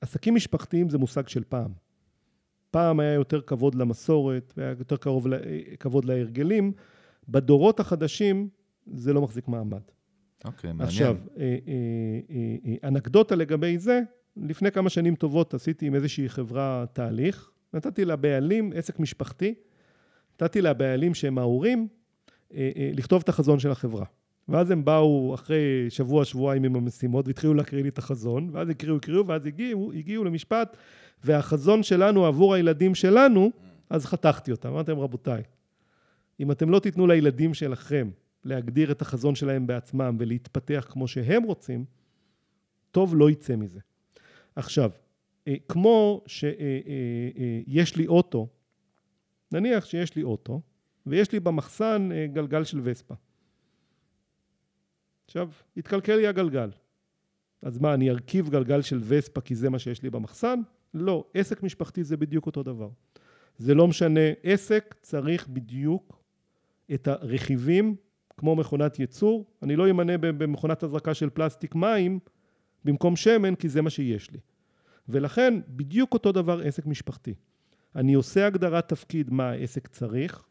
[0.00, 1.72] עסקים משפחתיים זה מושג של פעם.
[2.70, 5.26] פעם היה יותר כבוד למסורת, והיה יותר קרוב,
[5.80, 6.72] כבוד להרגלים.
[7.28, 8.48] בדורות החדשים
[8.86, 9.80] זה לא מחזיק מעמד.
[10.44, 10.88] אוקיי, מעניין.
[10.88, 11.16] עכשיו,
[12.84, 14.00] אנקדוטה לגבי זה,
[14.36, 19.54] לפני כמה שנים טובות עשיתי עם איזושהי חברה תהליך, נתתי לבעלים, עסק משפחתי,
[20.34, 21.88] נתתי לבעלים שהם ההורים,
[22.54, 24.04] אה, אה, לכתוב את החזון של החברה.
[24.48, 28.96] ואז הם באו אחרי שבוע, שבועיים עם המשימות, והתחילו להקריא לי את החזון, ואז הקריאו,
[28.96, 30.76] הקריאו, ואז הגיעו, הגיעו למשפט,
[31.24, 33.50] והחזון שלנו עבור הילדים שלנו,
[33.90, 34.68] אז חתכתי אותם.
[34.68, 35.42] אמרתי להם, רבותיי,
[36.40, 38.10] אם אתם לא תיתנו לילדים שלכם
[38.44, 41.84] להגדיר את החזון שלהם בעצמם ולהתפתח כמו שהם רוצים,
[42.90, 43.80] טוב לא יצא מזה.
[44.56, 44.90] עכשיו,
[45.48, 48.48] אה, כמו שיש לי אוטו,
[49.54, 50.60] נניח שיש לי אוטו,
[51.06, 53.14] ויש לי במחסן גלגל של וספה.
[55.24, 56.70] עכשיו, התקלקל לי הגלגל.
[57.62, 60.60] אז מה, אני ארכיב גלגל של וספה כי זה מה שיש לי במחסן?
[60.94, 62.88] לא, עסק משפחתי זה בדיוק אותו דבר.
[63.58, 66.22] זה לא משנה, עסק צריך בדיוק
[66.94, 67.96] את הרכיבים
[68.36, 69.46] כמו מכונת ייצור.
[69.62, 72.18] אני לא אמנה במכונת הזרקה של פלסטיק מים
[72.84, 74.38] במקום שמן, כי זה מה שיש לי.
[75.08, 77.34] ולכן, בדיוק אותו דבר עסק משפחתי.
[77.96, 80.44] אני עושה הגדרת תפקיד מה העסק צריך,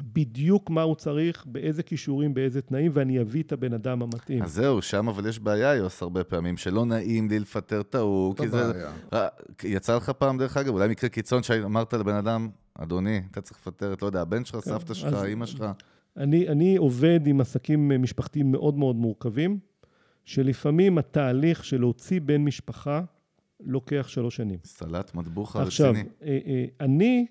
[0.00, 4.42] בדיוק מה הוא צריך, באיזה כישורים, באיזה תנאים, ואני אביא את הבן אדם המתאים.
[4.42, 8.36] אז זהו, שם אבל יש בעיה, יוס, הרבה פעמים, שלא נעים לי לפטר את ההוא,
[8.36, 8.72] כי זה...
[8.72, 9.28] בעיה.
[9.64, 13.92] יצא לך פעם, דרך אגב, אולי מקרה קיצון שאמרת לבן אדם, אדוני, אתה צריך לפטר
[13.92, 15.64] את, לא יודע, הבן שלך, כן, סבתא שלך, אימא שלך.
[16.16, 19.58] אני, אני עובד עם עסקים משפחתיים מאוד מאוד מורכבים,
[20.24, 23.02] שלפעמים התהליך של להוציא בן משפחה
[23.60, 24.58] לוקח שלוש שנים.
[24.64, 25.66] סלט מטבוחה רציני.
[25.68, 27.26] עכשיו, אה, אה, אני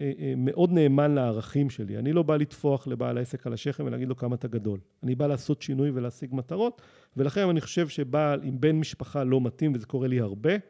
[0.00, 1.98] אה, מאוד נאמן לערכים שלי.
[1.98, 4.80] אני לא בא לטפוח לבעל העסק על השכם ולהגיד לו כמה אתה גדול.
[5.02, 6.82] אני בא לעשות שינוי ולהשיג מטרות,
[7.16, 10.60] ולכן אני חושב שבעל עם בן משפחה לא מתאים, וזה קורה לי הרבה, אני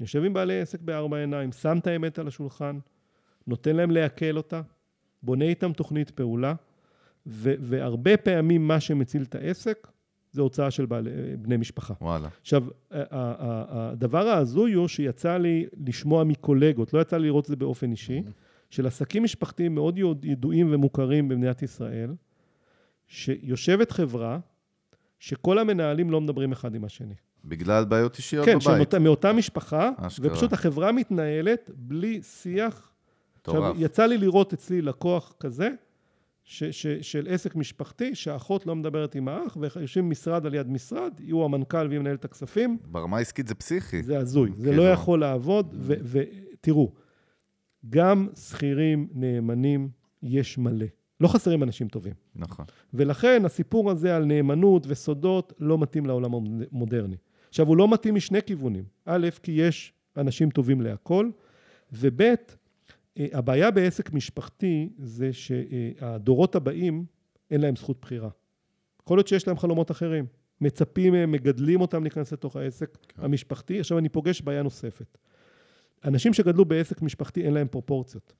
[0.00, 2.78] יושב עם בעלי עסק בארבע עיניים, שם את האמת על השולחן,
[3.46, 4.62] נותן להם לעכל אותה,
[5.22, 6.54] בונה איתם תוכנית פעולה,
[7.26, 9.88] והרבה פעמים מה שמציל את העסק
[10.32, 11.94] זה הוצאה של בעלי, בני משפחה.
[12.00, 12.28] וואלה.
[12.40, 17.90] עכשיו, הדבר ההזוי הוא שיצא לי לשמוע מקולגות, לא יצא לי לראות את זה באופן
[17.90, 18.22] אישי,
[18.70, 22.14] של עסקים משפחתיים מאוד ידועים ומוכרים במדינת ישראל,
[23.06, 24.38] שיושבת חברה
[25.18, 27.14] שכל המנהלים לא מדברים אחד עם השני.
[27.44, 28.90] בגלל בעיות אישיות כן, בבית.
[28.90, 30.26] כן, מאותה משפחה, אשכרה.
[30.32, 32.90] ופשוט החברה מתנהלת בלי שיח.
[33.38, 33.70] מטורף.
[33.70, 35.68] עכשיו, יצא לי לראות אצלי לקוח כזה,
[36.50, 41.12] ש, ש, של עסק משפחתי, שהאחות לא מדברת עם האח, ויושבים משרד על יד משרד,
[41.20, 42.78] יהיו המנכ"ל ויהיו מנהל את הכספים.
[42.84, 44.02] ברמה העסקית זה פסיכי.
[44.02, 46.92] זה הזוי, זה לא יכול לעבוד, ותראו,
[47.90, 49.88] גם שכירים נאמנים
[50.22, 50.86] יש מלא.
[51.20, 52.14] לא חסרים אנשים טובים.
[52.36, 52.64] נכון.
[52.94, 57.16] ולכן הסיפור הזה על נאמנות וסודות לא מתאים לעולם המודרני.
[57.48, 58.84] עכשיו, הוא לא מתאים משני כיוונים.
[59.04, 61.30] א', כי יש אנשים טובים להכל,
[61.92, 62.22] וב',
[63.18, 67.04] הבעיה בעסק משפחתי זה שהדורות הבאים,
[67.50, 68.30] אין להם זכות בחירה.
[69.02, 70.26] יכול להיות שיש להם חלומות אחרים.
[70.60, 73.22] מצפים מהם, מגדלים אותם להיכנס לתוך העסק כן.
[73.24, 73.80] המשפחתי.
[73.80, 75.18] עכשיו אני פוגש בעיה נוספת.
[76.04, 78.32] אנשים שגדלו בעסק משפחתי אין להם פרופורציות.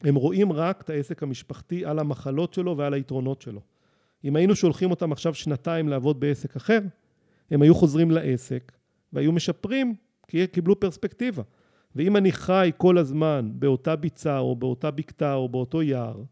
[0.00, 3.60] הם רואים רק את העסק המשפחתי על המחלות שלו ועל היתרונות שלו.
[4.24, 6.80] אם היינו שולחים אותם עכשיו שנתיים לעבוד בעסק אחר,
[7.50, 8.72] הם היו חוזרים לעסק
[9.12, 9.94] והיו משפרים,
[10.28, 11.42] כי קיבלו פרספקטיבה.
[11.96, 16.22] ואם אני חי כל הזמן באותה ביצה או באותה בקתה או באותו יער,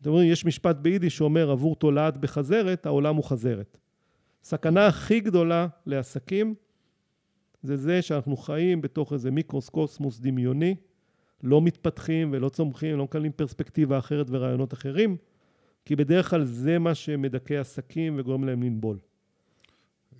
[0.00, 3.78] אתם אומרים, יש משפט ביידיש שאומר עבור תולעת בחזרת, העולם הוא חזרת.
[4.42, 6.54] סכנה הכי גדולה לעסקים
[7.62, 10.74] זה זה שאנחנו חיים בתוך איזה מיקרוסקוסמוס דמיוני,
[11.42, 15.16] לא מתפתחים ולא צומחים, לא מקבלים פרספקטיבה אחרת ורעיונות אחרים,
[15.84, 18.98] כי בדרך כלל זה מה שמדכא עסקים וגורם להם לנבול.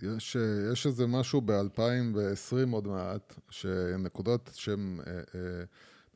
[0.02, 0.36] יש,
[0.72, 5.20] יש איזה משהו ב-2020 עוד מעט, שנקודות שהן אה, אה,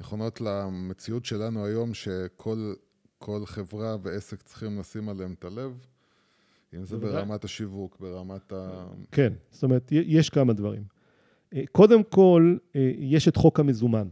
[0.01, 5.87] נכונות למציאות שלנו היום, שכל חברה ועסק צריכים לשים עליהם את הלב,
[6.75, 8.87] אם זה ברמת השיווק, ברמת ה...
[9.13, 10.85] כן, זאת אומרת, יש כמה דברים.
[11.55, 12.57] אה, קודם כל,
[12.99, 14.09] יש את חוק המזומן.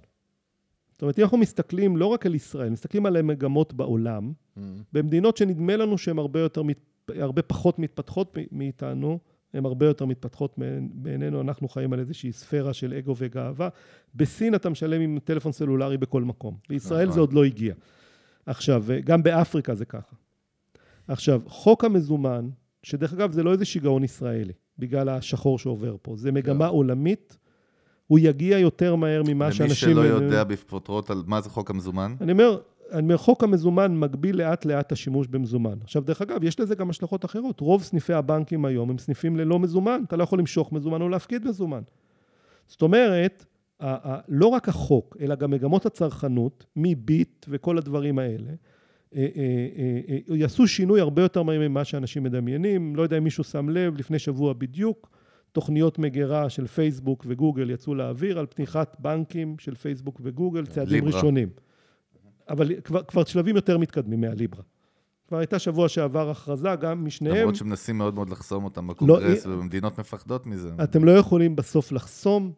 [0.93, 4.61] זאת אומרת, אם אנחנו מסתכלים לא רק על ישראל, מסתכלים על המגמות בעולם, mm-hmm.
[4.93, 6.63] במדינות שנדמה לנו שהן הרבה, יותר,
[7.09, 9.19] הרבה פחות מתפתחות מאיתנו,
[9.55, 10.55] הן הרבה יותר מתפתחות
[10.93, 13.69] בעינינו, אנחנו חיים על איזושהי ספירה של אגו וגאווה.
[14.15, 16.57] בסין אתה משלם עם טלפון סלולרי בכל מקום.
[16.69, 17.15] בישראל נכון.
[17.15, 17.75] זה עוד לא הגיע.
[18.47, 20.17] עכשיו, גם באפריקה זה ככה.
[21.09, 22.49] עכשיו, חוק המזומן,
[22.83, 26.75] שדרך אגב זה לא איזה שיגעון ישראלי, בגלל השחור שעובר פה, זה מגמה כן.
[26.75, 27.39] עולמית,
[28.07, 29.89] הוא יגיע יותר מהר ממה שאנשים...
[29.89, 32.15] למי שלא יודע בפרוטרוט על מה זה חוק המזומן?
[32.21, 32.59] אני אומר,
[33.17, 35.79] חוק המזומן מגביל לאט לאט השימוש במזומן.
[35.83, 37.61] עכשיו, דרך אגב, יש לזה גם השלכות אחרות.
[37.61, 40.03] רוב סניפי הבנקים היום הם סניפים ללא מזומן.
[40.07, 41.83] אתה לא יכול למשוך מזומן או להפקיד מזומן.
[42.67, 43.45] זאת אומרת,
[44.29, 48.51] לא רק החוק, אלא גם מגמות הצרכנות, מביט וכל הדברים האלה,
[49.17, 52.97] אה, אה, אה, יעשו שינוי הרבה יותר מהר ממה שאנשים מדמיינים.
[52.97, 55.11] לא יודע אם מישהו שם לב, לפני שבוע בדיוק,
[55.53, 61.17] תוכניות מגירה של פייסבוק וגוגל יצאו לאוויר על פתיחת בנקים של פייסבוק וגוגל, צעדים ליברה.
[61.17, 61.49] ראשונים.
[62.49, 64.63] אבל כבר, כבר שלבים יותר מתקדמים מהליברה.
[65.29, 67.37] כבר הייתה שבוע שעבר הכרזה, גם משניהם.
[67.37, 70.71] למרות שמנסים מאוד מאוד לחסום אותם בקונגרס, לא, ומדינות מפחדות מזה.
[70.83, 72.53] אתם לא יכולים בסוף לחסום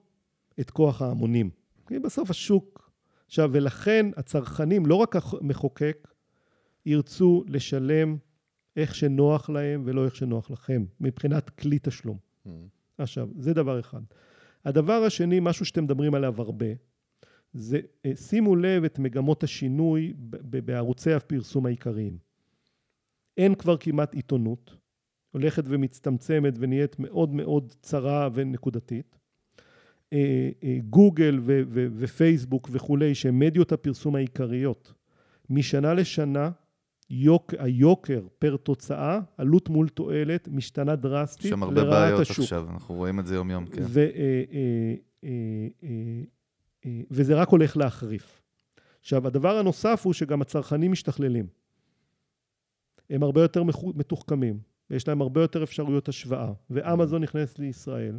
[0.61, 1.51] את כוח ההמונים.
[1.89, 2.93] כי בסוף השוק...
[3.27, 6.09] עכשיו, ולכן הצרכנים, לא רק המחוקק,
[6.87, 8.17] ירצו לשלם
[8.77, 12.17] איך שנוח להם ולא איך שנוח לכם, מבחינת כלי תשלום.
[12.47, 12.51] Mm.
[12.99, 14.01] עכשיו, זה דבר אחד.
[14.65, 16.67] הדבר השני, משהו שאתם מדברים עליו הרבה,
[17.53, 20.13] זה אה, שימו לב את מגמות השינוי
[20.65, 22.19] בערוצי הפרסום העיקריים.
[23.37, 24.77] אין כבר כמעט עיתונות,
[25.31, 29.19] הולכת ומצטמצמת ונהיית מאוד מאוד צרה ונקודתית.
[30.13, 31.41] אה, אה, גוגל
[31.75, 34.93] ופייסבוק וכולי, שהן מדיות הפרסום העיקריות,
[35.51, 36.51] משנה לשנה
[37.11, 41.75] יוק, היוקר פר תוצאה, עלות מול תועלת, משתנה דרסטית לרעת השוק.
[41.75, 42.39] יש שם הרבה בעיות השוק.
[42.39, 43.83] עכשיו, אנחנו רואים את זה יום-יום, כן.
[43.87, 44.07] ו,
[47.11, 48.43] וזה רק הולך להחריף.
[49.01, 51.47] עכשיו, הדבר הנוסף הוא שגם הצרכנים משתכללים.
[53.11, 53.63] הם הרבה יותר
[53.95, 54.59] מתוחכמים,
[54.91, 58.19] ויש להם הרבה יותר אפשרויות השוואה, ואמזון נכנס לישראל,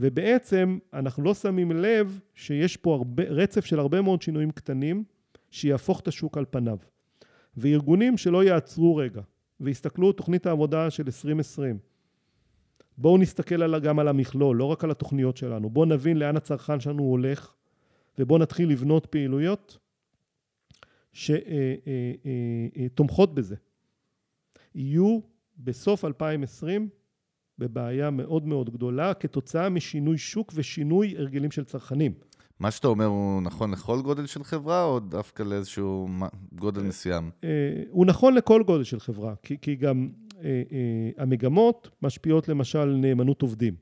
[0.00, 5.04] ובעצם אנחנו לא שמים לב שיש פה הרבה, רצף של הרבה מאוד שינויים קטנים,
[5.50, 6.78] שיהפוך את השוק על פניו.
[7.56, 9.20] וארגונים שלא יעצרו רגע
[9.60, 11.78] ויסתכלו תוכנית העבודה של 2020.
[12.98, 15.70] בואו נסתכל גם על המכלול, לא רק על התוכניות שלנו.
[15.70, 17.54] בואו נבין לאן הצרכן שלנו הולך,
[18.18, 19.78] ובואו נתחיל לבנות פעילויות
[22.92, 23.56] שתומכות בזה.
[24.74, 25.20] יהיו
[25.58, 26.88] בסוף 2020
[27.58, 32.12] בבעיה מאוד מאוד גדולה כתוצאה משינוי שוק ושינוי הרגלים של צרכנים.
[32.60, 36.08] מה שאתה אומר הוא נכון לכל גודל של חברה, או דווקא לאיזשהו
[36.52, 37.30] גודל מסוים?
[37.44, 37.48] אה,
[37.90, 43.42] הוא נכון לכל גודל של חברה, כי, כי גם אה, אה, המגמות משפיעות למשל נאמנות
[43.42, 43.74] עובדים.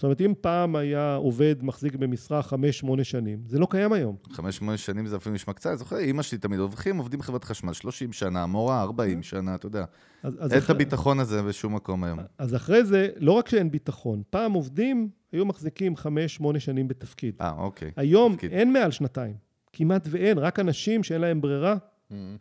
[0.00, 4.16] זאת אומרת, אם פעם היה עובד מחזיק במשרה חמש-שמונה שנים, זה לא קיים היום.
[4.32, 8.12] חמש-שמונה שנים זה אפילו נשמע קצת, זוכר, אימא שלי תמיד עובדים, עובדים בחברת חשמל 30
[8.12, 9.84] שנה, מורה 40 שנה, אתה יודע.
[10.22, 10.58] אז, אז אין אחרי...
[10.58, 12.18] את הביטחון הזה בשום מקום היום.
[12.38, 17.34] אז אחרי זה, לא רק שאין ביטחון, פעם עובדים היו מחזיקים חמש-שמונה שנים בתפקיד.
[17.40, 17.90] אה, אוקיי.
[17.96, 18.52] היום תפקיד.
[18.52, 19.34] אין מעל שנתיים.
[19.72, 21.76] כמעט ואין, רק אנשים שאין להם ברירה.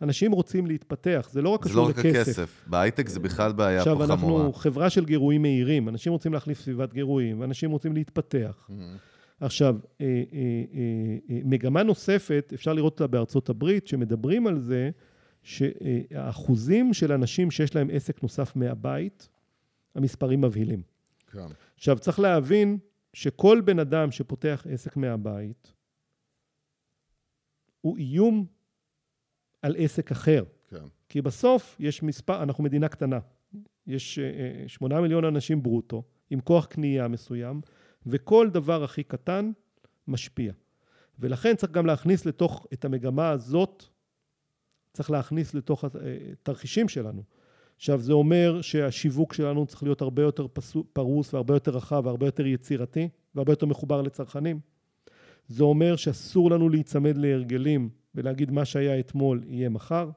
[0.01, 2.01] אנשים רוצים להתפתח, זה לא רק קשור לכסף.
[2.01, 4.03] זה לא רק הכסף, בהייטק זה בכלל בעיה פה חמורה.
[4.03, 8.69] עכשיו, אנחנו חברה של גירויים מהירים, אנשים רוצים להחליף סביבת גירויים, ואנשים רוצים להתפתח.
[8.69, 8.73] Mm-hmm.
[9.39, 10.23] עכשיו, אה, אה,
[11.29, 14.89] אה, מגמה נוספת, אפשר לראות אותה בארצות הברית, שמדברים על זה,
[15.43, 19.29] שהאחוזים של אנשים שיש להם עסק נוסף מהבית,
[19.95, 20.81] המספרים מבהילים.
[21.31, 21.47] כן.
[21.75, 22.77] עכשיו, צריך להבין
[23.13, 25.73] שכל בן אדם שפותח עסק מהבית,
[27.81, 28.45] הוא איום
[29.61, 30.43] על עסק אחר.
[30.69, 30.83] כן.
[31.09, 33.19] כי בסוף יש מספר, אנחנו מדינה קטנה.
[33.87, 37.61] יש אה, שמונה מיליון אנשים ברוטו, עם כוח קנייה מסוים,
[38.05, 39.51] וכל דבר הכי קטן
[40.07, 40.53] משפיע.
[41.19, 43.83] ולכן צריך גם להכניס לתוך, את המגמה הזאת,
[44.93, 47.23] צריך להכניס לתוך התרחישים אה, שלנו.
[47.75, 50.47] עכשיו, זה אומר שהשיווק שלנו צריך להיות הרבה יותר
[50.93, 54.59] פרוס והרבה יותר רחב והרבה יותר יצירתי והרבה יותר מחובר לצרכנים.
[55.47, 60.09] זה אומר שאסור לנו להיצמד להרגלים ולהגיד מה שהיה אתמול יהיה מחר.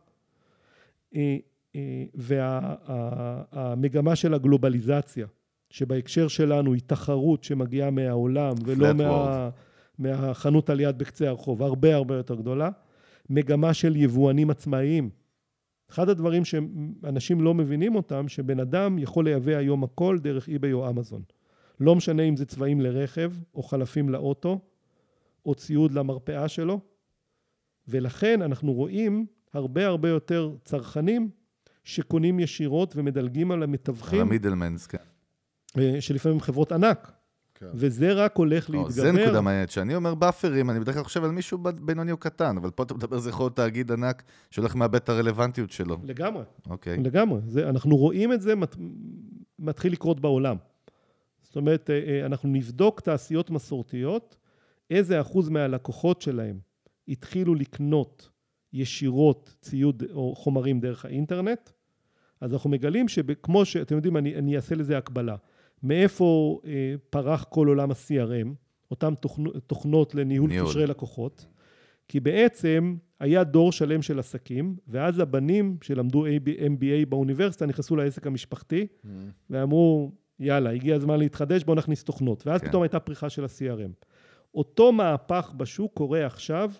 [1.14, 1.36] אה,
[1.76, 5.26] אה, והמגמה של הגלובליזציה,
[5.70, 9.50] שבהקשר שלנו היא תחרות שמגיעה מהעולם ולא מה,
[9.98, 12.70] מהחנות על יד בקצה הרחוב, הרבה הרבה יותר גדולה.
[13.30, 15.10] מגמה של יבואנים עצמאיים.
[15.90, 20.88] אחד הדברים שאנשים לא מבינים אותם, שבן אדם יכול לייבא היום הכל דרך eBay או
[20.88, 21.22] אמזון.
[21.80, 24.58] לא משנה אם זה צבעים לרכב, או חלפים לאוטו,
[25.46, 26.80] או ציוד למרפאה שלו,
[27.88, 31.30] ולכן אנחנו רואים הרבה הרבה יותר צרכנים
[31.84, 34.20] שקונים ישירות ומדלגים על המתווכים.
[34.20, 34.98] על ה middlemans, כן.
[35.78, 37.12] אה, שלפעמים חברות ענק.
[37.54, 37.66] כן.
[37.74, 38.90] וזה רק הולך או, להתגבר.
[38.90, 39.68] זה נקודה מעניינת.
[39.68, 42.82] כשאני אומר buffer ים, אני בדרך כלל חושב על מישהו בינוני או קטן, אבל פה
[42.82, 45.96] אתה מדבר, זה יכול להיות תאגיד ענק שהולך מאבד את הרלוונטיות שלו.
[46.04, 46.42] לגמרי.
[46.70, 46.96] אוקיי.
[46.96, 47.40] לגמרי.
[47.46, 48.76] זה, אנחנו רואים את זה מת,
[49.58, 50.56] מתחיל לקרות בעולם.
[51.42, 54.36] זאת אומרת, אה, אה, אנחנו נבדוק תעשיות מסורתיות,
[54.90, 56.58] איזה אחוז מהלקוחות שלהם
[57.08, 58.28] התחילו לקנות
[58.72, 61.70] ישירות ציוד או חומרים דרך האינטרנט,
[62.40, 65.36] אז אנחנו מגלים שכמו שאתם יודעים, אני, אני אעשה לזה הקבלה.
[65.82, 68.48] מאיפה אה, פרח כל עולם ה-CRM,
[68.90, 70.68] אותן תוכנות, תוכנות לניהול ניהול.
[70.68, 71.46] קשרי לקוחות?
[72.08, 78.86] כי בעצם היה דור שלם של עסקים, ואז הבנים שלמדו MBA באוניברסיטה נכנסו לעסק המשפחתי,
[78.86, 79.08] mm.
[79.50, 82.46] ואמרו, יאללה, הגיע הזמן להתחדש, בואו נכניס תוכנות.
[82.46, 82.68] ואז כן.
[82.68, 84.06] פתאום הייתה פריחה של ה-CRM.
[84.54, 86.70] אותו מהפך בשוק קורה עכשיו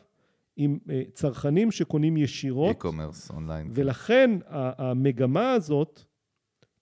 [0.63, 2.85] עם אה, צרכנים שקונים ישירות.
[2.85, 3.67] e-commerce, אונליין.
[3.67, 3.73] כן.
[3.75, 6.01] ולכן המגמה הזאת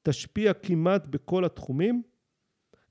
[0.03, 2.03] תשפיע כמעט בכל התחומים,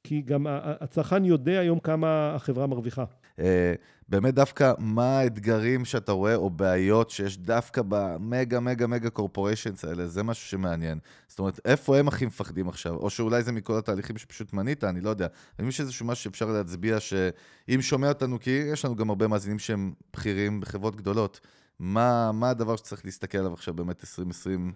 [0.03, 3.05] כי גם הצרכן יודע היום כמה החברה מרוויחה.
[3.39, 3.73] אה,
[4.09, 10.07] באמת דווקא מה האתגרים שאתה רואה, או בעיות שיש דווקא במגה מגה מגה קורפוריישנס האלה,
[10.07, 10.99] זה משהו שמעניין.
[11.27, 12.95] זאת אומרת, איפה הם הכי מפחדים עכשיו?
[12.95, 15.27] או שאולי זה מכל התהליכים שפשוט מנית, אני לא יודע.
[15.59, 19.59] האם יש איזשהו משהו שאפשר להצביע, שאם שומע אותנו, כי יש לנו גם הרבה מאזינים
[19.59, 21.39] שהם בכירים בחברות גדולות,
[21.79, 24.73] מה, מה הדבר שצריך להסתכל עליו עכשיו באמת 2020?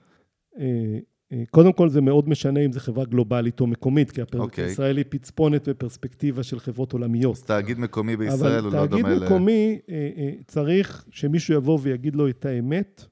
[1.52, 4.44] קודם כל זה מאוד משנה אם זו חברה גלובלית או מקומית, כי הפרק okay.
[4.44, 4.66] אוקיי.
[4.66, 7.36] ישראל היא פצפונת בפרספקטיבה של חברות עולמיות.
[7.36, 9.06] אז תאגיד מקומי בישראל הוא לא דומה ל...
[9.06, 13.06] אבל תאגיד מקומי אה, אה, צריך שמישהו יבוא ויגיד לו את האמת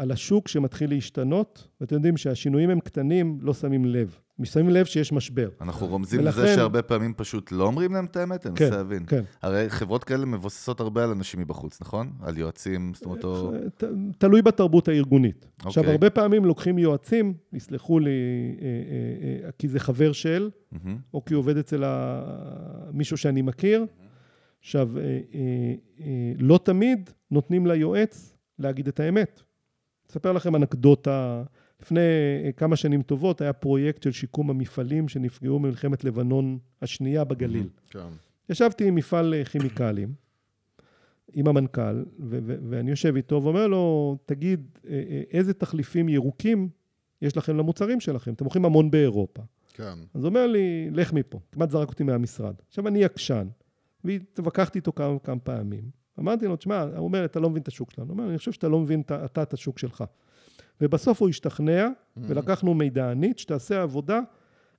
[0.00, 4.18] על השוק שמתחיל להשתנות, ואתם יודעים שהשינויים הם קטנים, לא שמים לב.
[4.44, 5.48] שמים לב שיש משבר.
[5.60, 6.42] אנחנו רומזים ולכן...
[6.42, 9.06] לזה שהרבה פעמים פשוט לא אומרים להם את האמת, אני מנסה כן, להבין.
[9.06, 9.22] כן.
[9.42, 12.12] הרי חברות כאלה מבוססות הרבה על אנשים מבחוץ, נכון?
[12.22, 13.24] על יועצים, זאת אומרת...
[13.24, 13.52] או...
[13.76, 13.84] ת,
[14.18, 15.46] תלוי בתרבות הארגונית.
[15.58, 15.68] אוקיי.
[15.68, 20.98] עכשיו, הרבה פעמים לוקחים יועצים, יסלחו לי, אה, אה, אה, כי זה חבר של, מהמם.
[21.14, 22.22] או כי עובד אצל ה...
[22.92, 23.86] מישהו שאני מכיר.
[24.60, 25.10] עכשיו, אה, אה,
[26.00, 29.42] אה, לא תמיד נותנים ליועץ להגיד את האמת.
[30.10, 31.42] אספר לכם אנקדוטה.
[31.82, 32.00] לפני
[32.44, 37.68] אה, כמה שנים טובות היה פרויקט של שיקום המפעלים שנפגעו ממלחמת לבנון השנייה בגליל.
[37.90, 38.08] כן.
[38.48, 40.14] ישבתי עם מפעל אה, כימיקלים,
[41.32, 46.68] עם המנכ"ל, ו- ו- ואני יושב איתו ואומר לו, תגיד, אה, איזה תחליפים ירוקים
[47.22, 48.32] יש לכם למוצרים שלכם?
[48.32, 49.42] אתם מוכרים המון באירופה.
[49.74, 49.98] כן.
[50.14, 51.40] אז הוא אומר לי, לך מפה.
[51.52, 52.54] כמעט זרק אותי מהמשרד.
[52.68, 53.48] עכשיו, אני עקשן,
[54.04, 55.99] והתווכחתי איתו כמה, כמה פעמים.
[56.20, 58.08] אמרתי לו, תשמע, הוא אומר, אתה לא מבין את השוק שלנו.
[58.08, 60.04] הוא אומר, אני חושב שאתה לא מבין את- אתה את השוק שלך.
[60.80, 64.20] ובסוף הוא השתכנע, ולקחנו מידענית שתעשה עבודה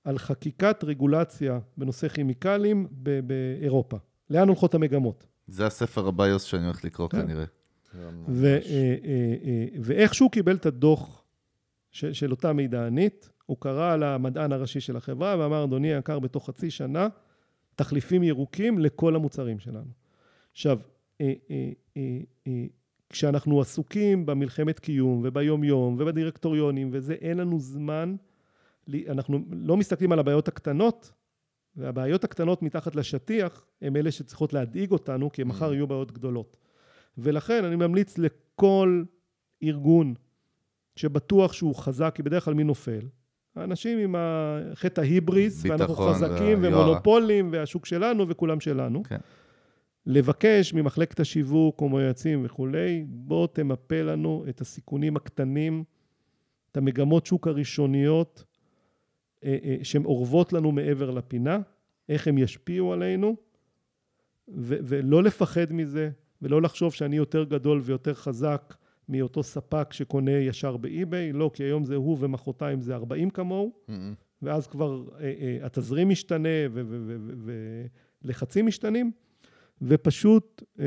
[0.03, 3.97] על חקיקת רגולציה בנושא כימיקלים ב- באירופה.
[4.29, 5.25] לאן הולכות המגמות?
[5.47, 7.21] זה הספר הביוס שאני הולך לקרוא כן.
[7.21, 7.45] כנראה.
[8.27, 8.45] ו-.
[8.45, 8.95] אה, אה,
[9.43, 11.23] אה, ואיך שהוא קיבל את הדוח
[11.91, 16.69] של, של אותה מידענית, הוא קרא למדען הראשי של החברה ואמר, אדוני היקר, בתוך חצי
[16.71, 17.07] שנה,
[17.75, 19.91] תחליפים ירוקים לכל המוצרים שלנו.
[20.51, 20.77] עכשיו,
[23.09, 28.15] כשאנחנו עסוקים במלחמת קיום וביום-יום ובדירקטוריונים וזה, אין לנו זמן,
[29.09, 31.11] אנחנו לא מסתכלים על הבעיות הקטנות,
[31.75, 36.57] והבעיות הקטנות מתחת לשטיח הם אלה שצריכות להדאיג אותנו, כי מחר יהיו בעיות גדולות.
[37.17, 39.03] ולכן אני ממליץ לכל
[39.63, 40.13] ארגון
[40.95, 42.99] שבטוח שהוא חזק, כי בדרך כלל מי נופל?
[43.55, 46.85] האנשים עם ה- חטא ההיבריס, ואנחנו ביטחון חזקים והיוהרה.
[46.85, 49.03] ומונופולים, והשוק שלנו וכולם שלנו.
[49.03, 49.17] כן.
[50.05, 55.83] לבקש ממחלקת השיווק או מיועצים וכולי, בוא תמפה לנו את הסיכונים הקטנים,
[56.71, 58.43] את המגמות שוק הראשוניות
[59.43, 61.59] אה, אה, שהן אורבות לנו מעבר לפינה,
[62.09, 63.35] איך הם ישפיעו עלינו,
[64.47, 66.09] ו- ולא לפחד מזה,
[66.41, 68.75] ולא לחשוב שאני יותר גדול ויותר חזק
[69.09, 74.13] מאותו ספק שקונה ישר באי-ביי, לא, כי היום זה הוא ומחרתיים זה 40 כמוהו, מהמם.
[74.41, 76.49] ואז כבר אה, אה, התזרים משתנה
[78.23, 79.30] ולחצים משתנים, ופשוט אה, אה,
[80.79, 80.85] אה,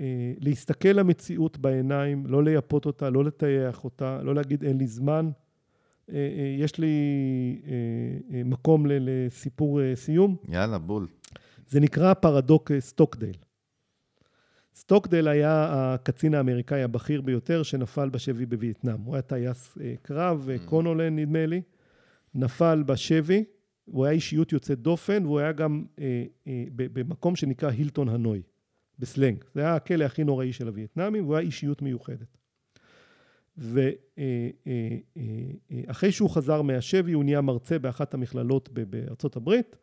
[0.00, 5.30] אה, להסתכל למציאות בעיניים, לא לייפות אותה, לא לטייח אותה, לא להגיד אין לי זמן.
[6.12, 6.94] אה, אה, יש לי
[7.66, 7.72] אה,
[8.36, 10.36] אה, מקום לסיפור אה, סיום.
[10.48, 11.06] יאללה, בול.
[11.68, 13.36] זה נקרא פרדוקס אה, סטוקדייל.
[14.74, 19.00] סטוקדייל היה הקצין האמריקאי הבכיר ביותר שנפל בשבי בווייטנאם.
[19.00, 21.62] הוא היה טייס אה, קרב, אה, קולונל נדמה לי,
[22.34, 23.44] נפל בשבי,
[23.90, 28.42] הוא היה אישיות יוצאת דופן, והוא היה גם אה, אה, במקום שנקרא הילטון הנוי,
[28.98, 29.44] בסלנג.
[29.54, 32.36] זה היה הכלא הכי נוראי של הווייטנאמים, והוא היה אישיות מיוחדת.
[35.80, 39.76] ואחרי שהוא חזר מהשבי, הוא נהיה מרצה באחת המכללות בארצות הברית,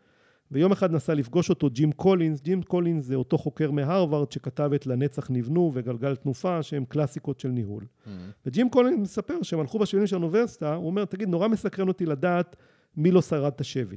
[0.52, 4.88] ויום אחד נסע לפגוש אותו ג'ים קולינס, ג'ים קולינס זה אותו חוקר מהרווארד שכתב את
[4.88, 7.84] לנצח נבנו וגלגל תנופה, שהם קלאסיקות של ניהול.
[8.06, 8.20] מהמם.
[8.46, 12.56] וג'ים קולינס מספר שהם הלכו בשבילים של האוניברסיטה, הוא אומר, תגיד, נורא מסקרן אותי לדעת
[12.98, 13.96] מי לא שרד את השבי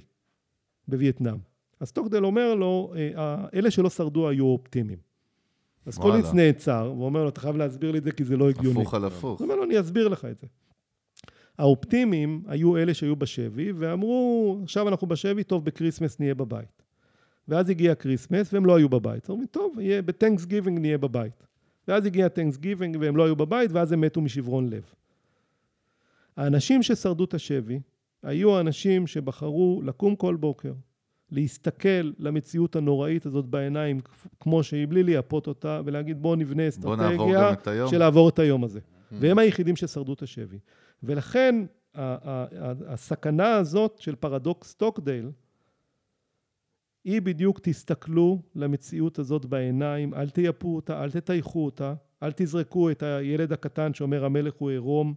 [0.88, 1.36] בווייטנאם.
[1.80, 4.98] אז סטוקדייל אומר לו, "אה, אלה שלא שרדו היו אופטימיים.
[5.86, 5.98] אז.
[5.98, 8.80] קולינס נעצר, ואומר לו, אתה חייב להסביר לי את זה כי זה לא הגיוני.
[8.80, 9.38] הפוך על הפוך.
[9.40, 10.46] הוא אומר לו, אני אסביר לך את זה.
[11.58, 16.82] האופטימיים היו אלה שהיו בשבי, ואמרו, עכשיו אנחנו בשבי, טוב, ב Christmas נהיה בבית.
[17.48, 19.24] ואז הגיע Christmas, והם לא היו בבית.
[19.24, 21.46] אז אומרים, טוב, יהיה- ב Thanksgiving נהיה בבית.
[21.88, 24.82] ואז הגיע Thanksgiving, והם לא היו בבית, ואז הם מתו משברון לב.
[26.36, 27.80] האנשים ששרדו את השבי,
[28.22, 30.72] היו האנשים שבחרו לקום כל בוקר,
[31.30, 34.00] להסתכל למציאות הנוראית הזאת בעיניים,
[34.40, 37.90] כמו שהיא, בלי לייפות אותה, ולהגיד, בואו נבנה בוא אסטרטגיה היום.
[37.90, 38.80] של לעבור את היום הזה.
[39.12, 40.58] והם היחידים ששרדו את השבי.
[41.02, 41.64] ולכן
[41.94, 45.30] ה- ה- ה- הסכנה הזאת של פרדוקס סטוקדייל,
[47.04, 53.02] היא בדיוק תסתכלו למציאות הזאת בעיניים, אל תייפו אותה, אל תטייחו אותה, אל תזרקו את
[53.02, 55.14] הילד הקטן שאומר המלך הוא עירום.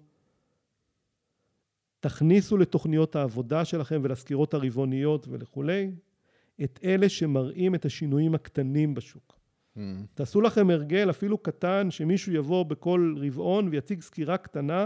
[2.04, 5.92] תכניסו לתוכניות העבודה שלכם ולסקירות הרבעוניות וכולי
[6.64, 9.40] את אלה שמראים את השינויים הקטנים בשוק.
[9.78, 9.80] Mm.
[10.14, 14.86] תעשו לכם הרגל, אפילו קטן, שמישהו יבוא בכל רבעון ויציג סקירה קטנה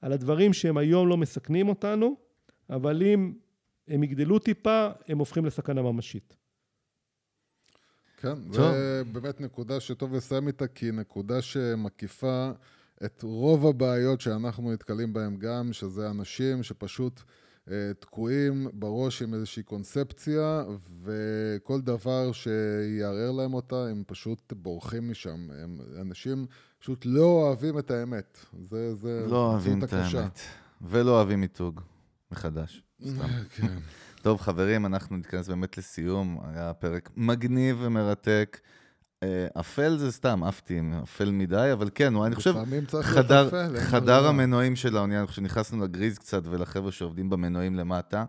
[0.00, 2.16] על הדברים שהם היום לא מסכנים אותנו,
[2.70, 3.32] אבל אם
[3.88, 6.36] הם יגדלו טיפה, הם הופכים לסכנה ממשית.
[8.16, 8.52] כן, טוב.
[8.52, 12.50] זה באמת נקודה שטוב לסיים איתה, כי היא נקודה שמקיפה
[13.04, 17.20] את רוב הבעיות שאנחנו נתקלים בהן גם, שזה אנשים שפשוט
[17.70, 20.64] אה, תקועים בראש עם איזושהי קונספציה,
[21.02, 25.48] וכל דבר שיערער להם אותה, הם פשוט בורחים משם.
[25.62, 26.46] הם אנשים
[26.78, 28.38] פשוט לא אוהבים את האמת.
[28.62, 30.20] זה, זה לא אוהבים את הקשה.
[30.20, 30.40] האמת.
[30.80, 31.80] ולא אוהבים מיתוג
[32.32, 32.82] מחדש.
[33.08, 33.26] סתם.
[33.56, 33.78] כן.
[34.22, 36.38] טוב, חברים, אנחנו נתכנס באמת לסיום.
[36.44, 38.60] היה פרק מגניב ומרתק.
[39.22, 42.54] אה, אפל זה סתם, עפתי, עם אפל מדי, אבל כן, הוא- אני חושב,
[43.02, 44.26] חדר, אפל, חדר.
[44.26, 48.24] המנועים של האונייה, אני חושב שנכנסנו לגריז קצת ולחבר'ה שעובדים במנועים למטה.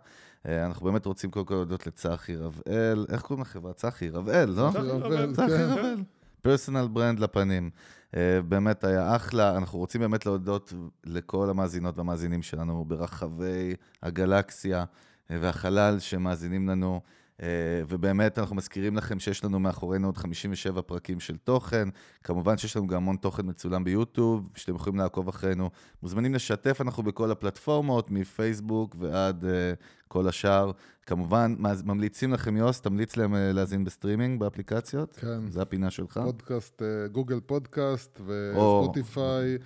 [0.47, 3.73] אה, אנחנו באמת רוצים קודם כל להודות לצחי רבאל, איך קוראים לחברה?
[3.73, 4.69] צחי רבאל, לא?
[4.73, 5.67] צחי רבל, צחי כן.
[5.69, 5.95] רבל.
[6.41, 7.69] פרסונל ברנד לפנים.
[8.15, 10.73] אה, באמת היה אחלה, אנחנו רוצים באמת להודות
[11.05, 13.73] לכל המאזינות והמאזינים שלנו ברחבי
[14.03, 14.83] הגלקסיה
[15.29, 17.01] והחלל שמאזינים לנו.
[17.41, 17.47] אה,
[17.89, 21.89] ובאמת אנחנו מזכירים לכם שיש לנו מאחורינו עוד 57 פרקים של תוכן.
[22.23, 25.69] כמובן שיש לנו גם המון תוכן מצולם ביוטיוב, שאתם יכולים לעקוב אחרינו.
[26.03, 29.73] מוזמנים לשתף, אנחנו בכל הפלטפורמות, מפייסבוק ועד אה,
[30.07, 30.71] כל השאר.
[31.05, 31.55] כמובן,
[31.85, 35.15] ממליצים לכם, יוס, תמליץ להם אה, להאזין בסטרימינג באפליקציות.
[35.15, 35.47] כן.
[35.51, 36.19] זה הפינה שלך.
[36.23, 36.81] פודקאסט,
[37.11, 38.21] Google Podcast
[38.55, 39.57] או- וספוטיפיי.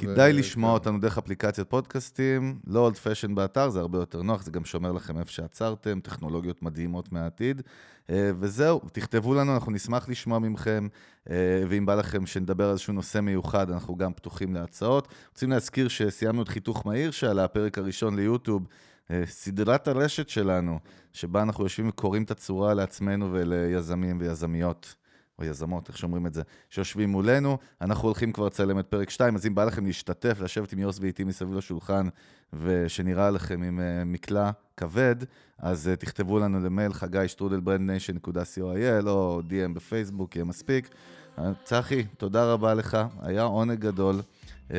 [0.00, 0.74] כדאי ו- לשמוע כן.
[0.74, 4.92] אותנו דרך אפליקציית פודקאסטים, לא old fashion באתר, זה הרבה יותר נוח, זה גם שומר
[4.92, 7.62] לכם איפה שעצרתם, טכנולוגיות מדהימות מהעתיד.
[8.10, 10.88] אה, וזהו, תכתבו לנו, אנחנו נשמח לשמוע מכם,
[11.30, 15.08] אה, ואם בא לכם שנדבר על איזשהו נושא מיוחד, אנחנו גם פתוחים להצעות.
[15.30, 18.66] רוצים להזכיר שסיימנו את חיתוך מהיר שעלה הפרק הראשון ליוטיוב,
[19.10, 20.78] אה, סדרת הרשת שלנו,
[21.12, 24.94] שבה אנחנו יושבים וקורעים את הצורה לעצמנו וליזמים ויזמיות.
[25.38, 27.58] או יזמות, איך שאומרים את זה, שיושבים מולנו.
[27.80, 30.98] אנחנו הולכים כבר לצלם את פרק 2, אז אם בא לכם להשתתף, לשבת עם יוס
[31.00, 32.06] ואיתי מסביב לשולחן,
[32.52, 35.16] ושנירה לכם עם אה, מקלע כבד,
[35.58, 40.88] אז אה, תכתבו לנו למייל חגי שטרודל brandnation.co.il, או DM בפייסבוק, יהיה מספיק.
[41.36, 44.20] Uh, צחי, תודה רבה לך, היה עונג גדול.
[44.68, 44.72] Uh,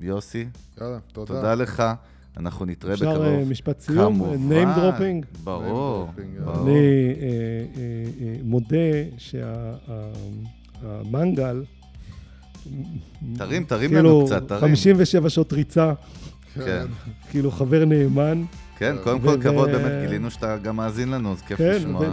[0.00, 0.48] יוסי,
[0.80, 1.34] יאללה, תודה.
[1.34, 1.82] תודה לך.
[2.36, 3.26] אנחנו נתראה אפשר בקרוב.
[3.26, 4.14] אה, משפט סיום?
[4.14, 4.52] כמובן.
[4.52, 5.26] name dropping?
[5.44, 6.62] ברור, Name dropping, ברור.
[6.68, 6.78] אני אה,
[7.26, 7.84] אה,
[8.20, 8.76] אה, מודה
[10.78, 11.64] שהמנגל...
[13.36, 14.60] תרים, תרים כאילו, לנו קצת, תרים.
[14.60, 15.92] 57 שעות ריצה,
[16.54, 16.86] כן.
[17.30, 18.44] כאילו חבר נאמן.
[18.78, 22.12] כן, קודם כל כבוד, באמת גילינו שאתה גם מאזין לנו, אז כיף כן, לשמוע.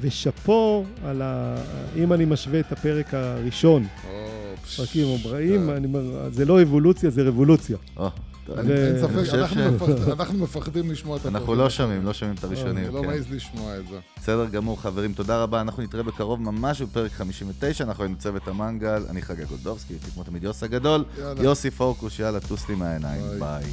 [0.00, 1.56] ושאפו על ה...
[1.96, 4.10] אם אני משווה את הפרק הראשון, או,
[4.76, 5.72] פרקים מובראים, כן.
[5.72, 7.76] אני אומר, זה לא אבולוציה, זה רבולוציה.
[8.58, 11.60] אין ספק, אנחנו אנחנו מפחדים לשמוע את אנחנו הפרקים.
[11.62, 13.06] לא שומעים, לא שומעים את הראשונים, אני לא כן.
[13.06, 13.98] מעז לשמוע את זה.
[14.18, 15.60] בסדר גמור, חברים, תודה רבה.
[15.60, 20.44] אנחנו נתראה בקרוב ממש בפרק 59, אנחנו היינו צוות המנגל, אני חגי גולדובסקי, כמו תמיד
[20.44, 21.04] יוס הגדול.
[21.42, 23.64] יוסי פורקוש, יאללה, טוס לי מהעיניים, ביי.